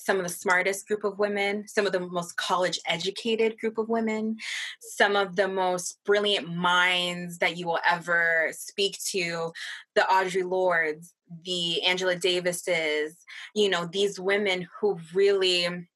some 0.05 0.19
of 0.19 0.23
the 0.23 0.29
smartest 0.29 0.87
group 0.87 1.05
of 1.05 1.19
women, 1.19 1.67
some 1.67 1.87
of 1.87 1.93
the 1.93 2.01
most 2.01 2.37
college 2.37 2.79
educated 2.87 3.59
group 3.59 3.79
of 3.79 3.89
women, 3.89 4.37
some 4.81 5.17
of 5.17 5.37
the 5.37 5.49
most 5.49 5.99
brilliant 6.05 6.55
minds 6.55 7.39
that 7.39 7.57
you 7.57 7.67
will 7.67 7.81
ever 7.89 8.51
speak 8.53 8.99
to, 9.03 9.53
the 9.95 10.03
Audre 10.03 10.45
Lordes, 10.45 11.15
the 11.45 11.83
Angela 11.83 12.17
Davises, 12.17 13.17
you 13.55 13.69
know, 13.71 13.87
these 13.87 14.21
women 14.21 14.69
who 14.81 14.99
really 15.15 15.87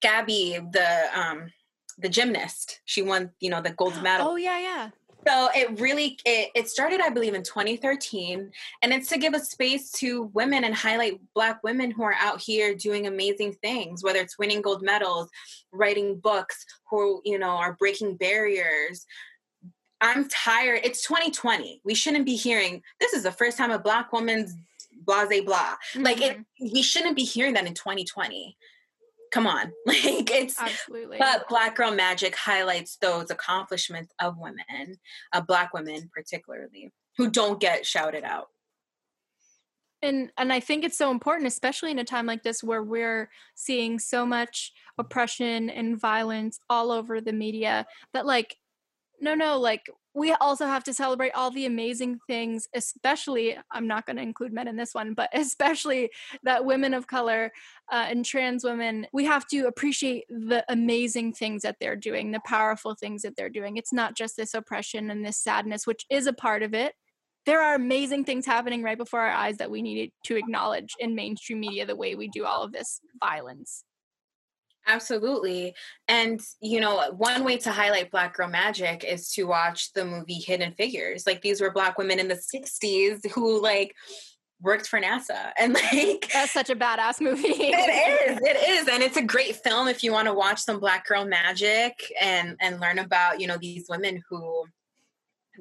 Gabby, 0.00 0.58
the 0.72 1.18
um 1.18 1.52
the 1.98 2.08
gymnast, 2.08 2.80
she 2.84 3.02
won, 3.02 3.30
you 3.38 3.50
know, 3.50 3.60
the 3.60 3.70
gold 3.70 3.94
medal. 4.02 4.30
Oh 4.30 4.36
yeah, 4.36 4.58
yeah 4.58 4.90
so 5.26 5.48
it 5.54 5.80
really 5.80 6.18
it, 6.24 6.50
it 6.54 6.68
started 6.68 7.00
i 7.00 7.08
believe 7.08 7.34
in 7.34 7.42
2013 7.42 8.50
and 8.82 8.92
it's 8.92 9.08
to 9.08 9.18
give 9.18 9.34
a 9.34 9.40
space 9.40 9.90
to 9.90 10.30
women 10.34 10.64
and 10.64 10.74
highlight 10.74 11.20
black 11.34 11.62
women 11.62 11.90
who 11.90 12.02
are 12.02 12.16
out 12.20 12.40
here 12.40 12.74
doing 12.74 13.06
amazing 13.06 13.52
things 13.62 14.02
whether 14.02 14.20
it's 14.20 14.38
winning 14.38 14.62
gold 14.62 14.82
medals 14.82 15.28
writing 15.72 16.18
books 16.18 16.64
who 16.90 17.20
you 17.24 17.38
know 17.38 17.50
are 17.50 17.74
breaking 17.74 18.16
barriers 18.16 19.06
i'm 20.00 20.28
tired 20.28 20.80
it's 20.84 21.06
2020 21.06 21.80
we 21.84 21.94
shouldn't 21.94 22.26
be 22.26 22.36
hearing 22.36 22.82
this 23.00 23.12
is 23.12 23.22
the 23.22 23.32
first 23.32 23.56
time 23.56 23.70
a 23.70 23.78
black 23.78 24.12
woman's 24.12 24.54
blah 25.04 25.26
blah 25.26 25.42
blah 25.42 25.56
mm-hmm. 25.56 26.02
like 26.02 26.20
it 26.20 26.38
mm-hmm. 26.38 26.72
we 26.72 26.82
shouldn't 26.82 27.16
be 27.16 27.24
hearing 27.24 27.54
that 27.54 27.66
in 27.66 27.74
2020 27.74 28.56
come 29.32 29.46
on. 29.46 29.72
Like 29.86 30.30
it's 30.30 30.60
absolutely. 30.60 31.18
but 31.18 31.48
black 31.48 31.76
girl 31.76 31.92
magic 31.92 32.36
highlights 32.36 32.96
those 32.96 33.30
accomplishments 33.30 34.12
of 34.20 34.38
women 34.38 34.96
uh, 35.32 35.40
black 35.40 35.74
women 35.74 36.10
particularly 36.14 36.92
who 37.16 37.30
don't 37.30 37.60
get 37.60 37.84
shouted 37.84 38.24
out. 38.24 38.48
And 40.00 40.30
and 40.36 40.52
i 40.52 40.60
think 40.60 40.84
it's 40.84 40.98
so 40.98 41.10
important 41.10 41.46
especially 41.46 41.90
in 41.90 41.98
a 41.98 42.04
time 42.04 42.26
like 42.26 42.42
this 42.42 42.62
where 42.62 42.82
we're 42.82 43.30
seeing 43.54 43.98
so 43.98 44.26
much 44.26 44.72
oppression 44.98 45.70
and 45.70 46.00
violence 46.00 46.58
all 46.68 46.90
over 46.90 47.20
the 47.20 47.32
media 47.32 47.86
that 48.12 48.26
like 48.26 48.56
no 49.22 49.34
no 49.34 49.58
like 49.58 49.88
we 50.14 50.32
also 50.32 50.66
have 50.66 50.84
to 50.84 50.94
celebrate 50.94 51.30
all 51.30 51.50
the 51.50 51.64
amazing 51.64 52.20
things, 52.26 52.68
especially, 52.74 53.56
I'm 53.70 53.86
not 53.86 54.04
going 54.04 54.16
to 54.16 54.22
include 54.22 54.52
men 54.52 54.68
in 54.68 54.76
this 54.76 54.94
one, 54.94 55.14
but 55.14 55.30
especially 55.34 56.10
that 56.42 56.64
women 56.64 56.92
of 56.92 57.06
color 57.06 57.50
uh, 57.90 58.06
and 58.08 58.24
trans 58.24 58.62
women, 58.62 59.06
we 59.12 59.24
have 59.24 59.46
to 59.48 59.66
appreciate 59.66 60.24
the 60.28 60.64
amazing 60.68 61.32
things 61.32 61.62
that 61.62 61.76
they're 61.80 61.96
doing, 61.96 62.30
the 62.30 62.40
powerful 62.44 62.94
things 62.94 63.22
that 63.22 63.36
they're 63.36 63.48
doing. 63.48 63.76
It's 63.76 63.92
not 63.92 64.14
just 64.14 64.36
this 64.36 64.54
oppression 64.54 65.10
and 65.10 65.24
this 65.24 65.38
sadness, 65.38 65.86
which 65.86 66.04
is 66.10 66.26
a 66.26 66.32
part 66.32 66.62
of 66.62 66.74
it, 66.74 66.94
there 67.44 67.60
are 67.60 67.74
amazing 67.74 68.24
things 68.24 68.46
happening 68.46 68.82
right 68.84 68.98
before 68.98 69.20
our 69.20 69.30
eyes 69.30 69.56
that 69.56 69.70
we 69.70 69.82
needed 69.82 70.12
to 70.26 70.36
acknowledge 70.36 70.94
in 71.00 71.16
mainstream 71.16 71.58
media 71.58 71.84
the 71.84 71.96
way 71.96 72.14
we 72.14 72.28
do 72.28 72.44
all 72.44 72.62
of 72.62 72.70
this 72.70 73.00
violence. 73.20 73.84
Absolutely. 74.86 75.74
And, 76.08 76.40
you 76.60 76.80
know, 76.80 77.12
one 77.16 77.44
way 77.44 77.56
to 77.58 77.70
highlight 77.70 78.10
Black 78.10 78.36
Girl 78.36 78.48
Magic 78.48 79.04
is 79.04 79.28
to 79.30 79.44
watch 79.44 79.92
the 79.92 80.04
movie 80.04 80.34
Hidden 80.34 80.74
Figures. 80.74 81.24
Like, 81.26 81.40
these 81.42 81.60
were 81.60 81.70
Black 81.70 81.98
women 81.98 82.18
in 82.18 82.28
the 82.28 82.34
60s 82.34 83.30
who, 83.30 83.62
like, 83.62 83.94
worked 84.62 84.86
for 84.86 85.00
NASA. 85.00 85.52
And 85.58 85.74
like 85.74 86.30
that's 86.32 86.52
such 86.52 86.70
a 86.70 86.76
badass 86.76 87.20
movie. 87.20 87.48
it 87.48 88.30
is. 88.30 88.38
It 88.42 88.68
is. 88.70 88.88
And 88.88 89.02
it's 89.02 89.16
a 89.16 89.22
great 89.22 89.56
film 89.56 89.88
if 89.88 90.02
you 90.02 90.12
want 90.12 90.28
to 90.28 90.34
watch 90.34 90.60
some 90.60 90.80
black 90.80 91.06
girl 91.06 91.24
magic 91.24 91.92
and 92.20 92.56
and 92.60 92.80
learn 92.80 92.98
about, 92.98 93.40
you 93.40 93.46
know, 93.46 93.58
these 93.60 93.86
women 93.88 94.22
who 94.28 94.64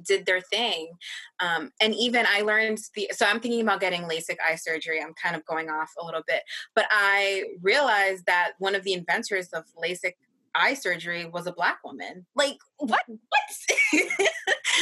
did 0.03 0.25
their 0.25 0.41
thing. 0.41 0.91
Um, 1.39 1.71
and 1.81 1.93
even 1.95 2.25
I 2.27 2.41
learned 2.41 2.79
the, 2.95 3.11
so 3.13 3.25
I'm 3.25 3.39
thinking 3.39 3.61
about 3.61 3.79
getting 3.79 4.03
LASIK 4.03 4.37
eye 4.45 4.55
surgery. 4.55 5.01
I'm 5.01 5.13
kind 5.21 5.35
of 5.35 5.45
going 5.45 5.69
off 5.69 5.91
a 5.99 6.05
little 6.05 6.23
bit, 6.27 6.43
but 6.75 6.85
I 6.91 7.43
realized 7.61 8.25
that 8.27 8.53
one 8.59 8.75
of 8.75 8.83
the 8.83 8.93
inventors 8.93 9.49
of 9.49 9.65
LASIK 9.81 10.13
eye 10.55 10.73
surgery 10.73 11.25
was 11.25 11.47
a 11.47 11.53
black 11.53 11.79
woman. 11.83 12.25
Like, 12.35 12.57
what? 12.77 13.03
What? 13.07 14.01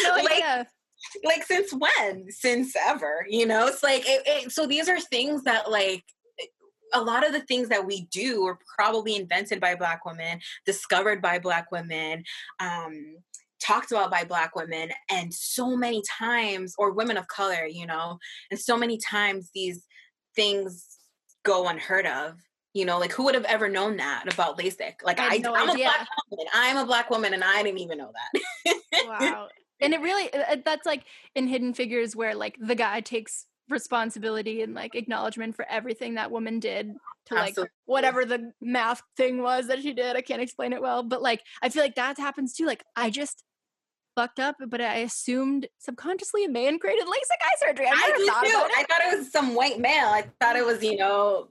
no 0.03 0.11
like, 0.23 0.31
idea. 0.31 0.67
Like, 1.23 1.43
since 1.43 1.73
when? 1.73 2.29
Since 2.29 2.75
ever, 2.75 3.25
you 3.29 3.45
know? 3.45 3.67
It's 3.67 3.83
like, 3.83 4.03
it, 4.07 4.23
it, 4.25 4.51
so 4.51 4.67
these 4.67 4.89
are 4.89 4.99
things 4.99 5.43
that, 5.43 5.71
like, 5.71 6.03
a 6.93 7.01
lot 7.01 7.25
of 7.25 7.33
the 7.33 7.41
things 7.41 7.69
that 7.69 7.85
we 7.85 8.07
do 8.11 8.43
were 8.43 8.57
probably 8.75 9.15
invented 9.15 9.59
by 9.59 9.75
black 9.75 10.05
women 10.05 10.39
discovered 10.65 11.21
by 11.21 11.39
black 11.39 11.71
women 11.71 12.23
um, 12.59 13.17
talked 13.59 13.91
about 13.91 14.11
by 14.11 14.23
black 14.23 14.55
women 14.55 14.89
and 15.09 15.33
so 15.33 15.75
many 15.75 16.01
times 16.07 16.73
or 16.77 16.91
women 16.91 17.17
of 17.17 17.27
color 17.27 17.65
you 17.65 17.85
know 17.85 18.17
and 18.51 18.59
so 18.59 18.77
many 18.77 18.97
times 18.97 19.49
these 19.53 19.85
things 20.35 20.97
go 21.43 21.67
unheard 21.67 22.05
of 22.05 22.35
you 22.73 22.85
know 22.85 22.97
like 22.99 23.11
who 23.11 23.23
would 23.25 23.35
have 23.35 23.45
ever 23.45 23.69
known 23.69 23.97
that 23.97 24.31
about 24.31 24.57
lasik 24.57 24.95
like 25.03 25.19
i, 25.19 25.37
no 25.37 25.55
i'm 25.55 25.69
idea. 25.69 25.87
a 25.87 25.89
black 25.89 26.07
woman 26.31 26.45
i'm 26.53 26.77
a 26.77 26.85
black 26.85 27.09
woman 27.09 27.33
and 27.33 27.43
i 27.43 27.63
didn't 27.63 27.79
even 27.79 27.97
know 27.97 28.11
that 28.13 28.75
wow 29.05 29.47
and 29.81 29.93
it 29.93 30.01
really 30.01 30.31
uh, 30.33 30.57
that's 30.63 30.85
like 30.85 31.03
in 31.35 31.47
hidden 31.47 31.73
figures 31.73 32.15
where 32.15 32.35
like 32.35 32.55
the 32.59 32.75
guy 32.75 33.01
takes 33.01 33.45
responsibility 33.69 34.61
and 34.61 34.73
like 34.73 34.95
acknowledgement 34.95 35.55
for 35.55 35.65
everything 35.69 36.15
that 36.15 36.31
woman 36.31 36.59
did 36.59 36.91
to 37.27 37.35
like 37.35 37.49
Absolutely. 37.49 37.71
whatever 37.85 38.25
the 38.25 38.51
math 38.61 39.01
thing 39.15 39.41
was 39.41 39.67
that 39.67 39.81
she 39.81 39.93
did. 39.93 40.15
I 40.15 40.21
can't 40.21 40.41
explain 40.41 40.73
it 40.73 40.81
well, 40.81 41.03
but 41.03 41.21
like 41.21 41.41
I 41.61 41.69
feel 41.69 41.83
like 41.83 41.95
that 41.95 42.17
happens 42.17 42.53
too. 42.53 42.65
Like 42.65 42.83
I 42.95 43.09
just 43.09 43.43
fucked 44.15 44.39
up, 44.39 44.55
but 44.67 44.81
I 44.81 44.97
assumed 44.97 45.67
subconsciously 45.79 46.45
a 46.45 46.49
man 46.49 46.79
created 46.79 47.05
LASIK 47.05 47.41
eye 47.41 47.67
surgery. 47.67 47.87
I, 47.87 47.91
I 47.91 48.25
thought 48.27 48.45
too. 48.45 48.57
About 48.57 48.69
it. 48.69 48.75
I 48.77 48.83
thought 48.83 49.13
it 49.13 49.17
was 49.17 49.31
some 49.31 49.55
white 49.55 49.79
male. 49.79 50.07
I 50.07 50.25
thought 50.41 50.55
it 50.55 50.65
was, 50.65 50.83
you 50.83 50.97
know, 50.97 51.47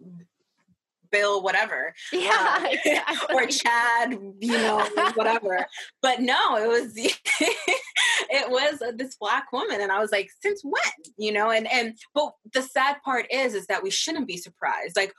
Bill, 1.10 1.42
whatever. 1.42 1.94
Yeah. 2.12 2.58
Uh, 2.58 2.68
exactly. 2.70 3.36
or 3.36 3.46
Chad, 3.46 4.18
you 4.40 4.52
know, 4.52 4.86
whatever. 5.14 5.66
but 6.02 6.20
no, 6.20 6.56
it 6.56 6.68
was 6.68 6.92
it 6.96 8.50
was 8.50 8.82
this 8.96 9.16
black 9.16 9.52
woman. 9.52 9.80
And 9.80 9.92
I 9.92 10.00
was 10.00 10.10
like, 10.10 10.28
since 10.40 10.62
when? 10.62 11.12
You 11.16 11.32
know, 11.32 11.50
and 11.50 11.70
and 11.70 11.94
but 12.14 12.32
the 12.52 12.62
sad 12.62 12.96
part 13.04 13.26
is 13.30 13.54
is 13.54 13.66
that 13.66 13.82
we 13.82 13.90
shouldn't 13.90 14.26
be 14.26 14.36
surprised. 14.36 14.96
Like 14.96 15.12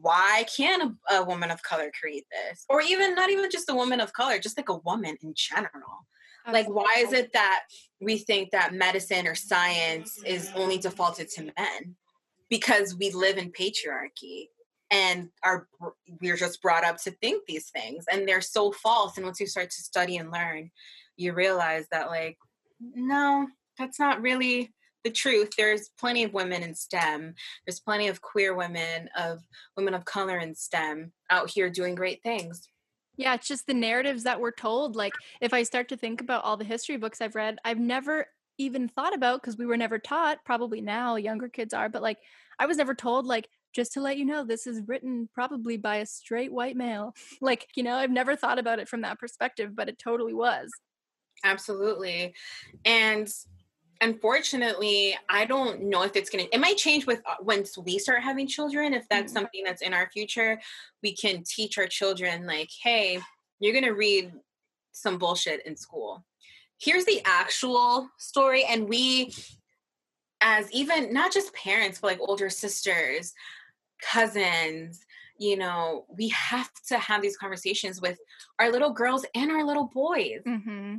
why 0.00 0.44
can't 0.56 0.94
a, 1.10 1.14
a, 1.16 1.24
woman 1.24 1.50
of 1.50 1.62
color 1.62 1.90
create 1.98 2.24
this 2.30 2.64
or 2.68 2.80
even 2.80 3.14
not 3.14 3.30
even 3.30 3.50
just 3.50 3.68
a 3.68 3.74
woman 3.74 4.00
of 4.00 4.12
color 4.12 4.38
just 4.38 4.56
like 4.56 4.68
a 4.68 4.76
woman 4.78 5.16
in 5.22 5.32
general 5.34 6.06
like, 6.52 6.68
why 6.68 6.96
is 6.98 7.12
it 7.12 7.32
that 7.32 7.64
we 8.00 8.18
think 8.18 8.50
that 8.50 8.74
medicine 8.74 9.26
or 9.26 9.34
science 9.34 10.22
is 10.24 10.50
only 10.54 10.78
defaulted 10.78 11.28
to 11.30 11.44
men? 11.56 11.96
Because 12.50 12.96
we 12.96 13.10
live 13.10 13.38
in 13.38 13.50
patriarchy 13.50 14.48
and 14.90 15.30
are 15.42 15.66
we're 16.20 16.36
just 16.36 16.60
brought 16.60 16.84
up 16.84 16.98
to 17.02 17.10
think 17.10 17.44
these 17.46 17.70
things 17.70 18.04
and 18.12 18.28
they're 18.28 18.40
so 18.40 18.70
false. 18.70 19.16
And 19.16 19.24
once 19.24 19.40
you 19.40 19.46
start 19.46 19.70
to 19.70 19.82
study 19.82 20.16
and 20.18 20.30
learn 20.30 20.70
you 21.16 21.32
realize 21.32 21.86
that 21.90 22.08
like 22.08 22.36
no 22.80 23.46
that's 23.78 23.98
not 23.98 24.20
really 24.20 24.72
the 25.04 25.10
truth. 25.10 25.50
There's 25.58 25.90
plenty 26.00 26.24
of 26.24 26.32
women 26.32 26.62
in 26.62 26.74
stem. 26.74 27.34
There's 27.66 27.78
plenty 27.80 28.08
of 28.08 28.22
queer 28.22 28.54
women 28.54 29.10
of 29.18 29.40
women 29.76 29.92
of 29.92 30.06
color 30.06 30.38
in 30.38 30.54
stem 30.54 31.12
out 31.28 31.50
here 31.50 31.68
doing 31.68 31.94
great 31.94 32.22
things 32.22 32.68
yeah, 33.16 33.34
it's 33.34 33.48
just 33.48 33.66
the 33.66 33.74
narratives 33.74 34.24
that 34.24 34.40
we're 34.40 34.52
told. 34.52 34.96
Like, 34.96 35.12
if 35.40 35.52
I 35.54 35.62
start 35.62 35.88
to 35.90 35.96
think 35.96 36.20
about 36.20 36.44
all 36.44 36.56
the 36.56 36.64
history 36.64 36.96
books 36.96 37.20
I've 37.20 37.34
read, 37.34 37.58
I've 37.64 37.78
never 37.78 38.26
even 38.58 38.88
thought 38.88 39.14
about 39.14 39.40
because 39.40 39.58
we 39.58 39.66
were 39.66 39.76
never 39.76 39.98
taught. 39.98 40.44
Probably 40.44 40.80
now 40.80 41.16
younger 41.16 41.48
kids 41.48 41.74
are, 41.74 41.88
but 41.88 42.02
like, 42.02 42.18
I 42.58 42.66
was 42.66 42.76
never 42.76 42.94
told, 42.94 43.26
like, 43.26 43.48
just 43.74 43.92
to 43.94 44.00
let 44.00 44.16
you 44.16 44.24
know, 44.24 44.44
this 44.44 44.66
is 44.66 44.82
written 44.86 45.28
probably 45.34 45.76
by 45.76 45.96
a 45.96 46.06
straight 46.06 46.52
white 46.52 46.76
male. 46.76 47.14
like, 47.40 47.66
you 47.74 47.82
know, 47.82 47.96
I've 47.96 48.10
never 48.10 48.36
thought 48.36 48.58
about 48.58 48.78
it 48.78 48.88
from 48.88 49.02
that 49.02 49.18
perspective, 49.18 49.74
but 49.74 49.88
it 49.88 49.98
totally 49.98 50.34
was. 50.34 50.70
Absolutely. 51.44 52.34
And 52.84 53.28
unfortunately 54.04 55.16
i 55.28 55.44
don't 55.44 55.82
know 55.82 56.02
if 56.02 56.14
it's 56.16 56.30
gonna 56.30 56.44
it 56.52 56.60
might 56.60 56.76
change 56.76 57.06
with 57.06 57.20
uh, 57.26 57.34
once 57.40 57.76
we 57.78 57.98
start 57.98 58.22
having 58.22 58.46
children 58.46 58.92
if 58.92 59.08
that's 59.08 59.32
mm-hmm. 59.32 59.40
something 59.40 59.64
that's 59.64 59.82
in 59.82 59.92
our 59.92 60.08
future 60.10 60.60
we 61.02 61.14
can 61.14 61.42
teach 61.44 61.78
our 61.78 61.86
children 61.86 62.46
like 62.46 62.70
hey 62.82 63.20
you're 63.60 63.74
gonna 63.74 63.94
read 63.94 64.32
some 64.92 65.18
bullshit 65.18 65.64
in 65.66 65.76
school. 65.76 66.24
Here's 66.80 67.04
the 67.04 67.20
actual 67.24 68.08
story 68.18 68.64
and 68.64 68.88
we 68.88 69.32
as 70.40 70.70
even 70.72 71.12
not 71.12 71.32
just 71.32 71.54
parents 71.54 72.00
but 72.00 72.08
like 72.08 72.20
older 72.20 72.50
sisters 72.50 73.32
cousins 74.02 75.00
you 75.38 75.56
know 75.56 76.04
we 76.08 76.28
have 76.28 76.68
to 76.86 76.98
have 76.98 77.22
these 77.22 77.36
conversations 77.36 78.00
with 78.02 78.18
our 78.58 78.70
little 78.70 78.92
girls 78.92 79.24
and 79.34 79.50
our 79.50 79.64
little 79.64 79.88
boys. 79.94 80.42
Mm-hmm 80.46 80.96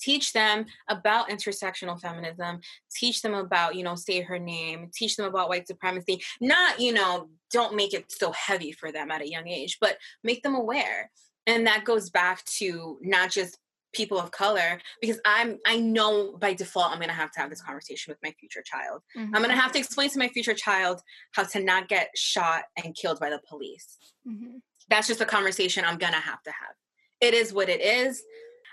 teach 0.00 0.32
them 0.32 0.64
about 0.88 1.28
intersectional 1.28 2.00
feminism 2.00 2.60
teach 2.94 3.22
them 3.22 3.34
about 3.34 3.74
you 3.74 3.82
know 3.82 3.94
say 3.94 4.20
her 4.20 4.38
name 4.38 4.88
teach 4.92 5.16
them 5.16 5.26
about 5.26 5.48
white 5.48 5.66
supremacy 5.66 6.20
not 6.40 6.80
you 6.80 6.92
know 6.92 7.28
don't 7.50 7.74
make 7.74 7.92
it 7.92 8.10
so 8.10 8.32
heavy 8.32 8.72
for 8.72 8.92
them 8.92 9.10
at 9.10 9.22
a 9.22 9.28
young 9.28 9.48
age 9.48 9.78
but 9.80 9.96
make 10.22 10.42
them 10.42 10.54
aware. 10.54 11.10
And 11.46 11.66
that 11.66 11.84
goes 11.84 12.10
back 12.10 12.44
to 12.58 12.98
not 13.00 13.30
just 13.30 13.58
people 13.92 14.20
of 14.20 14.30
color 14.30 14.80
because 15.00 15.18
i'm 15.24 15.58
i 15.66 15.76
know 15.76 16.36
by 16.36 16.54
default 16.54 16.92
i'm 16.92 16.98
going 16.98 17.08
to 17.08 17.14
have 17.14 17.32
to 17.32 17.40
have 17.40 17.50
this 17.50 17.60
conversation 17.60 18.12
with 18.12 18.18
my 18.22 18.32
future 18.38 18.62
child. 18.64 19.02
Mm-hmm. 19.18 19.34
i'm 19.34 19.42
going 19.42 19.52
to 19.52 19.60
have 19.60 19.72
to 19.72 19.80
explain 19.80 20.08
to 20.10 20.18
my 20.20 20.28
future 20.28 20.54
child 20.54 21.00
how 21.32 21.42
to 21.42 21.60
not 21.60 21.88
get 21.88 22.08
shot 22.14 22.62
and 22.76 22.94
killed 22.94 23.18
by 23.18 23.30
the 23.30 23.40
police. 23.48 23.98
Mm-hmm. 24.28 24.58
that's 24.88 25.08
just 25.08 25.20
a 25.20 25.24
conversation 25.24 25.84
i'm 25.84 25.98
going 25.98 26.12
to 26.12 26.20
have 26.20 26.40
to 26.44 26.50
have. 26.50 26.76
It 27.20 27.34
is 27.34 27.52
what 27.52 27.68
it 27.68 27.80
is 27.80 28.22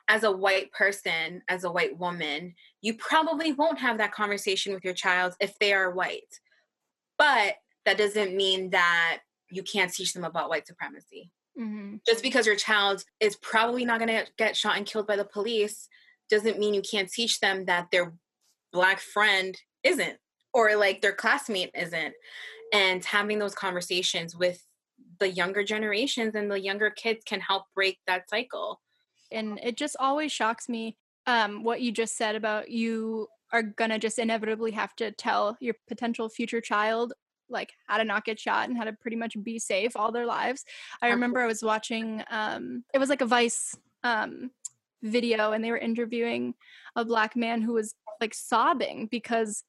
as 0.08 0.24
a 0.24 0.32
white 0.32 0.72
person, 0.72 1.42
as 1.50 1.64
a 1.64 1.72
white 1.72 1.98
woman, 1.98 2.56
you 2.82 2.94
probably 2.96 3.52
won't 3.52 3.80
have 3.80 3.98
that 3.98 4.14
conversation 4.14 4.74
with 4.74 4.84
your 4.84 4.94
child 4.94 5.36
if 5.40 5.58
they 5.60 5.74
are 5.74 5.92
white. 5.92 6.40
But 7.18 7.56
that 7.86 7.98
doesn't 7.98 8.36
mean 8.36 8.70
that 8.70 9.20
you 9.50 9.64
can't 9.64 9.94
teach 9.94 10.14
them 10.14 10.24
about 10.24 10.50
white 10.50 10.68
supremacy. 10.68 11.32
Mm-hmm. 11.60 11.98
Just 12.06 12.24
because 12.24 12.46
your 12.46 12.56
child 12.56 13.04
is 13.20 13.36
probably 13.38 13.84
not 13.84 14.00
going 14.00 14.10
to 14.10 14.28
get 14.38 14.56
shot 14.56 14.78
and 14.78 14.86
killed 14.86 15.08
by 15.08 15.16
the 15.16 15.26
police 15.26 15.90
doesn't 16.30 16.60
mean 16.60 16.74
you 16.74 16.82
can't 16.82 17.12
teach 17.12 17.40
them 17.40 17.66
that 17.66 17.88
their 17.92 18.14
black 18.72 19.00
friend 19.00 19.58
isn't 19.84 20.18
or 20.54 20.76
like 20.76 21.02
their 21.02 21.14
classmate 21.14 21.72
isn't. 21.74 22.14
And 22.74 23.04
having 23.04 23.40
those 23.40 23.56
conversations 23.56 24.36
with 24.36 24.64
the 25.20 25.30
younger 25.30 25.64
generations 25.64 26.36
and 26.36 26.52
the 26.52 26.60
younger 26.60 26.90
kids 26.92 27.24
can 27.26 27.40
help 27.40 27.64
break 27.74 27.98
that 28.08 28.30
cycle 28.30 28.82
and 29.32 29.60
it 29.64 29.78
just 29.78 29.96
always 30.00 30.32
shocks 30.32 30.70
me 30.70 30.98
um, 31.26 31.64
what 31.64 31.82
you 31.82 31.92
just 31.92 32.18
said 32.18 32.36
about 32.36 32.70
you 32.70 33.28
are 33.52 33.64
gonna 33.64 34.00
just 34.00 34.20
inevitably 34.20 34.72
have 34.72 34.96
to 34.96 35.12
tell 35.12 35.58
your 35.60 35.76
potential 35.88 36.30
future 36.30 36.62
child 36.62 37.14
like 37.50 37.74
how 37.88 37.98
to 37.98 38.04
not 38.04 38.26
get 38.26 38.40
shot 38.40 38.68
and 38.68 38.78
how 38.78 38.84
to 38.84 38.94
pretty 38.94 39.16
much 39.16 39.42
be 39.42 39.58
safe 39.58 39.94
all 39.96 40.12
their 40.12 40.26
lives. 40.26 40.66
I 41.02 41.10
remember 41.10 41.40
I 41.40 41.48
was 41.48 41.64
watching 41.64 42.24
um 42.30 42.84
it 42.94 42.98
was 42.98 43.10
like 43.10 43.22
a 43.22 43.26
Vice 43.26 43.76
um 44.04 44.52
video 45.04 45.52
and 45.52 45.64
they 45.64 45.72
were 45.72 45.78
interviewing 45.78 46.56
a 46.96 47.06
black 47.06 47.36
man 47.36 47.62
who 47.62 47.74
was 47.74 47.94
like 48.20 48.34
sobbing 48.34 49.08
because 49.10 49.64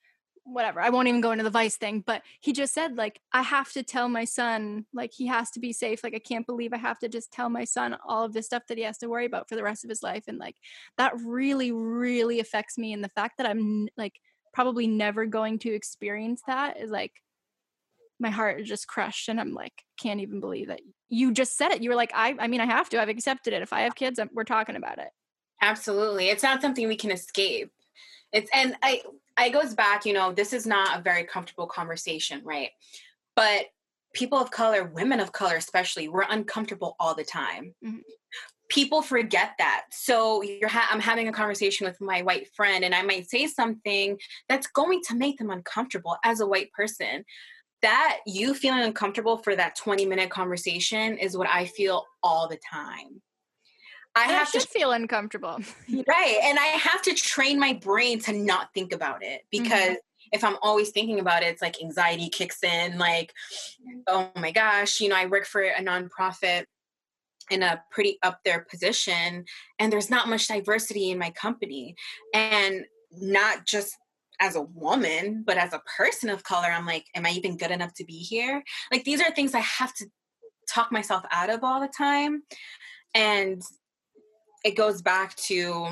whatever 0.52 0.80
i 0.80 0.90
won't 0.90 1.08
even 1.08 1.20
go 1.20 1.32
into 1.32 1.44
the 1.44 1.50
vice 1.50 1.76
thing 1.76 2.02
but 2.06 2.22
he 2.40 2.52
just 2.52 2.72
said 2.72 2.96
like 2.96 3.20
i 3.32 3.42
have 3.42 3.70
to 3.72 3.82
tell 3.82 4.08
my 4.08 4.24
son 4.24 4.86
like 4.92 5.12
he 5.12 5.26
has 5.26 5.50
to 5.50 5.60
be 5.60 5.72
safe 5.72 6.02
like 6.02 6.14
i 6.14 6.18
can't 6.18 6.46
believe 6.46 6.72
i 6.72 6.76
have 6.78 6.98
to 6.98 7.08
just 7.08 7.32
tell 7.32 7.48
my 7.48 7.64
son 7.64 7.96
all 8.06 8.24
of 8.24 8.32
this 8.32 8.46
stuff 8.46 8.62
that 8.68 8.78
he 8.78 8.84
has 8.84 8.98
to 8.98 9.08
worry 9.08 9.26
about 9.26 9.48
for 9.48 9.56
the 9.56 9.62
rest 9.62 9.84
of 9.84 9.90
his 9.90 10.02
life 10.02 10.24
and 10.28 10.38
like 10.38 10.56
that 10.96 11.12
really 11.24 11.72
really 11.72 12.40
affects 12.40 12.78
me 12.78 12.92
and 12.92 13.04
the 13.04 13.08
fact 13.08 13.38
that 13.38 13.46
i'm 13.46 13.88
like 13.96 14.20
probably 14.52 14.86
never 14.86 15.26
going 15.26 15.58
to 15.58 15.72
experience 15.72 16.42
that 16.46 16.80
is 16.80 16.90
like 16.90 17.12
my 18.20 18.30
heart 18.30 18.60
is 18.60 18.68
just 18.68 18.88
crushed 18.88 19.28
and 19.28 19.40
i'm 19.40 19.52
like 19.52 19.84
can't 20.00 20.20
even 20.20 20.40
believe 20.40 20.68
that 20.68 20.80
you 21.08 21.32
just 21.32 21.56
said 21.56 21.70
it 21.70 21.82
you 21.82 21.90
were 21.90 21.96
like 21.96 22.12
i 22.14 22.34
i 22.38 22.46
mean 22.46 22.60
i 22.60 22.66
have 22.66 22.88
to 22.88 23.00
i've 23.00 23.08
accepted 23.08 23.52
it 23.52 23.62
if 23.62 23.72
i 23.72 23.80
have 23.80 23.94
kids 23.94 24.18
I'm, 24.18 24.30
we're 24.32 24.44
talking 24.44 24.76
about 24.76 24.98
it. 24.98 25.08
Absolutely 25.60 26.28
it's 26.28 26.42
not 26.42 26.60
something 26.60 26.86
we 26.86 26.96
can 26.96 27.10
escape. 27.10 27.72
It's 28.32 28.50
and 28.52 28.74
i 28.82 29.02
it 29.46 29.52
goes 29.52 29.74
back, 29.74 30.04
you 30.04 30.12
know, 30.12 30.32
this 30.32 30.52
is 30.52 30.66
not 30.66 30.98
a 30.98 31.02
very 31.02 31.24
comfortable 31.24 31.66
conversation, 31.66 32.40
right? 32.44 32.70
But 33.36 33.66
people 34.14 34.38
of 34.38 34.50
color, 34.50 34.84
women 34.94 35.20
of 35.20 35.32
color 35.32 35.56
especially, 35.56 36.08
we're 36.08 36.24
uncomfortable 36.28 36.96
all 36.98 37.14
the 37.14 37.24
time. 37.24 37.74
Mm-hmm. 37.84 37.98
People 38.68 39.00
forget 39.00 39.52
that. 39.58 39.84
So 39.90 40.42
you're 40.42 40.68
ha- 40.68 40.88
I'm 40.90 41.00
having 41.00 41.28
a 41.28 41.32
conversation 41.32 41.86
with 41.86 42.00
my 42.00 42.22
white 42.22 42.48
friend, 42.54 42.84
and 42.84 42.94
I 42.94 43.02
might 43.02 43.30
say 43.30 43.46
something 43.46 44.18
that's 44.48 44.66
going 44.66 45.00
to 45.08 45.14
make 45.14 45.38
them 45.38 45.50
uncomfortable 45.50 46.16
as 46.24 46.40
a 46.40 46.46
white 46.46 46.70
person. 46.72 47.24
That 47.80 48.18
you 48.26 48.54
feeling 48.54 48.82
uncomfortable 48.82 49.38
for 49.38 49.54
that 49.54 49.76
20 49.76 50.04
minute 50.04 50.30
conversation 50.30 51.16
is 51.16 51.36
what 51.36 51.48
I 51.48 51.66
feel 51.66 52.04
all 52.22 52.48
the 52.48 52.58
time. 52.70 53.22
I 54.14 54.24
have 54.24 54.50
to 54.52 54.60
feel 54.60 54.92
uncomfortable. 54.92 55.58
right. 55.88 56.38
And 56.42 56.58
I 56.58 56.66
have 56.66 57.02
to 57.02 57.14
train 57.14 57.58
my 57.58 57.74
brain 57.74 58.20
to 58.20 58.32
not 58.32 58.72
think 58.74 58.92
about 58.92 59.22
it 59.22 59.42
mm-hmm. 59.42 59.62
because 59.62 59.90
mm-hmm. 59.90 60.32
if 60.32 60.44
I'm 60.44 60.56
always 60.62 60.90
thinking 60.90 61.20
about 61.20 61.42
it, 61.42 61.46
it's 61.46 61.62
like 61.62 61.82
anxiety 61.82 62.28
kicks 62.28 62.62
in, 62.64 62.98
like, 62.98 63.32
oh 64.06 64.30
my 64.36 64.50
gosh, 64.50 65.00
you 65.00 65.08
know, 65.08 65.16
I 65.16 65.26
work 65.26 65.46
for 65.46 65.62
a 65.62 65.80
nonprofit 65.80 66.64
in 67.50 67.62
a 67.62 67.82
pretty 67.90 68.18
up 68.22 68.40
there 68.44 68.66
position 68.70 69.44
and 69.78 69.92
there's 69.92 70.10
not 70.10 70.28
much 70.28 70.48
diversity 70.48 71.10
in 71.10 71.18
my 71.18 71.30
company. 71.30 71.94
And 72.34 72.84
not 73.10 73.66
just 73.66 73.96
as 74.40 74.54
a 74.54 74.62
woman, 74.62 75.42
but 75.46 75.56
as 75.56 75.72
a 75.72 75.82
person 75.96 76.30
of 76.30 76.44
color, 76.44 76.68
I'm 76.68 76.86
like, 76.86 77.06
am 77.14 77.26
I 77.26 77.30
even 77.30 77.56
good 77.56 77.70
enough 77.70 77.94
to 77.94 78.04
be 78.04 78.18
here? 78.18 78.62
Like 78.92 79.04
these 79.04 79.20
are 79.20 79.30
things 79.30 79.54
I 79.54 79.60
have 79.60 79.94
to 79.94 80.06
talk 80.68 80.92
myself 80.92 81.24
out 81.30 81.50
of 81.50 81.64
all 81.64 81.80
the 81.80 81.88
time. 81.96 82.42
And 83.14 83.62
it 84.64 84.76
goes 84.76 85.02
back 85.02 85.34
to 85.36 85.86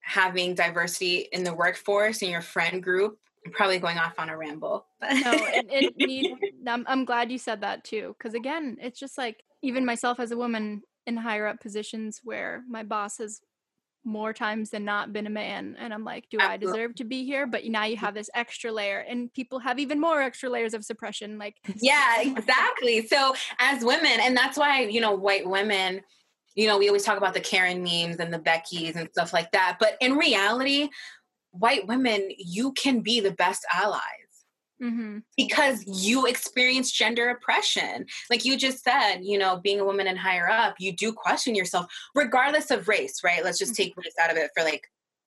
having 0.00 0.54
diversity 0.54 1.28
in 1.32 1.44
the 1.44 1.54
workforce 1.54 2.22
in 2.22 2.30
your 2.30 2.42
friend 2.42 2.82
group 2.82 3.18
I'm 3.44 3.52
probably 3.52 3.78
going 3.78 3.98
off 3.98 4.18
on 4.18 4.30
a 4.30 4.36
ramble. 4.36 4.86
no, 5.02 5.32
it, 5.32 5.66
it 5.70 5.96
need, 5.96 6.34
I'm, 6.66 6.84
I'm 6.88 7.04
glad 7.04 7.30
you 7.30 7.38
said 7.38 7.60
that 7.60 7.84
too. 7.84 8.14
Because 8.18 8.34
again, 8.34 8.78
it's 8.80 8.98
just 8.98 9.18
like 9.18 9.42
even 9.62 9.84
myself 9.84 10.18
as 10.18 10.30
a 10.30 10.36
woman 10.36 10.82
in 11.06 11.16
higher 11.16 11.46
up 11.46 11.60
positions 11.60 12.20
where 12.24 12.62
my 12.68 12.82
boss 12.82 13.18
has 13.18 13.40
more 14.06 14.32
times 14.32 14.70
than 14.70 14.84
not 14.84 15.12
been 15.12 15.26
a 15.26 15.30
man. 15.30 15.76
And 15.78 15.92
I'm 15.92 16.04
like, 16.04 16.28
do 16.30 16.38
Absolutely. 16.38 16.68
I 16.68 16.72
deserve 16.72 16.94
to 16.96 17.04
be 17.04 17.24
here? 17.24 17.46
But 17.46 17.64
now 17.66 17.84
you 17.84 17.96
mm-hmm. 17.96 18.04
have 18.04 18.14
this 18.14 18.30
extra 18.34 18.72
layer, 18.72 19.00
and 19.00 19.32
people 19.32 19.58
have 19.58 19.78
even 19.78 20.00
more 20.00 20.22
extra 20.22 20.48
layers 20.48 20.74
of 20.74 20.84
suppression. 20.84 21.38
Like, 21.38 21.56
yeah, 21.76 22.20
exactly. 22.20 23.06
So, 23.06 23.34
as 23.58 23.84
women, 23.84 24.20
and 24.20 24.36
that's 24.36 24.58
why, 24.58 24.82
you 24.82 25.00
know, 25.00 25.14
white 25.14 25.48
women 25.48 26.02
you 26.54 26.66
know, 26.66 26.78
we 26.78 26.88
always 26.88 27.04
talk 27.04 27.18
about 27.18 27.34
the 27.34 27.40
Karen 27.40 27.82
memes 27.82 28.16
and 28.16 28.32
the 28.32 28.38
Beckys 28.38 28.96
and 28.96 29.08
stuff 29.10 29.32
like 29.32 29.50
that. 29.52 29.78
But 29.80 29.96
in 30.00 30.16
reality, 30.16 30.88
white 31.50 31.86
women, 31.86 32.30
you 32.38 32.72
can 32.72 33.00
be 33.00 33.20
the 33.20 33.32
best 33.32 33.64
allies. 33.72 34.00
Mm-hmm. 34.82 35.18
Because 35.36 35.84
you 35.86 36.26
experience 36.26 36.90
gender 36.90 37.30
oppression. 37.30 38.06
Like 38.28 38.44
you 38.44 38.56
just 38.56 38.82
said, 38.82 39.20
you 39.22 39.38
know, 39.38 39.60
being 39.62 39.80
a 39.80 39.84
woman 39.84 40.08
and 40.08 40.18
higher 40.18 40.48
up, 40.48 40.74
you 40.78 40.92
do 40.92 41.12
question 41.12 41.54
yourself, 41.54 41.86
regardless 42.14 42.70
of 42.70 42.88
race, 42.88 43.22
right? 43.24 43.44
Let's 43.44 43.58
just 43.58 43.74
take 43.74 43.96
race 43.96 44.14
out 44.20 44.30
of 44.30 44.36
it 44.36 44.50
for 44.54 44.64
like 44.64 44.82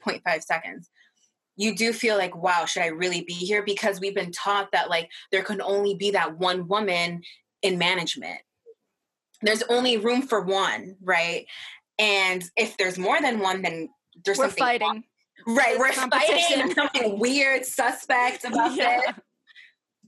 0.5 0.05 0.43
seconds. 0.43 0.89
You 1.55 1.75
do 1.75 1.91
feel 1.91 2.17
like, 2.17 2.35
wow, 2.35 2.65
should 2.65 2.83
I 2.83 2.87
really 2.87 3.21
be 3.21 3.33
here? 3.33 3.63
Because 3.63 3.99
we've 3.99 4.13
been 4.13 4.31
taught 4.31 4.71
that 4.73 4.89
like 4.89 5.09
there 5.31 5.43
can 5.43 5.61
only 5.61 5.95
be 5.95 6.11
that 6.11 6.37
one 6.37 6.67
woman 6.67 7.21
in 7.63 7.77
management 7.79 8.39
there's 9.41 9.63
only 9.69 9.97
room 9.97 10.21
for 10.21 10.41
one, 10.41 10.95
right? 11.01 11.45
And 11.99 12.43
if 12.55 12.77
there's 12.77 12.97
more 12.97 13.21
than 13.21 13.39
one, 13.39 13.61
then 13.61 13.89
there's 14.25 14.37
we're 14.37 14.45
something 14.45 14.63
fighting. 14.63 14.87
Wrong. 14.87 15.03
Right, 15.47 15.77
we're 15.77 15.93
fighting 15.93 16.73
something 16.75 17.19
weird, 17.19 17.65
suspect 17.65 18.43
about 18.45 18.75
yeah. 18.75 19.01
it. 19.09 19.15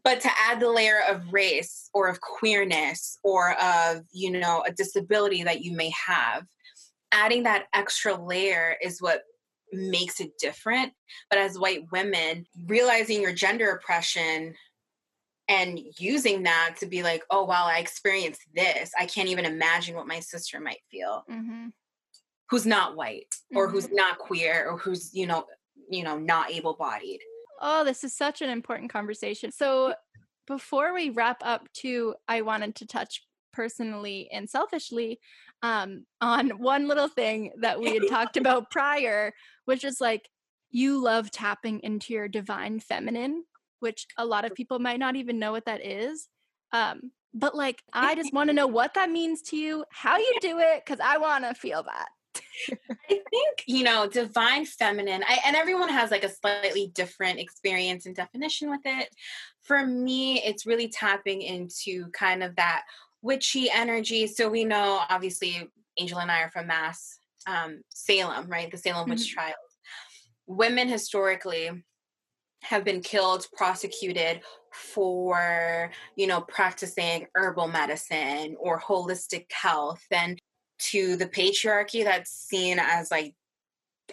But 0.03 0.21
to 0.21 0.29
add 0.47 0.59
the 0.59 0.71
layer 0.71 1.01
of 1.07 1.33
race 1.33 1.89
or 1.93 2.07
of 2.07 2.21
queerness 2.21 3.19
or 3.23 3.53
of, 3.61 4.01
you 4.11 4.31
know, 4.31 4.63
a 4.65 4.71
disability 4.71 5.43
that 5.43 5.61
you 5.61 5.73
may 5.73 5.91
have, 6.07 6.45
adding 7.11 7.43
that 7.43 7.65
extra 7.73 8.15
layer 8.15 8.75
is 8.81 9.01
what 9.01 9.23
makes 9.71 10.19
it 10.19 10.31
different. 10.39 10.93
But 11.29 11.39
as 11.39 11.59
white 11.59 11.91
women, 11.91 12.45
realizing 12.65 13.21
your 13.21 13.33
gender 13.33 13.71
oppression 13.71 14.55
and 15.49 15.79
using 15.97 16.43
that 16.43 16.75
to 16.79 16.85
be 16.85 17.01
like, 17.01 17.23
oh, 17.31 17.43
wow, 17.43 17.65
I 17.65 17.79
experienced 17.79 18.43
this. 18.55 18.91
I 18.97 19.07
can't 19.07 19.29
even 19.29 19.45
imagine 19.45 19.95
what 19.95 20.07
my 20.07 20.19
sister 20.19 20.59
might 20.59 20.81
feel. 20.91 21.25
Mm-hmm. 21.29 21.67
Who's 22.51 22.67
not 22.67 22.95
white 22.95 23.33
or 23.53 23.65
mm-hmm. 23.65 23.75
who's 23.75 23.89
not 23.91 24.19
queer 24.19 24.69
or 24.69 24.77
who's, 24.77 25.11
you 25.13 25.25
know, 25.25 25.45
you 25.89 26.03
know, 26.03 26.19
not 26.19 26.51
able 26.51 26.75
bodied. 26.75 27.19
Oh, 27.59 27.83
this 27.83 28.03
is 28.03 28.15
such 28.15 28.41
an 28.43 28.49
important 28.49 28.91
conversation. 28.91 29.51
So 29.51 29.95
before 30.47 30.93
we 30.93 31.09
wrap 31.09 31.37
up 31.43 31.67
too, 31.73 32.13
I 32.27 32.41
wanted 32.41 32.75
to 32.75 32.87
touch 32.87 33.23
personally 33.51 34.29
and 34.31 34.47
selfishly 34.47 35.19
um, 35.63 36.05
on 36.21 36.49
one 36.59 36.87
little 36.87 37.07
thing 37.07 37.53
that 37.61 37.79
we 37.79 37.95
had 37.95 38.07
talked 38.07 38.37
about 38.37 38.69
prior, 38.69 39.33
which 39.65 39.83
is 39.83 39.99
like 39.99 40.29
you 40.69 41.01
love 41.01 41.31
tapping 41.31 41.79
into 41.79 42.13
your 42.13 42.27
divine 42.27 42.79
feminine 42.79 43.43
which 43.79 44.05
a 44.17 44.25
lot 44.25 44.45
of 44.45 44.53
people 44.53 44.79
might 44.79 44.99
not 44.99 45.15
even 45.15 45.39
know 45.39 45.51
what 45.51 45.65
that 45.65 45.85
is. 45.85 46.27
Um, 46.71 47.11
but 47.33 47.55
like, 47.55 47.81
I 47.93 48.15
just 48.15 48.33
want 48.33 48.49
to 48.49 48.53
know 48.55 48.67
what 48.67 48.93
that 48.95 49.09
means 49.09 49.41
to 49.43 49.57
you, 49.57 49.85
how 49.91 50.17
you 50.17 50.37
do 50.41 50.59
it, 50.59 50.83
because 50.85 50.99
I 51.03 51.17
want 51.17 51.43
to 51.45 51.53
feel 51.53 51.83
that. 51.83 52.07
I 52.69 53.21
think, 53.29 53.63
you 53.67 53.83
know, 53.83 54.07
divine 54.07 54.65
feminine, 54.65 55.23
I, 55.27 55.39
and 55.45 55.55
everyone 55.55 55.89
has 55.89 56.11
like 56.11 56.23
a 56.23 56.29
slightly 56.29 56.91
different 56.93 57.39
experience 57.39 58.05
and 58.05 58.15
definition 58.15 58.69
with 58.69 58.81
it. 58.85 59.09
For 59.61 59.85
me, 59.85 60.41
it's 60.43 60.65
really 60.65 60.89
tapping 60.89 61.41
into 61.41 62.09
kind 62.11 62.43
of 62.43 62.55
that 62.57 62.83
witchy 63.21 63.69
energy. 63.71 64.27
So 64.27 64.49
we 64.49 64.65
know, 64.65 65.01
obviously, 65.09 65.69
Angel 65.97 66.19
and 66.19 66.31
I 66.31 66.41
are 66.41 66.51
from 66.51 66.67
Mass, 66.67 67.17
um, 67.47 67.81
Salem, 67.89 68.47
right? 68.47 68.71
The 68.71 68.77
Salem 68.77 69.03
mm-hmm. 69.03 69.11
witch 69.11 69.31
trials. 69.31 69.55
Women 70.47 70.87
historically 70.87 71.69
have 72.61 72.83
been 72.83 73.01
killed, 73.01 73.47
prosecuted 73.55 74.41
for, 74.71 75.91
you 76.15 76.27
know, 76.27 76.41
practicing 76.41 77.27
herbal 77.35 77.67
medicine 77.67 78.55
or 78.59 78.79
holistic 78.79 79.45
health. 79.51 80.03
And 80.11 80.39
to 80.79 81.15
the 81.17 81.27
patriarchy 81.27 82.03
that's 82.03 82.31
seen 82.31 82.79
as 82.79 83.11
like 83.11 83.35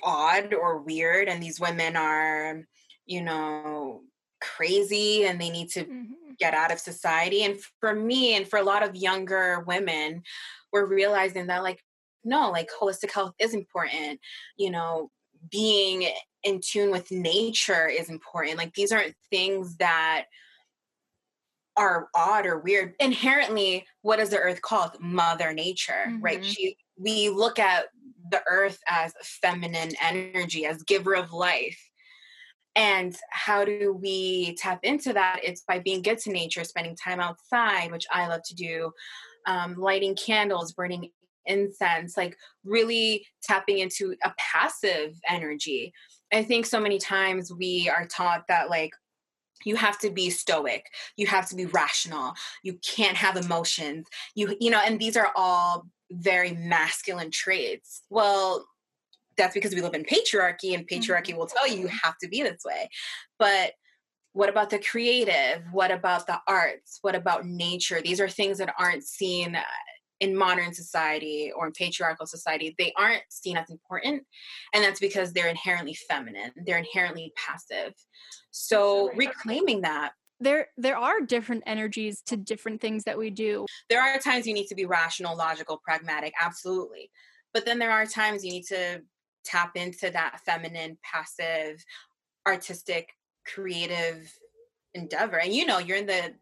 odd 0.02 0.52
or 0.52 0.78
weird. 0.78 1.28
And 1.28 1.42
these 1.42 1.60
women 1.60 1.96
are, 1.96 2.62
you 3.06 3.22
know, 3.22 4.02
crazy 4.40 5.24
and 5.24 5.40
they 5.40 5.50
need 5.50 5.68
to 5.70 5.84
mm-hmm. 5.84 6.32
get 6.38 6.54
out 6.54 6.72
of 6.72 6.78
society. 6.78 7.44
And 7.44 7.58
for 7.80 7.94
me 7.94 8.36
and 8.36 8.46
for 8.46 8.58
a 8.58 8.64
lot 8.64 8.82
of 8.82 8.96
younger 8.96 9.64
women, 9.66 10.22
we're 10.72 10.86
realizing 10.86 11.46
that 11.46 11.62
like, 11.62 11.80
no, 12.24 12.50
like 12.50 12.68
holistic 12.80 13.12
health 13.12 13.34
is 13.38 13.54
important. 13.54 14.20
You 14.56 14.70
know, 14.70 15.10
being 15.50 16.08
in 16.42 16.60
tune 16.60 16.90
with 16.90 17.10
nature 17.10 17.88
is 17.88 18.08
important. 18.08 18.58
Like 18.58 18.74
these 18.74 18.92
aren't 18.92 19.14
things 19.30 19.76
that 19.76 20.26
are 21.76 22.08
odd 22.14 22.46
or 22.46 22.58
weird. 22.58 22.94
Inherently, 23.00 23.86
what 24.02 24.18
is 24.18 24.30
the 24.30 24.38
earth 24.38 24.62
called? 24.62 24.92
Mother 25.00 25.52
Nature, 25.52 26.06
mm-hmm. 26.08 26.22
right? 26.22 26.44
She 26.44 26.76
we 26.98 27.28
look 27.28 27.58
at 27.58 27.86
the 28.30 28.42
earth 28.48 28.78
as 28.88 29.12
feminine 29.42 29.92
energy, 30.02 30.64
as 30.66 30.82
giver 30.82 31.14
of 31.14 31.32
life. 31.32 31.78
And 32.74 33.16
how 33.30 33.64
do 33.64 33.96
we 33.98 34.54
tap 34.56 34.80
into 34.82 35.12
that? 35.14 35.40
It's 35.42 35.62
by 35.62 35.78
being 35.78 36.02
good 36.02 36.18
to 36.18 36.30
nature, 36.30 36.64
spending 36.64 36.96
time 36.96 37.20
outside, 37.20 37.90
which 37.90 38.06
I 38.12 38.26
love 38.28 38.42
to 38.46 38.54
do, 38.54 38.92
um, 39.46 39.76
lighting 39.76 40.14
candles, 40.14 40.72
burning 40.72 41.10
incense, 41.46 42.16
like 42.16 42.36
really 42.64 43.26
tapping 43.42 43.78
into 43.78 44.14
a 44.24 44.32
passive 44.38 45.18
energy. 45.28 45.92
I 46.32 46.42
think 46.42 46.66
so 46.66 46.80
many 46.80 46.98
times 46.98 47.52
we 47.52 47.88
are 47.88 48.06
taught 48.06 48.44
that 48.48 48.70
like 48.70 48.92
you 49.64 49.74
have 49.76 49.98
to 49.98 50.10
be 50.10 50.28
stoic 50.28 50.84
you 51.16 51.26
have 51.26 51.48
to 51.48 51.56
be 51.56 51.64
rational 51.64 52.34
you 52.62 52.78
can't 52.86 53.16
have 53.16 53.38
emotions 53.38 54.06
you 54.34 54.54
you 54.60 54.70
know 54.70 54.80
and 54.84 55.00
these 55.00 55.16
are 55.16 55.32
all 55.34 55.86
very 56.10 56.52
masculine 56.52 57.30
traits. 57.30 58.02
Well 58.10 58.66
that's 59.36 59.54
because 59.54 59.74
we 59.74 59.82
live 59.82 59.94
in 59.94 60.04
patriarchy 60.04 60.74
and 60.74 60.88
patriarchy 60.88 61.28
mm-hmm. 61.28 61.38
will 61.38 61.46
tell 61.46 61.68
you 61.68 61.78
you 61.78 61.88
have 61.88 62.16
to 62.22 62.28
be 62.28 62.42
this 62.42 62.62
way. 62.64 62.88
But 63.38 63.72
what 64.32 64.48
about 64.48 64.70
the 64.70 64.78
creative? 64.78 65.62
What 65.72 65.90
about 65.90 66.26
the 66.26 66.38
arts? 66.46 66.98
What 67.02 67.14
about 67.14 67.46
nature? 67.46 68.00
These 68.02 68.20
are 68.20 68.28
things 68.28 68.58
that 68.58 68.74
aren't 68.78 69.04
seen 69.04 69.56
in 70.20 70.36
modern 70.36 70.72
society 70.72 71.52
or 71.54 71.66
in 71.66 71.72
patriarchal 71.72 72.26
society, 72.26 72.74
they 72.78 72.92
aren't 72.96 73.22
seen 73.28 73.56
as 73.56 73.70
important. 73.70 74.22
And 74.74 74.82
that's 74.82 75.00
because 75.00 75.32
they're 75.32 75.48
inherently 75.48 75.94
feminine, 75.94 76.52
they're 76.64 76.78
inherently 76.78 77.32
passive. 77.36 77.94
So 78.50 79.12
reclaiming 79.14 79.82
that. 79.82 80.12
There 80.38 80.68
there 80.76 80.98
are 80.98 81.20
different 81.20 81.62
energies 81.66 82.22
to 82.26 82.36
different 82.36 82.80
things 82.80 83.04
that 83.04 83.16
we 83.16 83.30
do. 83.30 83.64
There 83.88 84.02
are 84.02 84.18
times 84.18 84.46
you 84.46 84.52
need 84.52 84.66
to 84.66 84.74
be 84.74 84.84
rational, 84.84 85.36
logical, 85.36 85.80
pragmatic, 85.82 86.34
absolutely. 86.40 87.10
But 87.54 87.64
then 87.64 87.78
there 87.78 87.90
are 87.90 88.04
times 88.04 88.44
you 88.44 88.52
need 88.52 88.66
to 88.66 89.00
tap 89.44 89.76
into 89.76 90.10
that 90.10 90.40
feminine, 90.44 90.98
passive, 91.02 91.82
artistic, 92.46 93.08
creative 93.46 94.30
endeavor. 94.92 95.38
And 95.38 95.54
you 95.54 95.64
know, 95.64 95.78
you're 95.78 95.96
in 95.96 96.06
the 96.06 96.34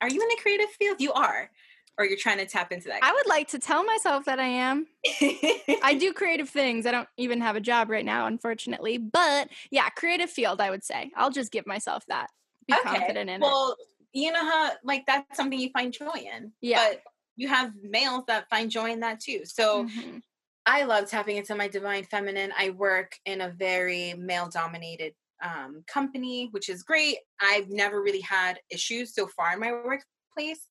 are 0.00 0.08
you 0.08 0.22
in 0.22 0.28
the 0.28 0.38
creative 0.40 0.70
field? 0.70 1.00
You 1.00 1.12
are. 1.12 1.50
Or 1.98 2.06
you're 2.06 2.16
trying 2.16 2.38
to 2.38 2.46
tap 2.46 2.72
into 2.72 2.88
that. 2.88 3.00
I 3.02 3.12
would 3.12 3.26
like 3.26 3.48
to 3.48 3.58
tell 3.58 3.84
myself 3.84 4.24
that 4.24 4.40
I 4.40 4.46
am. 4.46 4.86
I 5.82 5.94
do 5.98 6.12
creative 6.12 6.48
things. 6.48 6.86
I 6.86 6.90
don't 6.90 7.08
even 7.18 7.40
have 7.42 7.54
a 7.54 7.60
job 7.60 7.90
right 7.90 8.04
now, 8.04 8.26
unfortunately. 8.26 8.96
But 8.96 9.48
yeah, 9.70 9.88
creative 9.90 10.30
field, 10.30 10.60
I 10.60 10.70
would 10.70 10.84
say. 10.84 11.10
I'll 11.16 11.30
just 11.30 11.52
give 11.52 11.66
myself 11.66 12.04
that. 12.08 12.28
Be 12.66 12.74
okay. 12.74 12.82
confident 12.82 13.28
in 13.28 13.40
well, 13.40 13.50
it. 13.50 13.52
Well, 13.52 13.76
you 14.14 14.32
know 14.32 14.44
how 14.44 14.70
like 14.84 15.04
that's 15.06 15.36
something 15.36 15.58
you 15.58 15.70
find 15.70 15.92
joy 15.92 16.26
in. 16.34 16.52
Yeah. 16.60 16.88
But 16.88 17.02
you 17.36 17.48
have 17.48 17.72
males 17.82 18.24
that 18.28 18.48
find 18.48 18.70
joy 18.70 18.90
in 18.90 19.00
that 19.00 19.20
too. 19.20 19.42
So 19.44 19.84
mm-hmm. 19.84 20.18
I 20.66 20.84
love 20.84 21.10
tapping 21.10 21.36
into 21.36 21.54
my 21.54 21.68
divine 21.68 22.04
feminine. 22.04 22.52
I 22.56 22.70
work 22.70 23.16
in 23.26 23.40
a 23.40 23.50
very 23.50 24.14
male 24.14 24.48
dominated 24.48 25.14
um, 25.42 25.82
company, 25.86 26.48
which 26.52 26.68
is 26.68 26.82
great. 26.82 27.16
I've 27.40 27.68
never 27.68 28.00
really 28.00 28.20
had 28.20 28.60
issues 28.70 29.14
so 29.14 29.26
far 29.26 29.52
in 29.54 29.60
my 29.60 29.72
workplace. 29.72 30.68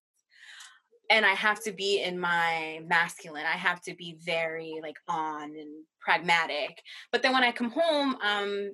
And 1.11 1.25
I 1.25 1.33
have 1.33 1.61
to 1.65 1.71
be 1.71 2.01
in 2.01 2.17
my 2.17 2.79
masculine. 2.87 3.45
I 3.45 3.57
have 3.57 3.81
to 3.81 3.93
be 3.95 4.17
very 4.25 4.79
like 4.81 4.95
on 5.07 5.43
and 5.43 5.83
pragmatic. 5.99 6.81
But 7.11 7.21
then 7.21 7.33
when 7.33 7.43
I 7.43 7.51
come 7.51 7.69
home, 7.69 8.15
um, 8.23 8.71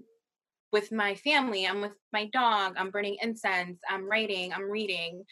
with 0.71 0.91
my 0.91 1.15
family, 1.15 1.65
I'm 1.65 1.81
with 1.81 1.93
my 2.13 2.25
dog, 2.33 2.75
I'm 2.77 2.91
burning 2.91 3.17
incense, 3.21 3.79
I'm 3.89 4.09
writing, 4.09 4.53
I'm 4.53 4.69
reading. 4.69 5.23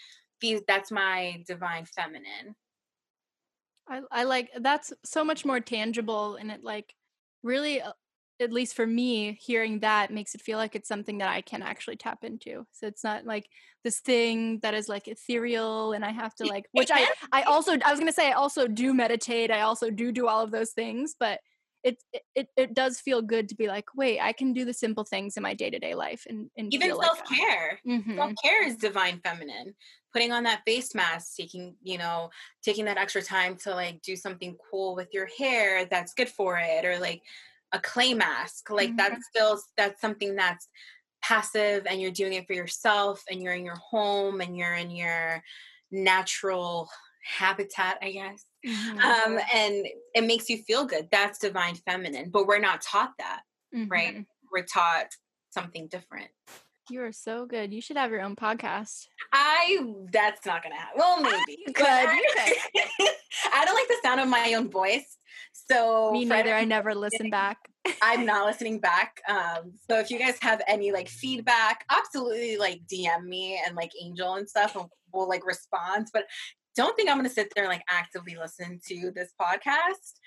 These 0.42 0.62
that's 0.68 0.92
my 0.92 1.44
divine 1.48 1.86
feminine. 1.86 2.56
I 3.88 4.02
I 4.12 4.24
like 4.24 4.50
that's 4.60 4.94
so 5.04 5.24
much 5.24 5.46
more 5.46 5.60
tangible 5.60 6.36
and 6.36 6.52
it 6.52 6.64
like 6.64 6.94
really 7.44 7.82
uh, 7.82 7.94
at 8.40 8.52
least 8.52 8.76
for 8.76 8.86
me 8.86 9.38
hearing 9.42 9.80
that 9.80 10.12
makes 10.12 10.36
it 10.36 10.42
feel 10.42 10.58
like 10.58 10.76
it's 10.76 10.88
something 10.88 11.20
that 11.20 11.30
I 11.30 11.42
can 11.42 11.62
actually 11.62 11.96
tap 11.96 12.24
into. 12.24 12.66
So 12.72 12.88
it's 12.88 13.04
not 13.04 13.26
like 13.26 13.48
this 13.84 14.00
thing 14.00 14.60
that 14.60 14.74
is 14.74 14.90
like 14.90 15.08
ethereal 15.08 15.94
and 15.94 16.04
I 16.04 16.12
have 16.12 16.36
to 16.36 16.46
like 16.46 16.66
which 16.72 16.90
I 16.92 17.08
I 17.32 17.44
also 17.44 17.74
I 17.74 17.92
was 17.92 18.00
going 18.00 18.08
to 18.08 18.14
say 18.14 18.30
I 18.30 18.34
also 18.34 18.68
do 18.68 18.94
meditate. 18.94 19.52
I 19.52 19.62
also 19.62 19.90
do 19.90 20.12
do 20.12 20.28
all 20.28 20.44
of 20.44 20.52
those 20.52 20.72
things, 20.72 21.16
but 21.20 21.40
it, 21.86 22.02
it 22.34 22.48
it 22.58 22.74
does 22.74 23.00
feel 23.00 23.22
good 23.22 23.48
to 23.50 23.56
be 23.56 23.68
like, 23.68 23.86
wait, 23.96 24.20
I 24.20 24.34
can 24.34 24.54
do 24.54 24.66
the 24.66 24.74
simple 24.74 25.04
things 25.04 25.38
in 25.38 25.44
my 25.44 25.54
day 25.54 25.70
to 25.70 25.78
day 25.78 25.94
life, 25.94 26.26
and, 26.28 26.50
and 26.58 26.74
even 26.74 26.90
self 26.90 27.22
care. 27.30 27.80
Like 27.86 28.00
mm-hmm. 28.00 28.16
Self 28.16 28.32
care 28.44 28.68
is 28.68 28.76
divine 28.76 29.22
feminine. 29.24 29.76
Putting 30.12 30.32
on 30.32 30.44
that 30.46 30.64
face 30.66 30.96
mask, 30.96 31.36
taking 31.38 31.76
you 31.84 32.00
know, 32.00 32.32
taking 32.64 32.86
that 32.86 32.98
extra 32.98 33.22
time 33.22 33.56
to 33.58 33.76
like 33.76 34.02
do 34.02 34.16
something 34.16 34.58
cool 34.72 34.96
with 34.96 35.10
your 35.14 35.30
hair 35.38 35.86
that's 35.86 36.16
good 36.16 36.30
for 36.30 36.58
it, 36.58 36.86
or 36.86 36.98
like 36.98 37.22
a 37.72 37.80
clay 37.80 38.14
mask. 38.14 38.70
Like 38.70 38.90
mm-hmm. 38.90 38.98
that's 38.98 39.28
still 39.28 39.60
that's 39.78 40.02
something 40.02 40.36
that's 40.36 40.68
passive, 41.24 41.86
and 41.88 42.00
you're 42.00 42.12
doing 42.12 42.34
it 42.34 42.48
for 42.48 42.54
yourself, 42.54 43.24
and 43.30 43.42
you're 43.42 43.54
in 43.54 43.66
your 43.66 43.78
home, 43.78 44.42
and 44.42 44.56
you're 44.56 44.76
in 44.76 44.92
your 44.92 45.42
natural 45.92 46.90
habitat, 47.26 47.98
I 48.02 48.12
guess. 48.12 48.46
Mm-hmm. 48.66 49.00
Um, 49.00 49.40
and 49.54 49.88
it 50.14 50.24
makes 50.24 50.50
you 50.50 50.60
feel 50.60 50.86
good. 50.86 51.08
That's 51.12 51.40
divine 51.40 51.76
feminine, 51.76 52.30
but 52.30 52.48
we're 52.48 52.60
not 52.60 52.82
taught 52.82 53.14
that, 53.20 53.42
mm-hmm. 53.76 53.90
right? 53.90 54.26
We're 54.52 54.66
taught 54.66 55.08
something 55.52 55.88
different. 55.88 56.30
You 56.90 57.02
are 57.02 57.12
so 57.12 57.46
good. 57.46 57.74
You 57.74 57.82
should 57.82 57.98
have 57.98 58.12
your 58.12 58.22
own 58.22 58.36
podcast. 58.36 59.08
I 59.34 59.84
that's 60.12 60.46
not 60.46 60.62
gonna 60.62 60.76
happen. 60.76 60.94
Well, 60.98 61.20
maybe. 61.22 61.58
you 61.66 61.74
could. 61.74 61.86
I. 61.88 62.22
I 63.54 63.66
don't 63.66 63.76
like 63.76 63.88
the 63.88 63.98
sound 64.04 64.22
of 64.22 64.28
my 64.28 64.54
own 64.56 64.70
voice. 64.70 65.18
So 65.52 66.12
me 66.12 66.26
neither. 66.26 66.54
I 66.54 66.64
never 66.64 66.94
listen 66.94 67.30
back. 67.30 67.58
I'm 68.02 68.26
not 68.26 68.46
listening 68.46 68.80
back. 68.80 69.20
Um, 69.28 69.74
so 69.90 70.00
if 70.00 70.12
you 70.12 70.20
guys 70.20 70.38
have 70.42 70.62
any 70.68 70.92
like 70.92 71.10
feedback, 71.10 71.86
absolutely 71.90 72.58
like 72.58 72.82
DM 72.92 73.24
me 73.26 73.60
and 73.66 73.76
like 73.76 73.92
Angel 74.02 74.36
and 74.36 74.48
stuff, 74.48 74.76
and 74.76 74.86
we'll 75.12 75.28
like 75.28 75.46
respond. 75.46 76.10
But 76.14 76.26
don't 76.76 76.96
think 76.96 77.10
I'm 77.10 77.24
to 77.24 77.30
sit 77.30 77.52
there 77.56 77.64
and 77.64 77.72
like 77.72 77.84
actively 77.90 78.36
listen 78.36 78.80
to 78.88 79.12
this 79.12 79.32
podcast. 79.42 80.14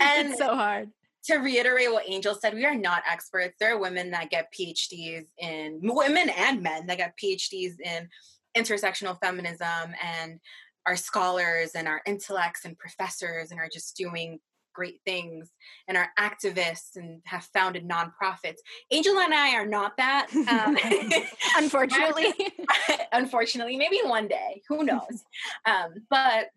And 0.00 0.30
it's 0.30 0.38
so 0.38 0.54
hard. 0.54 0.88
To 1.26 1.36
reiterate 1.36 1.92
what 1.92 2.08
Angel 2.08 2.34
said, 2.34 2.54
we 2.54 2.64
are 2.64 2.74
not 2.74 3.02
experts. 3.08 3.56
There 3.60 3.74
are 3.74 3.80
women 3.80 4.10
that 4.10 4.30
get 4.30 4.52
PhDs 4.52 5.26
in 5.38 5.80
women 5.82 6.30
and 6.30 6.62
men 6.62 6.86
that 6.86 6.98
get 6.98 7.14
PhDs 7.22 7.80
in 7.80 8.08
intersectional 8.56 9.18
feminism 9.20 9.94
and 10.02 10.40
are 10.86 10.96
scholars 10.96 11.72
and 11.74 11.86
are 11.86 12.02
intellects 12.06 12.64
and 12.64 12.78
professors 12.78 13.50
and 13.50 13.60
are 13.60 13.68
just 13.72 13.96
doing 13.96 14.40
great 14.74 15.00
things 15.04 15.50
and 15.86 15.96
are 15.96 16.08
activists 16.18 16.96
and 16.96 17.20
have 17.24 17.44
founded 17.52 17.86
nonprofits. 17.88 18.56
Angel 18.90 19.18
and 19.18 19.34
I 19.34 19.54
are 19.54 19.66
not 19.66 19.96
that. 19.98 20.28
Um, 20.52 20.76
unfortunately. 21.56 22.26
unfortunately, 23.12 23.76
maybe 23.76 24.00
one 24.04 24.28
day, 24.28 24.62
who 24.68 24.82
knows? 24.84 25.22
Um, 25.66 25.94
but 26.10 26.48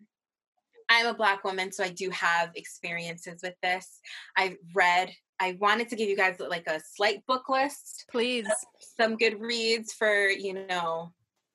I'm 0.88 1.06
a 1.06 1.14
Black 1.14 1.44
woman, 1.44 1.72
so 1.72 1.84
I 1.84 1.88
do 1.88 2.10
have 2.10 2.50
experiences 2.54 3.40
with 3.42 3.54
this. 3.62 4.00
I've 4.36 4.56
read, 4.74 5.12
I 5.40 5.56
wanted 5.60 5.88
to 5.88 5.96
give 5.96 6.08
you 6.08 6.16
guys 6.16 6.36
like 6.38 6.66
a 6.66 6.80
slight 6.94 7.26
book 7.26 7.48
list. 7.48 8.04
Please. 8.10 8.46
Some 8.96 9.16
good 9.16 9.40
reads 9.40 9.92
for, 9.92 10.28
you 10.28 10.66
know, 10.66 11.12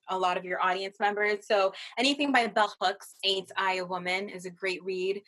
a 0.10 0.18
lot 0.18 0.38
of 0.38 0.44
your 0.44 0.62
audience 0.62 0.98
members. 1.00 1.48
So 1.48 1.74
anything 1.98 2.32
by 2.32 2.48
Bell 2.48 2.74
Hooks, 2.82 3.16
Ain't 3.24 3.52
I 3.58 3.76
a 3.76 3.86
Woman, 3.86 4.30
is 4.30 4.46
a 4.46 4.50
great 4.50 4.84
read 4.84 5.22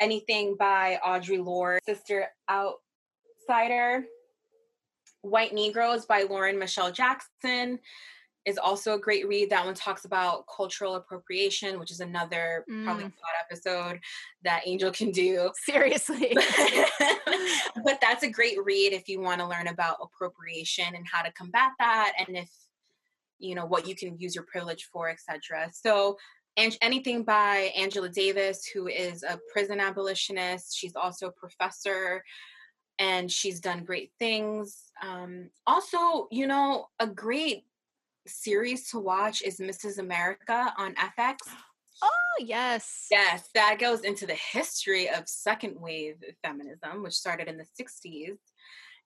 anything 0.00 0.56
by 0.58 0.98
Audre 1.04 1.44
Lorde, 1.44 1.80
Sister 1.84 2.28
Outsider. 2.50 4.04
White 5.22 5.52
Negroes 5.52 6.06
by 6.06 6.22
Lauren 6.22 6.58
Michele 6.58 6.92
Jackson 6.92 7.80
is 8.48 8.58
also 8.58 8.94
a 8.94 8.98
great 8.98 9.28
read. 9.28 9.50
That 9.50 9.64
one 9.64 9.74
talks 9.74 10.06
about 10.06 10.44
cultural 10.54 10.94
appropriation, 10.94 11.78
which 11.78 11.90
is 11.90 12.00
another 12.00 12.64
mm. 12.68 12.84
probably 12.84 13.04
thought 13.04 13.38
episode 13.50 14.00
that 14.42 14.62
Angel 14.64 14.90
can 14.90 15.10
do. 15.10 15.50
Seriously. 15.54 16.32
but 17.84 17.98
that's 18.00 18.22
a 18.22 18.30
great 18.30 18.56
read 18.64 18.92
if 18.92 19.08
you 19.08 19.20
want 19.20 19.40
to 19.40 19.46
learn 19.46 19.68
about 19.68 19.98
appropriation 20.02 20.94
and 20.94 21.06
how 21.06 21.22
to 21.22 21.32
combat 21.32 21.72
that 21.78 22.12
and 22.18 22.36
if 22.36 22.50
you 23.38 23.54
know 23.54 23.66
what 23.66 23.86
you 23.86 23.94
can 23.94 24.18
use 24.18 24.34
your 24.34 24.44
privilege 24.44 24.88
for, 24.90 25.10
etc. 25.10 25.68
So 25.72 26.16
and 26.56 26.76
anything 26.82 27.22
by 27.22 27.70
Angela 27.76 28.08
Davis, 28.08 28.66
who 28.66 28.88
is 28.88 29.22
a 29.22 29.38
prison 29.52 29.78
abolitionist. 29.78 30.76
She's 30.76 30.96
also 30.96 31.28
a 31.28 31.32
professor 31.32 32.24
and 32.98 33.30
she's 33.30 33.60
done 33.60 33.84
great 33.84 34.10
things. 34.18 34.90
Um, 35.00 35.50
also, 35.68 36.26
you 36.32 36.48
know, 36.48 36.88
a 36.98 37.06
great 37.06 37.64
series 38.28 38.90
to 38.90 38.98
watch 38.98 39.42
is 39.42 39.58
Mrs. 39.58 39.98
America 39.98 40.72
on 40.76 40.94
FX. 40.94 41.36
Oh, 42.00 42.44
yes. 42.44 43.08
Yes, 43.10 43.48
that 43.56 43.78
goes 43.80 44.02
into 44.02 44.24
the 44.24 44.38
history 44.52 45.08
of 45.08 45.28
second 45.28 45.74
wave 45.80 46.22
feminism, 46.44 47.02
which 47.02 47.14
started 47.14 47.48
in 47.48 47.56
the 47.56 47.66
60s. 47.76 48.36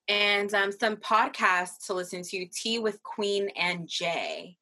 And 0.08 0.52
um, 0.52 0.70
some 0.70 0.96
podcasts 0.96 1.86
to 1.86 1.94
listen 1.94 2.20
to 2.22 2.46
Tea 2.54 2.80
with 2.80 3.02
Queen 3.02 3.48
and 3.56 3.88
J 3.88 4.58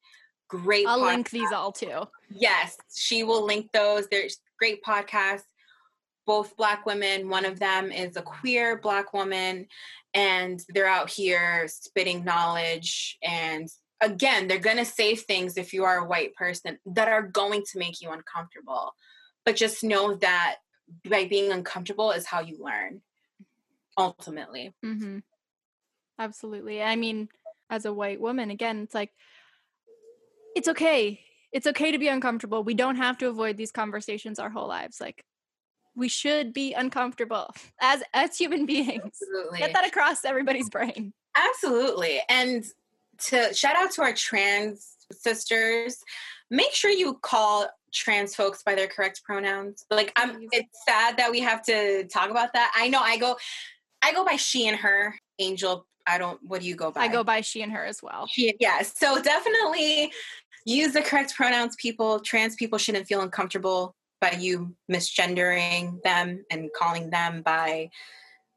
great 0.51 0.85
I'll 0.85 0.99
podcast. 0.99 1.05
link 1.05 1.29
these 1.29 1.51
all 1.51 1.71
too. 1.71 2.03
Yes, 2.29 2.77
she 2.93 3.23
will 3.23 3.45
link 3.45 3.71
those. 3.71 4.07
There's 4.07 4.37
great 4.59 4.83
podcasts. 4.83 5.43
Both 6.27 6.55
black 6.55 6.85
women, 6.85 7.29
one 7.29 7.45
of 7.45 7.57
them 7.57 7.91
is 7.91 8.15
a 8.15 8.21
queer 8.21 8.77
black 8.77 9.13
woman, 9.13 9.67
and 10.13 10.63
they're 10.69 10.87
out 10.87 11.09
here 11.09 11.67
spitting 11.67 12.23
knowledge. 12.23 13.17
And 13.23 13.67
again, 14.01 14.47
they're 14.47 14.59
going 14.59 14.77
to 14.77 14.85
say 14.85 15.15
things 15.15 15.57
if 15.57 15.73
you 15.73 15.85
are 15.85 15.99
a 15.99 16.05
white 16.05 16.33
person 16.35 16.79
that 16.85 17.07
are 17.07 17.21
going 17.21 17.63
to 17.71 17.79
make 17.79 18.01
you 18.01 18.11
uncomfortable. 18.11 18.93
But 19.45 19.55
just 19.55 19.83
know 19.83 20.15
that 20.15 20.57
by 21.09 21.25
being 21.25 21.51
uncomfortable 21.51 22.11
is 22.11 22.25
how 22.25 22.41
you 22.41 22.57
learn 22.59 23.01
ultimately. 23.97 24.73
Mm-hmm. 24.83 25.19
Absolutely. 26.19 26.83
I 26.83 26.95
mean, 26.95 27.29
as 27.69 27.85
a 27.85 27.93
white 27.93 28.19
woman, 28.19 28.51
again, 28.51 28.81
it's 28.81 28.93
like 28.93 29.11
it's 30.55 30.67
okay. 30.67 31.21
It's 31.51 31.67
okay 31.67 31.91
to 31.91 31.97
be 31.97 32.07
uncomfortable. 32.07 32.63
We 32.63 32.73
don't 32.73 32.97
have 32.97 33.17
to 33.19 33.27
avoid 33.27 33.57
these 33.57 33.71
conversations 33.71 34.39
our 34.39 34.49
whole 34.49 34.67
lives. 34.67 35.01
Like 35.01 35.23
we 35.95 36.07
should 36.07 36.53
be 36.53 36.73
uncomfortable 36.73 37.53
as 37.81 38.03
as 38.13 38.37
human 38.37 38.65
beings. 38.65 39.01
Absolutely. 39.05 39.59
Get 39.59 39.73
that 39.73 39.87
across 39.87 40.25
everybody's 40.25 40.69
brain. 40.69 41.13
Absolutely. 41.35 42.21
And 42.29 42.65
to 43.25 43.53
shout 43.53 43.75
out 43.75 43.91
to 43.91 44.01
our 44.01 44.13
trans 44.13 44.95
sisters, 45.11 45.97
make 46.49 46.73
sure 46.73 46.91
you 46.91 47.15
call 47.21 47.67
trans 47.93 48.35
folks 48.35 48.63
by 48.63 48.75
their 48.75 48.87
correct 48.87 49.21
pronouns. 49.23 49.85
Like 49.91 50.11
I'm 50.15 50.47
it's 50.51 50.83
sad 50.87 51.17
that 51.17 51.31
we 51.31 51.41
have 51.41 51.61
to 51.63 52.05
talk 52.05 52.29
about 52.29 52.53
that. 52.53 52.71
I 52.75 52.87
know 52.87 52.99
I 53.01 53.17
go 53.17 53.37
I 54.01 54.13
go 54.13 54.25
by 54.25 54.35
she 54.35 54.67
and 54.67 54.77
her. 54.77 55.15
Angel 55.39 55.85
I 56.07 56.17
don't. 56.17 56.39
What 56.43 56.61
do 56.61 56.67
you 56.67 56.75
go 56.75 56.91
by? 56.91 57.01
I 57.01 57.07
go 57.07 57.23
by 57.23 57.41
she 57.41 57.61
and 57.61 57.71
her 57.71 57.85
as 57.85 58.01
well. 58.01 58.27
She, 58.27 58.55
yes. 58.59 58.93
So 58.97 59.21
definitely 59.21 60.11
use 60.65 60.93
the 60.93 61.01
correct 61.01 61.35
pronouns. 61.35 61.75
People, 61.77 62.19
trans 62.19 62.55
people 62.55 62.77
shouldn't 62.77 63.07
feel 63.07 63.21
uncomfortable 63.21 63.95
by 64.19 64.31
you 64.31 64.75
misgendering 64.91 66.01
them 66.03 66.43
and 66.51 66.69
calling 66.77 67.09
them 67.09 67.41
by. 67.41 67.89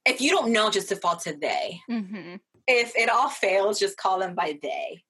If 0.07 0.21
you 0.21 0.31
don't 0.31 0.53
know, 0.53 0.71
just 0.71 0.91
default 0.91 1.21
to 1.21 1.37
they. 1.37 1.81
Mm-hmm. 1.91 2.37
If 2.67 2.97
it 2.97 3.09
all 3.09 3.29
fails, 3.29 3.79
just 3.79 3.97
call 3.97 4.19
them 4.19 4.35
by 4.35 4.59
they. 4.63 5.05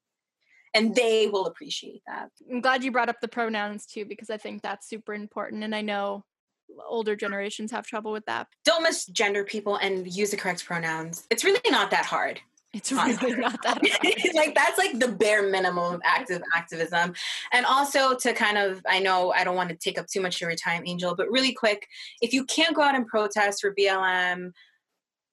And 0.75 0.95
they 0.95 1.29
will 1.29 1.47
appreciate 1.47 2.03
that. 2.07 2.31
I'm 2.51 2.61
glad 2.61 2.83
you 2.83 2.91
brought 2.91 3.09
up 3.09 3.21
the 3.21 3.29
pronouns 3.29 3.87
too, 3.87 4.05
because 4.05 4.29
I 4.29 4.37
think 4.37 4.63
that's 4.63 4.89
super 4.89 5.15
important. 5.15 5.63
And 5.63 5.75
I 5.75 5.83
know 5.83 6.25
older 6.87 7.15
generations 7.15 7.71
have 7.71 7.87
trouble 7.87 8.13
with 8.13 8.25
that. 8.27 8.49
Don't 8.65 8.85
misgender 8.85 9.47
people 9.47 9.77
and 9.77 10.13
use 10.13 10.31
the 10.31 10.37
correct 10.37 10.65
pronouns. 10.65 11.27
It's 11.31 11.45
really 11.45 11.61
not 11.71 11.91
that 11.93 12.05
hard. 12.05 12.41
It's 12.73 12.91
really 12.91 13.37
not 13.37 13.63
that 13.63 13.79
hard. 13.87 14.35
like 14.35 14.55
that's 14.55 14.79
like 14.79 14.99
the 14.99 15.13
bare 15.13 15.49
minimum 15.49 15.95
of 15.95 16.01
active 16.05 16.43
activism. 16.55 17.15
And 17.53 17.65
also 17.67 18.17
to 18.17 18.33
kind 18.33 18.59
of 18.59 18.83
I 18.89 18.99
know 18.99 19.33
I 19.33 19.45
don't 19.45 19.57
want 19.57 19.71
to 19.71 19.77
take 19.77 19.99
up 19.99 20.09
too 20.09 20.21
much 20.21 20.37
of 20.37 20.49
your 20.49 20.57
time, 20.57 20.83
Angel, 20.85 21.15
but 21.15 21.31
really 21.31 21.53
quick, 21.53 21.87
if 22.21 22.33
you 22.33 22.45
can't 22.45 22.75
go 22.75 22.83
out 22.83 22.97
and 22.97 23.07
protest 23.07 23.61
for 23.61 23.73
BLM, 23.75 24.53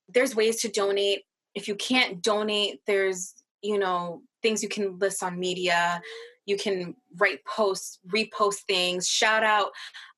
there's 0.08 0.36
ways 0.36 0.62
to 0.62 0.70
donate. 0.70 1.24
If 1.56 1.68
you 1.68 1.76
can't 1.76 2.22
donate, 2.22 2.82
there's, 2.88 3.34
you 3.62 3.78
know, 3.78 4.22
things 4.42 4.64
you 4.64 4.70
can 4.70 4.98
list 5.00 5.24
on 5.24 5.40
media. 5.40 6.02
You 6.46 6.58
can 6.58 6.96
write 7.18 7.40
posts, 7.46 8.00
repost 8.08 8.62
things, 8.68 9.08
shout 9.08 9.44
out 9.44 9.72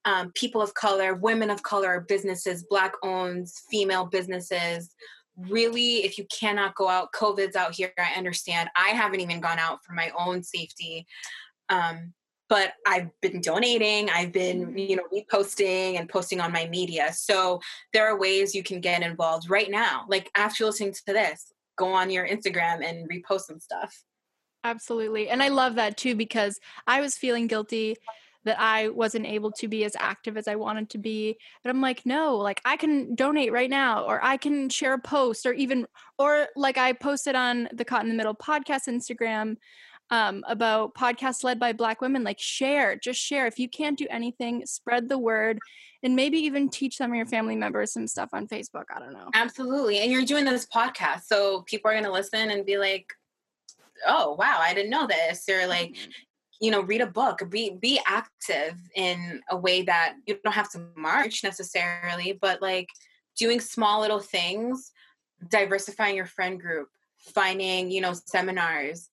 um, 0.04 0.32
people 0.34 0.62
of 0.62 0.74
color, 0.74 1.14
women 1.14 1.50
of 1.50 1.62
color, 1.62 2.04
businesses, 2.08 2.64
black 2.68 2.92
owned, 3.02 3.48
female 3.70 4.06
businesses, 4.06 4.94
really 5.36 6.04
if 6.04 6.16
you 6.16 6.24
cannot 6.26 6.74
go 6.76 6.88
out 6.88 7.12
covid's 7.12 7.56
out 7.56 7.74
here 7.74 7.92
i 7.98 8.16
understand. 8.16 8.68
I 8.76 8.90
haven't 8.90 9.20
even 9.20 9.40
gone 9.40 9.58
out 9.58 9.80
for 9.84 9.92
my 9.92 10.10
own 10.16 10.42
safety. 10.42 11.06
Um, 11.68 12.12
but 12.54 12.74
i've 12.86 13.10
been 13.20 13.40
donating 13.40 14.08
i've 14.10 14.30
been 14.30 14.66
mm-hmm. 14.66 14.78
you 14.78 14.94
know 14.94 15.02
reposting 15.12 15.98
and 15.98 16.08
posting 16.08 16.40
on 16.40 16.52
my 16.52 16.68
media 16.68 17.12
so 17.12 17.60
there 17.92 18.06
are 18.06 18.16
ways 18.16 18.54
you 18.54 18.62
can 18.62 18.80
get 18.80 19.02
involved 19.02 19.50
right 19.50 19.72
now 19.72 20.04
like 20.08 20.30
after 20.36 20.64
listening 20.64 20.92
to 20.92 21.02
this 21.12 21.52
go 21.76 21.92
on 21.92 22.10
your 22.10 22.28
instagram 22.28 22.88
and 22.88 23.10
repost 23.10 23.40
some 23.40 23.58
stuff 23.58 24.04
absolutely 24.62 25.28
and 25.28 25.42
i 25.42 25.48
love 25.48 25.74
that 25.74 25.96
too 25.96 26.14
because 26.14 26.60
i 26.86 27.00
was 27.00 27.16
feeling 27.16 27.48
guilty 27.48 27.96
that 28.44 28.60
I 28.60 28.88
wasn't 28.90 29.24
able 29.24 29.50
to 29.52 29.68
be 29.68 29.84
as 29.84 29.96
active 29.98 30.36
as 30.36 30.48
I 30.48 30.56
wanted 30.56 30.90
to 30.90 30.98
be. 30.98 31.38
But 31.62 31.70
I'm 31.70 31.80
like, 31.80 32.04
no, 32.04 32.36
like 32.36 32.60
I 32.62 32.76
can 32.76 33.14
donate 33.14 33.52
right 33.52 33.70
now, 33.70 34.04
or 34.04 34.22
I 34.22 34.36
can 34.36 34.68
share 34.68 34.92
a 34.92 34.98
post, 34.98 35.46
or 35.46 35.54
even, 35.54 35.86
or 36.18 36.48
like 36.54 36.76
I 36.76 36.92
posted 36.92 37.34
on 37.34 37.70
the 37.72 37.86
Caught 37.86 38.02
in 38.02 38.10
the 38.10 38.14
Middle 38.14 38.34
podcast 38.34 38.86
Instagram 38.86 39.56
um, 40.10 40.44
about 40.46 40.94
podcasts 40.94 41.44
led 41.44 41.58
by 41.58 41.72
Black 41.72 42.00
women. 42.00 42.24
Like, 42.24 42.38
share, 42.38 42.96
just 42.96 43.20
share. 43.20 43.46
If 43.46 43.58
you 43.58 43.68
can't 43.68 43.98
do 43.98 44.06
anything, 44.10 44.64
spread 44.66 45.08
the 45.08 45.18
word 45.18 45.58
and 46.02 46.14
maybe 46.14 46.38
even 46.38 46.68
teach 46.68 46.96
some 46.96 47.10
of 47.10 47.16
your 47.16 47.26
family 47.26 47.56
members 47.56 47.92
some 47.92 48.06
stuff 48.06 48.30
on 48.32 48.46
Facebook. 48.46 48.84
I 48.94 49.00
don't 49.00 49.12
know. 49.12 49.30
Absolutely. 49.34 49.98
And 49.98 50.12
you're 50.12 50.24
doing 50.24 50.44
this 50.44 50.66
podcast, 50.66 51.24
so 51.24 51.62
people 51.62 51.90
are 51.90 51.94
going 51.94 52.04
to 52.04 52.12
listen 52.12 52.50
and 52.50 52.66
be 52.66 52.78
like, 52.78 53.12
oh 54.08 54.34
wow 54.34 54.58
i 54.58 54.74
didn't 54.74 54.90
know 54.90 55.06
this 55.06 55.48
or 55.48 55.68
like 55.68 55.92
mm-hmm 55.92 56.10
you 56.60 56.70
know 56.70 56.82
read 56.82 57.00
a 57.00 57.06
book 57.06 57.42
be 57.50 57.76
be 57.80 58.00
active 58.06 58.74
in 58.94 59.40
a 59.50 59.56
way 59.56 59.82
that 59.82 60.14
you 60.26 60.38
don't 60.42 60.54
have 60.54 60.70
to 60.70 60.80
march 60.96 61.42
necessarily 61.42 62.38
but 62.40 62.62
like 62.62 62.88
doing 63.36 63.60
small 63.60 64.00
little 64.00 64.20
things 64.20 64.92
diversifying 65.48 66.16
your 66.16 66.26
friend 66.26 66.60
group 66.60 66.88
finding 67.18 67.90
you 67.90 68.00
know 68.00 68.14
seminars 68.26 69.10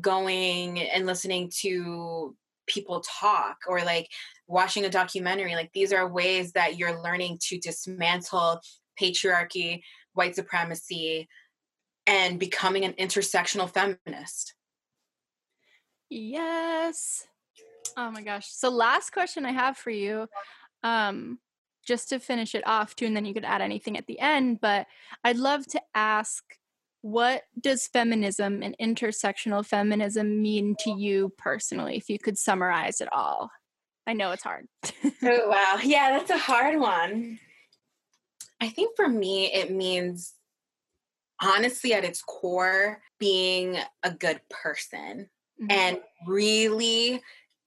going 0.00 0.80
and 0.80 1.06
listening 1.06 1.50
to 1.60 2.36
people 2.66 3.02
talk 3.20 3.58
or 3.68 3.80
like 3.80 4.08
watching 4.46 4.84
a 4.84 4.90
documentary 4.90 5.54
like 5.54 5.70
these 5.72 5.92
are 5.92 6.08
ways 6.08 6.52
that 6.52 6.78
you're 6.78 7.02
learning 7.02 7.38
to 7.40 7.58
dismantle 7.58 8.60
patriarchy 9.00 9.82
white 10.14 10.34
supremacy 10.34 11.28
and 12.06 12.40
becoming 12.40 12.84
an 12.84 12.92
intersectional 12.94 13.70
feminist 13.70 14.54
Yes. 16.10 17.26
Oh 17.96 18.10
my 18.10 18.22
gosh. 18.22 18.46
So 18.48 18.70
last 18.70 19.10
question 19.10 19.44
I 19.44 19.52
have 19.52 19.76
for 19.76 19.90
you. 19.90 20.28
Um 20.82 21.38
just 21.86 22.08
to 22.08 22.18
finish 22.18 22.54
it 22.54 22.66
off 22.66 22.96
too 22.96 23.04
and 23.04 23.14
then 23.14 23.26
you 23.26 23.34
could 23.34 23.44
add 23.44 23.60
anything 23.60 23.98
at 23.98 24.06
the 24.06 24.18
end, 24.18 24.58
but 24.60 24.86
I'd 25.22 25.36
love 25.36 25.66
to 25.68 25.82
ask 25.94 26.42
what 27.04 27.42
does 27.60 27.86
feminism 27.86 28.62
and 28.62 28.74
intersectional 28.80 29.62
feminism 29.62 30.40
mean 30.40 30.74
to 30.78 30.90
you 30.90 31.30
personally 31.36 31.98
if 31.98 32.08
you 32.08 32.18
could 32.18 32.38
summarize 32.38 33.02
it 33.02 33.12
all? 33.12 33.50
I 34.06 34.14
know 34.14 34.30
it's 34.30 34.42
hard. 34.42 34.68
oh 35.22 35.48
wow. 35.50 35.80
Yeah, 35.84 36.16
that's 36.16 36.30
a 36.30 36.38
hard 36.38 36.80
one. 36.80 37.38
I 38.58 38.70
think 38.70 38.96
for 38.96 39.06
me 39.06 39.52
it 39.52 39.70
means 39.70 40.32
honestly 41.42 41.92
at 41.92 42.06
its 42.06 42.22
core 42.22 43.02
being 43.18 43.76
a 44.02 44.10
good 44.10 44.40
person 44.48 45.28
mm-hmm. 45.60 45.70
and 45.70 45.98
really 46.26 47.20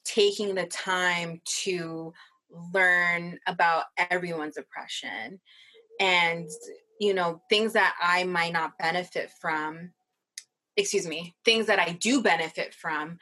taking 0.04 0.56
the 0.56 0.66
time 0.66 1.42
to 1.62 2.12
learn 2.74 3.38
about 3.46 3.84
everyone's 4.10 4.58
oppression 4.58 5.40
and 6.00 6.50
you 7.00 7.14
know 7.14 7.42
things 7.50 7.74
that 7.74 7.96
i 8.02 8.24
might 8.24 8.54
not 8.54 8.78
benefit 8.78 9.32
from 9.40 9.92
excuse 10.76 11.08
me 11.08 11.36
things 11.46 11.68
that 11.68 11.80
i 11.80 11.92
do 11.92 12.22
benefit 12.22 12.74
from 12.74 13.18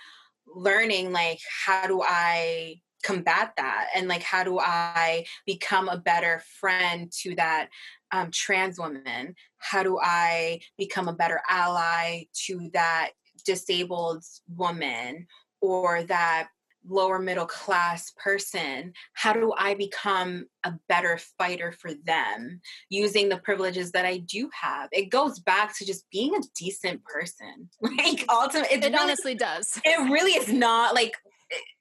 learning 0.47 1.11
like 1.11 1.39
how 1.65 1.88
do 1.88 2.01
i 2.01 2.76
combat 3.05 3.53
that? 3.57 3.88
And 3.95 4.07
like 4.07 4.23
how 4.23 4.43
do 4.43 4.59
i 4.59 5.26
become 5.45 5.88
a 5.88 5.97
better 5.97 6.41
friend 6.59 7.11
to 7.21 7.36
that 7.36 7.69
um, 8.11 8.32
trans 8.32 8.80
woman? 8.80 9.36
How 9.59 9.84
do 9.84 9.99
i 10.01 10.59
become 10.78 11.07
a 11.07 11.13
better 11.13 11.41
ally 11.47 12.23
to 12.45 12.69
that 12.73 13.11
disabled 13.45 14.23
woman 14.55 15.28
or 15.61 16.03
that 16.03 16.49
lower 16.88 17.19
middle 17.19 17.45
class 17.45 18.11
person 18.17 18.93
how 19.13 19.33
do 19.33 19.53
i 19.57 19.73
become 19.73 20.45
a 20.63 20.73
better 20.88 21.19
fighter 21.38 21.71
for 21.71 21.91
them 22.05 22.61
using 22.89 23.29
the 23.29 23.38
privileges 23.38 23.91
that 23.91 24.05
i 24.05 24.17
do 24.17 24.49
have? 24.53 24.89
It 24.91 25.09
goes 25.09 25.39
back 25.39 25.77
to 25.77 25.86
just 25.86 26.09
being 26.11 26.36
a 26.36 26.41
decent 26.55 27.03
person. 27.03 27.69
Like 28.05 28.25
ultimately 28.29 28.77
it 28.77 28.83
really, 28.83 28.97
honestly 28.97 29.36
does. 29.36 29.79
it 29.83 30.11
really 30.11 30.31
is 30.31 30.51
not 30.51 30.93
like 30.93 31.15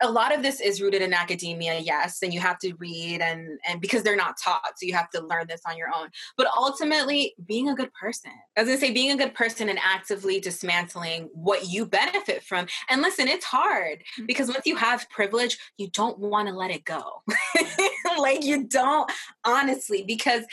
a 0.02 0.10
lot 0.10 0.34
of 0.34 0.42
this 0.42 0.60
is 0.60 0.80
rooted 0.80 1.02
in 1.02 1.12
academia 1.12 1.78
yes 1.78 2.22
and 2.22 2.32
you 2.32 2.40
have 2.40 2.58
to 2.58 2.74
read 2.74 3.20
and 3.20 3.58
and 3.68 3.80
because 3.80 4.02
they're 4.02 4.16
not 4.16 4.36
taught 4.42 4.72
so 4.76 4.86
you 4.86 4.94
have 4.94 5.10
to 5.10 5.24
learn 5.24 5.46
this 5.48 5.62
on 5.66 5.76
your 5.76 5.88
own. 5.96 6.08
But 6.36 6.48
ultimately 6.56 7.34
being 7.46 7.68
a 7.68 7.74
good 7.74 7.92
person 7.92 8.32
i 8.56 8.60
was 8.60 8.68
going 8.68 8.78
to 8.78 8.86
say 8.86 8.92
being 8.92 9.12
a 9.12 9.16
good 9.16 9.34
person 9.34 9.68
and 9.68 9.78
actively 9.82 10.40
dismantling 10.40 11.28
what 11.32 11.68
you 11.68 11.86
benefit 11.86 12.42
from 12.42 12.66
and 12.88 13.02
listen 13.02 13.28
it's 13.28 13.44
hard 13.44 13.98
mm-hmm. 13.98 14.26
because 14.26 14.48
once 14.48 14.66
you 14.66 14.76
have 14.76 15.08
privilege 15.10 15.58
you 15.78 15.88
don't 15.90 16.18
want 16.18 16.48
to 16.48 16.54
let 16.54 16.70
it 16.70 16.84
go. 16.84 17.22
Like 18.18 18.44
you 18.44 18.64
don't 18.68 19.10
honestly 19.44 20.04
because 20.06 20.44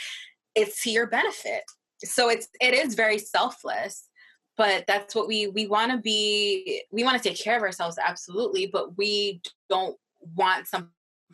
it's 0.54 0.82
to 0.82 0.90
your 0.90 1.06
benefit. 1.06 1.62
So 1.98 2.28
it's 2.28 2.48
it 2.60 2.74
is 2.74 2.94
very 2.94 3.18
selfless 3.18 4.08
but 4.56 4.84
that's 4.86 5.14
what 5.14 5.28
we 5.28 5.46
we 5.48 5.66
want 5.66 5.90
to 5.90 5.98
be 5.98 6.82
we 6.90 7.04
want 7.04 7.20
to 7.20 7.28
take 7.28 7.38
care 7.38 7.56
of 7.56 7.62
ourselves 7.62 7.98
absolutely 8.02 8.66
but 8.66 8.96
we 8.96 9.40
don't 9.68 9.96
want 10.36 10.66
something 10.66 10.90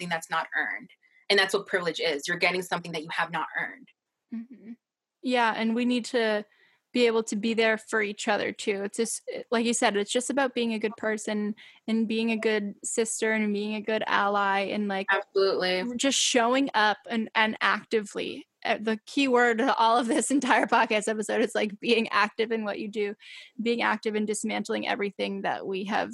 that's 0.08 0.30
not 0.30 0.46
earned 0.56 0.90
and 1.30 1.38
that's 1.38 1.54
what 1.54 1.66
privilege 1.66 2.00
is 2.00 2.26
you're 2.26 2.36
getting 2.36 2.62
something 2.62 2.92
that 2.92 3.02
you 3.02 3.08
have 3.10 3.30
not 3.30 3.46
earned 3.60 3.88
mm-hmm. 4.34 4.72
yeah 5.22 5.54
and 5.56 5.74
we 5.74 5.84
need 5.84 6.04
to 6.04 6.44
be 6.94 7.06
able 7.06 7.22
to 7.22 7.36
be 7.36 7.52
there 7.52 7.76
for 7.76 8.00
each 8.00 8.28
other 8.28 8.50
too 8.50 8.82
it's 8.82 8.96
just 8.96 9.22
like 9.50 9.66
you 9.66 9.74
said 9.74 9.94
it's 9.96 10.10
just 10.10 10.30
about 10.30 10.54
being 10.54 10.72
a 10.72 10.78
good 10.78 10.96
person 10.96 11.54
and 11.86 12.08
being 12.08 12.30
a 12.30 12.36
good 12.36 12.74
sister 12.82 13.32
and 13.32 13.52
being 13.52 13.74
a 13.74 13.80
good 13.80 14.02
ally 14.06 14.60
and 14.60 14.88
like 14.88 15.06
absolutely 15.10 15.84
just 15.96 16.18
showing 16.18 16.70
up 16.72 16.96
and 17.10 17.28
and 17.34 17.58
actively 17.60 18.47
the 18.64 18.98
key 19.06 19.28
word 19.28 19.58
to 19.58 19.74
all 19.74 19.96
of 19.96 20.06
this 20.06 20.30
entire 20.32 20.66
podcast 20.66 21.08
episode 21.08 21.42
is 21.42 21.54
like 21.54 21.78
being 21.80 22.08
active 22.10 22.52
in 22.52 22.64
what 22.64 22.78
you 22.78 22.88
do, 22.88 23.14
being 23.60 23.82
active 23.82 24.16
in 24.16 24.26
dismantling 24.26 24.88
everything 24.88 25.42
that 25.42 25.66
we 25.66 25.84
have 25.84 26.12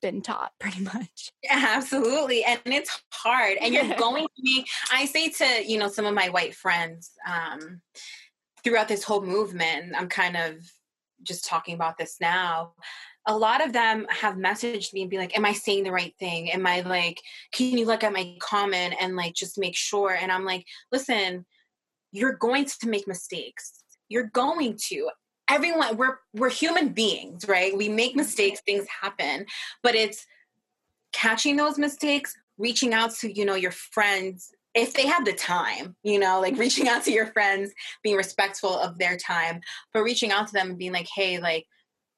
been 0.00 0.22
taught 0.22 0.52
pretty 0.60 0.82
much. 0.82 1.32
Yeah, 1.42 1.64
absolutely. 1.76 2.44
And 2.44 2.60
it's 2.66 3.02
hard. 3.12 3.58
And 3.60 3.72
you're 3.74 3.94
going 3.98 4.24
to 4.24 4.42
be, 4.42 4.66
I 4.92 5.06
say 5.06 5.30
to, 5.30 5.64
you 5.66 5.78
know, 5.78 5.88
some 5.88 6.06
of 6.06 6.14
my 6.14 6.28
white 6.28 6.54
friends 6.54 7.10
um, 7.26 7.80
throughout 8.62 8.88
this 8.88 9.04
whole 9.04 9.22
movement, 9.22 9.94
I'm 9.96 10.08
kind 10.08 10.36
of 10.36 10.56
just 11.22 11.46
talking 11.46 11.74
about 11.74 11.98
this 11.98 12.16
now. 12.20 12.72
A 13.26 13.36
lot 13.36 13.64
of 13.64 13.74
them 13.74 14.06
have 14.08 14.36
messaged 14.36 14.94
me 14.94 15.02
and 15.02 15.10
be 15.10 15.18
like, 15.18 15.36
Am 15.36 15.44
I 15.44 15.52
saying 15.52 15.84
the 15.84 15.92
right 15.92 16.14
thing? 16.18 16.50
Am 16.50 16.66
I 16.66 16.80
like, 16.80 17.20
can 17.52 17.76
you 17.76 17.84
look 17.84 18.02
at 18.02 18.12
my 18.12 18.36
comment 18.40 18.94
and 19.00 19.16
like 19.16 19.34
just 19.34 19.58
make 19.58 19.76
sure? 19.76 20.12
And 20.12 20.32
I'm 20.32 20.44
like, 20.44 20.64
Listen, 20.90 21.44
you're 22.12 22.34
going 22.34 22.64
to 22.64 22.88
make 22.88 23.06
mistakes. 23.06 23.84
You're 24.08 24.30
going 24.32 24.78
to. 24.88 25.10
Everyone, 25.50 25.96
we're 25.96 26.18
we're 26.34 26.50
human 26.50 26.90
beings, 26.90 27.46
right? 27.48 27.76
We 27.76 27.88
make 27.88 28.14
mistakes, 28.14 28.60
things 28.60 28.86
happen, 29.02 29.46
but 29.82 29.94
it's 29.94 30.26
catching 31.12 31.56
those 31.56 31.78
mistakes, 31.78 32.34
reaching 32.58 32.92
out 32.92 33.14
to, 33.16 33.32
you 33.32 33.44
know, 33.44 33.54
your 33.54 33.70
friends 33.70 34.52
if 34.74 34.94
they 34.94 35.06
have 35.06 35.24
the 35.24 35.32
time, 35.32 35.96
you 36.02 36.18
know, 36.18 36.40
like 36.40 36.52
mm-hmm. 36.52 36.60
reaching 36.60 36.88
out 36.88 37.02
to 37.04 37.10
your 37.10 37.26
friends, 37.26 37.72
being 38.02 38.16
respectful 38.16 38.78
of 38.78 38.98
their 38.98 39.16
time, 39.16 39.60
but 39.92 40.02
reaching 40.02 40.30
out 40.30 40.46
to 40.46 40.52
them 40.52 40.70
and 40.70 40.78
being 40.78 40.92
like, 40.92 41.08
hey, 41.12 41.38
like, 41.38 41.66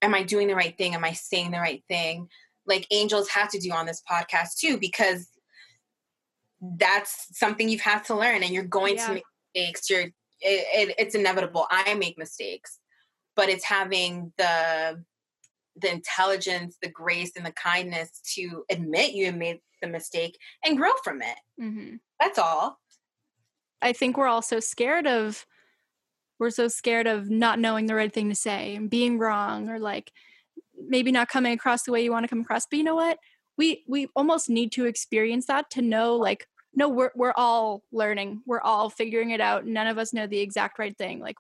am 0.03 0.15
I 0.15 0.23
doing 0.23 0.49
the 0.49 0.55
right 0.55 0.77
thing? 0.77 0.95
Am 0.95 1.05
I 1.05 1.13
saying 1.13 1.53
the 1.53 1.59
right 1.59 1.83
thing? 1.89 2.29
Like 2.67 2.87
angels 2.91 3.29
have 3.31 3.51
to 3.51 3.59
do 3.59 3.73
on 3.73 3.87
this 3.87 4.03
podcast 4.11 4.57
too, 4.59 4.79
because 4.79 5.29
that's 6.61 7.39
something 7.39 7.69
you've 7.69 7.81
had 7.81 8.05
to 8.05 8.15
learn 8.15 8.43
and 8.43 8.53
you're 8.53 8.65
going 8.65 8.97
yeah. 8.97 9.07
to 9.07 9.15
make 9.15 9.25
mistakes. 9.55 9.91
You're, 9.91 10.03
it, 10.03 10.13
it, 10.41 10.95
it's 10.99 11.15
inevitable. 11.15 11.67
I 11.71 11.95
make 11.95 12.19
mistakes, 12.19 12.79
but 13.37 13.49
it's 13.49 13.65
having 13.65 14.33
the, 14.39 15.03
the 15.81 15.93
intelligence, 15.93 16.77
the 16.83 16.91
grace, 16.91 17.33
and 17.37 17.45
the 17.45 17.53
kindness 17.53 18.21
to 18.35 18.65
admit 18.71 19.13
you 19.13 19.33
made 19.33 19.61
the 19.83 19.89
mistake 19.89 20.39
and 20.65 20.77
grow 20.77 20.93
from 21.03 21.23
it. 21.23 21.37
Mm-hmm. 21.61 21.97
That's 22.21 22.39
all. 22.39 22.79
I 23.83 23.93
think 23.93 24.17
we're 24.17 24.27
all 24.27 24.43
so 24.43 24.61
scared 24.61 25.07
of 25.07 25.47
we're 26.39 26.51
so 26.51 26.69
scared 26.69 27.07
of 27.07 27.29
not 27.29 27.59
knowing 27.59 27.87
the 27.87 27.95
right 27.95 28.13
thing 28.13 28.31
to 28.31 28.35
say 28.35 28.75
and 28.75 28.89
being 28.89 29.19
wrong 29.19 29.69
or 29.69 29.79
like 29.79 30.11
maybe 30.89 31.13
not 31.13 31.29
coming 31.29 31.53
across 31.53 31.83
the 31.83 31.93
way 31.93 32.03
you 32.03 32.11
want 32.11 32.25
to 32.25 32.29
come 32.29 32.41
across. 32.41 32.67
But 32.67 32.79
you 32.79 32.85
know 32.85 32.95
what? 32.95 33.19
We 33.59 33.85
we 33.87 34.09
almost 34.17 34.49
need 34.49 34.73
to 34.73 34.87
experience 34.87 35.47
that 35.47 35.71
to 35.73 35.83
know 35.83 36.17
like 36.17 36.47
no 36.75 36.89
we're 36.89 37.11
we're 37.15 37.35
all 37.37 37.83
learning. 37.93 38.43
We're 38.47 38.61
all 38.61 38.91
figuring 38.91 39.31
it 39.31 39.41
out. 39.41 39.67
None 39.67 39.87
of 39.87 39.99
us 39.99 40.13
know 40.13 40.27
the 40.27 40.41
exact 40.41 40.79
right 40.79 40.97
thing. 40.97 41.21
Like 41.21 41.37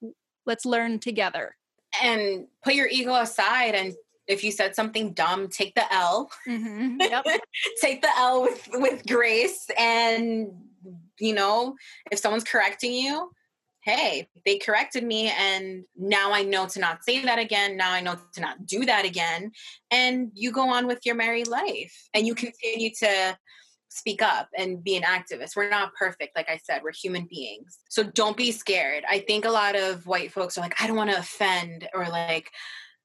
let's 0.47 0.65
learn 0.65 0.99
together. 0.99 1.57
And 2.03 2.47
put 2.63 2.75
your 2.75 2.89
ego 2.89 3.15
aside 3.15 3.75
and 3.75 3.95
if 4.31 4.45
you 4.45 4.53
said 4.53 4.77
something 4.77 5.13
dumb, 5.13 5.49
take 5.49 5.75
the 5.75 5.93
L. 5.93 6.31
Mm-hmm. 6.49 7.01
Yep. 7.01 7.27
take 7.81 8.01
the 8.01 8.11
L 8.17 8.43
with 8.43 8.69
with 8.75 9.07
grace, 9.07 9.67
and 9.77 10.53
you 11.19 11.35
know, 11.35 11.75
if 12.13 12.21
someone's 12.21 12.45
correcting 12.45 12.93
you, 12.93 13.33
hey, 13.83 14.29
they 14.47 14.59
corrected 14.59 15.03
me, 15.03 15.33
and 15.37 15.85
now 15.97 16.33
I 16.33 16.43
know 16.43 16.67
to 16.69 16.79
not 16.79 17.05
say 17.05 17.25
that 17.25 17.41
again. 17.41 17.77
Now 17.77 17.93
I 17.93 18.01
know 18.01 18.17
to 18.35 18.41
not 18.41 18.65
do 18.65 18.87
that 18.87 19.05
again, 19.05 19.51
and 19.91 20.31
you 20.35 20.53
go 20.53 20.69
on 20.69 20.87
with 20.87 21.05
your 21.05 21.17
merry 21.17 21.45
life, 21.45 22.09
and 22.15 22.27
you 22.27 22.35
continue 22.37 22.91
to 23.01 23.37
speak 23.91 24.23
up 24.23 24.49
and 24.57 24.83
be 24.83 24.97
an 24.97 25.03
activist. 25.03 25.57
We're 25.57 25.69
not 25.69 25.95
perfect, 25.95 26.35
like 26.37 26.49
I 26.49 26.57
said, 26.57 26.83
we're 26.83 26.93
human 26.93 27.27
beings. 27.29 27.79
So 27.91 28.03
don't 28.03 28.37
be 28.37 28.53
scared. 28.53 29.05
I 29.09 29.19
think 29.19 29.45
a 29.45 29.51
lot 29.51 29.77
of 29.77 30.07
white 30.07 30.33
folks 30.33 30.57
are 30.57 30.63
like, 30.63 30.81
I 30.81 30.87
don't 30.87 30.97
want 30.97 31.11
to 31.11 31.19
offend, 31.19 31.89
or 31.93 32.09
like, 32.09 32.51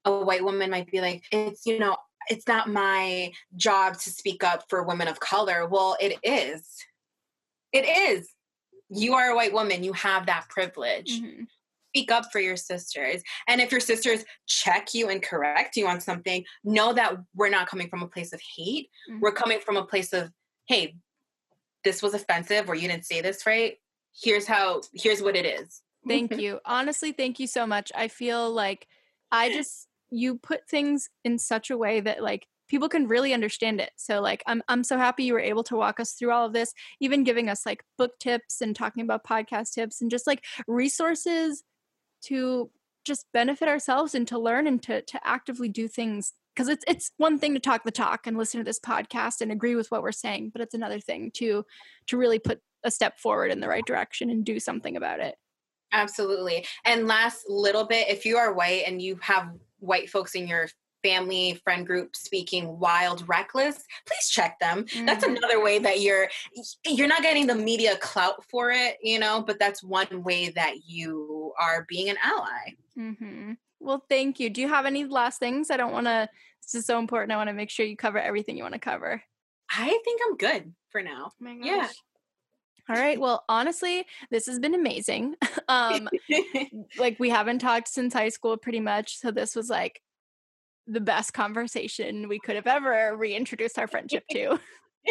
a 0.07 0.23
white 0.23 0.43
woman 0.43 0.69
might 0.69 0.91
be 0.91 1.01
like, 1.01 1.23
it's, 1.31 1.65
you 1.65 1.79
know, 1.79 1.97
it's 2.29 2.47
not 2.47 2.69
my 2.69 3.31
job 3.55 3.95
to 3.95 4.11
speak 4.11 4.43
up 4.43 4.63
for 4.69 4.83
women 4.83 5.07
of 5.07 5.19
color. 5.19 5.67
Well, 5.67 5.97
it 5.99 6.19
is. 6.23 6.69
It 7.73 7.85
is. 7.87 8.29
You 8.89 9.15
are 9.15 9.31
a 9.31 9.35
white 9.35 9.51
woman, 9.51 9.83
you 9.83 9.93
have 9.93 10.27
that 10.27 10.45
privilege. 10.47 11.19
Mm-hmm. 11.19 11.45
Speak 11.89 12.11
up 12.11 12.31
for 12.31 12.39
your 12.39 12.55
sisters. 12.55 13.23
And 13.47 13.59
if 13.59 13.71
your 13.71 13.81
sisters 13.81 14.23
check 14.45 14.93
you 14.93 15.09
and 15.09 15.23
correct 15.23 15.75
you 15.75 15.87
on 15.87 15.99
something, 15.99 16.43
know 16.63 16.93
that 16.93 17.15
we're 17.33 17.49
not 17.49 17.67
coming 17.67 17.89
from 17.89 18.03
a 18.03 18.07
place 18.07 18.31
of 18.31 18.41
hate. 18.55 18.89
Mm-hmm. 19.09 19.21
We're 19.21 19.31
coming 19.31 19.59
from 19.59 19.77
a 19.77 19.85
place 19.85 20.13
of, 20.13 20.29
hey, 20.67 20.95
this 21.83 22.01
was 22.01 22.13
offensive 22.13 22.69
or 22.69 22.75
you 22.75 22.87
didn't 22.87 23.05
say 23.05 23.21
this 23.21 23.45
right. 23.45 23.77
Here's 24.21 24.47
how, 24.47 24.81
here's 24.93 25.21
what 25.21 25.35
it 25.35 25.45
is. 25.45 25.81
Thank 26.07 26.31
mm-hmm. 26.31 26.39
you. 26.39 26.59
Honestly, 26.65 27.11
thank 27.11 27.39
you 27.39 27.47
so 27.47 27.65
much. 27.67 27.91
I 27.95 28.07
feel 28.07 28.51
like 28.51 28.87
I 29.31 29.49
just 29.49 29.87
you 30.11 30.37
put 30.37 30.67
things 30.69 31.09
in 31.23 31.37
such 31.37 31.69
a 31.69 31.77
way 31.77 31.99
that 31.99 32.23
like 32.23 32.47
people 32.67 32.89
can 32.89 33.07
really 33.07 33.33
understand 33.33 33.79
it. 33.79 33.91
So 33.95 34.21
like 34.21 34.43
I'm 34.47 34.61
I'm 34.67 34.83
so 34.83 34.97
happy 34.97 35.23
you 35.23 35.33
were 35.33 35.39
able 35.39 35.63
to 35.65 35.75
walk 35.75 35.99
us 35.99 36.13
through 36.13 36.31
all 36.31 36.45
of 36.45 36.53
this, 36.53 36.73
even 36.99 37.23
giving 37.23 37.49
us 37.49 37.65
like 37.65 37.83
book 37.97 38.11
tips 38.19 38.61
and 38.61 38.75
talking 38.75 39.03
about 39.03 39.25
podcast 39.25 39.73
tips 39.73 40.01
and 40.01 40.09
just 40.11 40.27
like 40.27 40.43
resources 40.67 41.63
to 42.25 42.71
just 43.03 43.27
benefit 43.33 43.67
ourselves 43.67 44.15
and 44.15 44.27
to 44.27 44.39
learn 44.39 44.67
and 44.67 44.81
to 44.83 45.01
to 45.01 45.19
actively 45.23 45.69
do 45.69 45.87
things 45.87 46.33
because 46.55 46.69
it's 46.69 46.83
it's 46.87 47.11
one 47.17 47.37
thing 47.37 47.53
to 47.53 47.59
talk 47.59 47.83
the 47.83 47.91
talk 47.91 48.27
and 48.27 48.37
listen 48.37 48.59
to 48.59 48.63
this 48.63 48.79
podcast 48.79 49.41
and 49.41 49.51
agree 49.51 49.75
with 49.75 49.91
what 49.91 50.01
we're 50.01 50.11
saying, 50.11 50.51
but 50.51 50.61
it's 50.61 50.73
another 50.73 50.99
thing 50.99 51.31
to 51.35 51.65
to 52.07 52.17
really 52.17 52.39
put 52.39 52.61
a 52.83 52.91
step 52.91 53.19
forward 53.19 53.51
in 53.51 53.59
the 53.59 53.67
right 53.67 53.85
direction 53.85 54.29
and 54.29 54.45
do 54.45 54.59
something 54.59 54.95
about 54.95 55.19
it. 55.19 55.35
Absolutely. 55.91 56.65
And 56.83 57.07
last 57.07 57.49
little 57.49 57.85
bit, 57.85 58.09
if 58.09 58.25
you 58.25 58.37
are 58.37 58.53
white 58.53 58.83
and 58.85 59.01
you 59.01 59.17
have 59.21 59.49
white 59.79 60.09
folks 60.09 60.35
in 60.35 60.47
your 60.47 60.67
family 61.03 61.61
friend 61.63 61.85
group 61.85 62.15
speaking 62.15 62.79
wild 62.79 63.23
reckless 63.29 63.83
please 64.07 64.27
check 64.27 64.57
them 64.57 64.85
mm-hmm. 64.85 65.05
that's 65.05 65.23
another 65.23 65.61
way 65.61 65.77
that 65.77 66.01
you're 66.01 66.27
you're 66.83 67.07
not 67.07 67.21
getting 67.21 67.45
the 67.45 67.53
media 67.53 67.95
clout 67.97 68.43
for 68.49 68.71
it 68.71 68.97
you 69.03 69.19
know 69.19 69.43
but 69.45 69.59
that's 69.59 69.83
one 69.83 70.23
way 70.23 70.49
that 70.49 70.73
you 70.87 71.53
are 71.61 71.85
being 71.87 72.09
an 72.09 72.15
ally 72.23 72.73
mm-hmm. 72.97 73.51
Well 73.85 74.03
thank 74.09 74.39
you 74.39 74.49
do 74.49 74.61
you 74.61 74.67
have 74.67 74.85
any 74.85 75.05
last 75.05 75.39
things 75.39 75.71
i 75.71 75.77
don't 75.77 75.91
want 75.91 76.05
to 76.07 76.27
this 76.63 76.75
is 76.75 76.85
so 76.85 76.99
important 76.99 77.31
i 77.31 77.37
want 77.37 77.49
to 77.49 77.53
make 77.53 77.69
sure 77.69 77.85
you 77.85 77.95
cover 77.95 78.19
everything 78.19 78.57
you 78.57 78.63
want 78.63 78.73
to 78.73 78.79
cover 78.79 79.21
i 79.71 79.99
think 80.03 80.21
i'm 80.27 80.37
good 80.37 80.73
for 80.89 81.01
now 81.01 81.31
oh 81.45 81.57
yeah 81.61 81.87
all 82.87 82.95
right. 82.95 83.19
Well, 83.19 83.43
honestly, 83.49 84.05
this 84.29 84.45
has 84.45 84.59
been 84.59 84.75
amazing. 84.75 85.35
um 85.67 86.07
like 86.99 87.19
we 87.19 87.29
haven't 87.29 87.59
talked 87.59 87.87
since 87.87 88.13
high 88.13 88.29
school 88.29 88.57
pretty 88.57 88.79
much, 88.79 89.17
so 89.17 89.31
this 89.31 89.55
was 89.55 89.69
like 89.69 90.01
the 90.87 91.01
best 91.01 91.33
conversation 91.33 92.27
we 92.27 92.39
could 92.39 92.55
have 92.55 92.67
ever 92.67 93.15
reintroduced 93.17 93.79
our 93.79 93.87
friendship 93.87 94.23
to. 94.31 94.59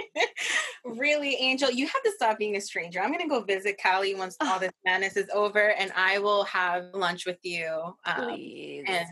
really, 0.85 1.35
Angel, 1.37 1.71
you 1.71 1.87
have 1.87 2.03
to 2.03 2.13
stop 2.13 2.39
being 2.39 2.57
a 2.57 2.61
stranger. 2.61 3.01
I'm 3.01 3.11
going 3.11 3.23
to 3.23 3.29
go 3.29 3.43
visit 3.43 3.79
Cali 3.79 4.15
once 4.15 4.37
all 4.41 4.59
this 4.59 4.73
madness 4.85 5.17
is 5.17 5.29
over, 5.35 5.73
and 5.73 5.93
I 5.97 6.19
will 6.19 6.45
have 6.45 6.87
lunch 6.95 7.27
with 7.27 7.39
you 7.43 7.95
um, 8.05 8.31
and 8.31 9.09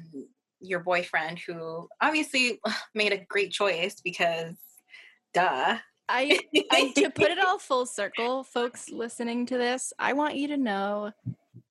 your 0.60 0.80
boyfriend, 0.80 1.38
who 1.38 1.88
obviously 2.00 2.60
made 2.94 3.12
a 3.12 3.24
great 3.28 3.52
choice 3.52 3.96
because, 4.02 4.54
duh. 5.34 5.78
I, 6.08 6.38
I 6.70 6.92
to 6.96 7.10
put 7.10 7.30
it 7.30 7.38
all 7.38 7.58
full 7.58 7.86
circle, 7.86 8.44
folks 8.44 8.90
listening 8.90 9.46
to 9.46 9.56
this, 9.56 9.92
I 9.98 10.12
want 10.12 10.36
you 10.36 10.48
to 10.48 10.56
know 10.56 11.12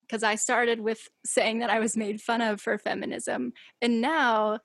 because 0.01 0.24
I 0.24 0.36
started 0.36 0.80
with 0.80 1.07
saying 1.26 1.59
that 1.59 1.70
I 1.70 1.80
was 1.80 1.95
made 1.95 2.22
fun 2.22 2.41
of 2.41 2.59
for 2.59 2.78
feminism, 2.78 3.53
and 3.82 4.01
now 4.01 4.59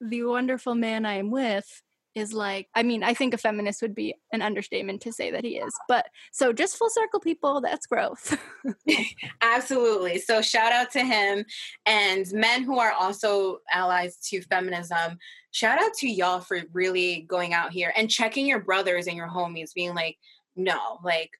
the 0.00 0.22
wonderful 0.24 0.74
man 0.74 1.06
I 1.06 1.14
am 1.14 1.30
with 1.30 1.82
is 2.16 2.32
like 2.32 2.66
i 2.74 2.82
mean 2.82 3.04
i 3.04 3.14
think 3.14 3.32
a 3.32 3.38
feminist 3.38 3.80
would 3.80 3.94
be 3.94 4.14
an 4.32 4.42
understatement 4.42 5.00
to 5.00 5.12
say 5.12 5.30
that 5.30 5.44
he 5.44 5.56
is 5.56 5.72
but 5.86 6.06
so 6.32 6.52
just 6.52 6.76
full 6.76 6.90
circle 6.90 7.20
people 7.20 7.60
that's 7.60 7.86
growth 7.86 8.36
absolutely 9.42 10.18
so 10.18 10.42
shout 10.42 10.72
out 10.72 10.90
to 10.90 11.04
him 11.04 11.44
and 11.84 12.26
men 12.32 12.64
who 12.64 12.78
are 12.78 12.92
also 12.92 13.58
allies 13.70 14.16
to 14.16 14.40
feminism 14.42 15.18
shout 15.56 15.82
out 15.82 15.94
to 15.94 16.06
y'all 16.06 16.40
for 16.40 16.60
really 16.74 17.22
going 17.22 17.54
out 17.54 17.72
here 17.72 17.90
and 17.96 18.10
checking 18.10 18.46
your 18.46 18.60
brothers 18.60 19.06
and 19.06 19.16
your 19.16 19.28
homies, 19.28 19.72
being 19.72 19.94
like, 19.94 20.18
no, 20.54 20.98
like 21.02 21.30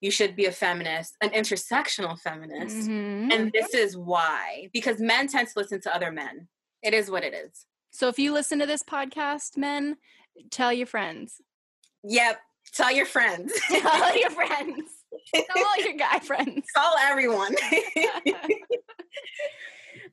you 0.00 0.12
should 0.12 0.36
be 0.36 0.46
a 0.46 0.52
feminist, 0.52 1.16
an 1.20 1.30
intersectional 1.30 2.16
feminist. 2.20 2.88
Mm-hmm. 2.88 3.32
And 3.32 3.52
this 3.52 3.74
is 3.74 3.96
why. 3.96 4.68
Because 4.72 5.00
men 5.00 5.26
tend 5.26 5.48
to 5.48 5.54
listen 5.56 5.80
to 5.82 5.94
other 5.94 6.12
men. 6.12 6.46
It 6.84 6.94
is 6.94 7.10
what 7.10 7.24
it 7.24 7.34
is. 7.34 7.66
So 7.98 8.06
if 8.06 8.16
you 8.16 8.32
listen 8.32 8.60
to 8.60 8.66
this 8.66 8.84
podcast, 8.84 9.56
men, 9.56 9.96
tell 10.52 10.72
your 10.72 10.86
friends. 10.86 11.40
Yep. 12.04 12.38
Tell 12.72 12.92
your 12.92 13.06
friends. 13.06 13.52
tell 13.68 14.16
your 14.16 14.30
friends. 14.30 14.84
Tell 15.34 15.66
all 15.66 15.84
your 15.84 15.94
guy 15.94 16.20
friends. 16.20 16.64
Tell 16.76 16.94
everyone. 17.00 17.56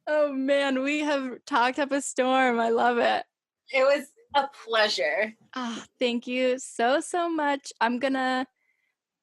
oh 0.07 0.33
man, 0.33 0.81
we 0.81 1.01
have 1.01 1.45
talked 1.45 1.77
up 1.77 1.91
a 1.91 2.01
storm. 2.01 2.59
I 2.59 2.69
love 2.69 2.97
it. 2.97 3.23
It 3.71 3.83
was 3.83 4.05
a 4.33 4.49
pleasure. 4.65 5.35
Oh, 5.55 5.83
thank 5.99 6.25
you 6.25 6.57
so, 6.57 7.01
so 7.01 7.29
much. 7.29 7.71
I'm 7.79 7.99
going 7.99 8.13
to 8.13 8.47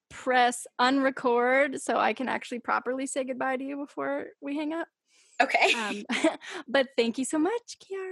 press 0.09 0.69
unrecord 0.81 1.81
so 1.81 1.97
I 1.97 2.13
can 2.13 2.29
actually 2.29 2.61
properly 2.61 3.07
say 3.07 3.25
goodbye 3.25 3.57
to 3.57 3.65
you 3.65 3.77
before 3.77 4.27
we 4.41 4.57
hang 4.57 4.73
up. 4.73 4.87
Okay. 5.41 5.75
Um, 5.75 6.05
but 6.69 6.89
thank 6.97 7.19
you 7.19 7.25
so 7.25 7.39
much, 7.39 7.79
Kiara. 7.81 8.12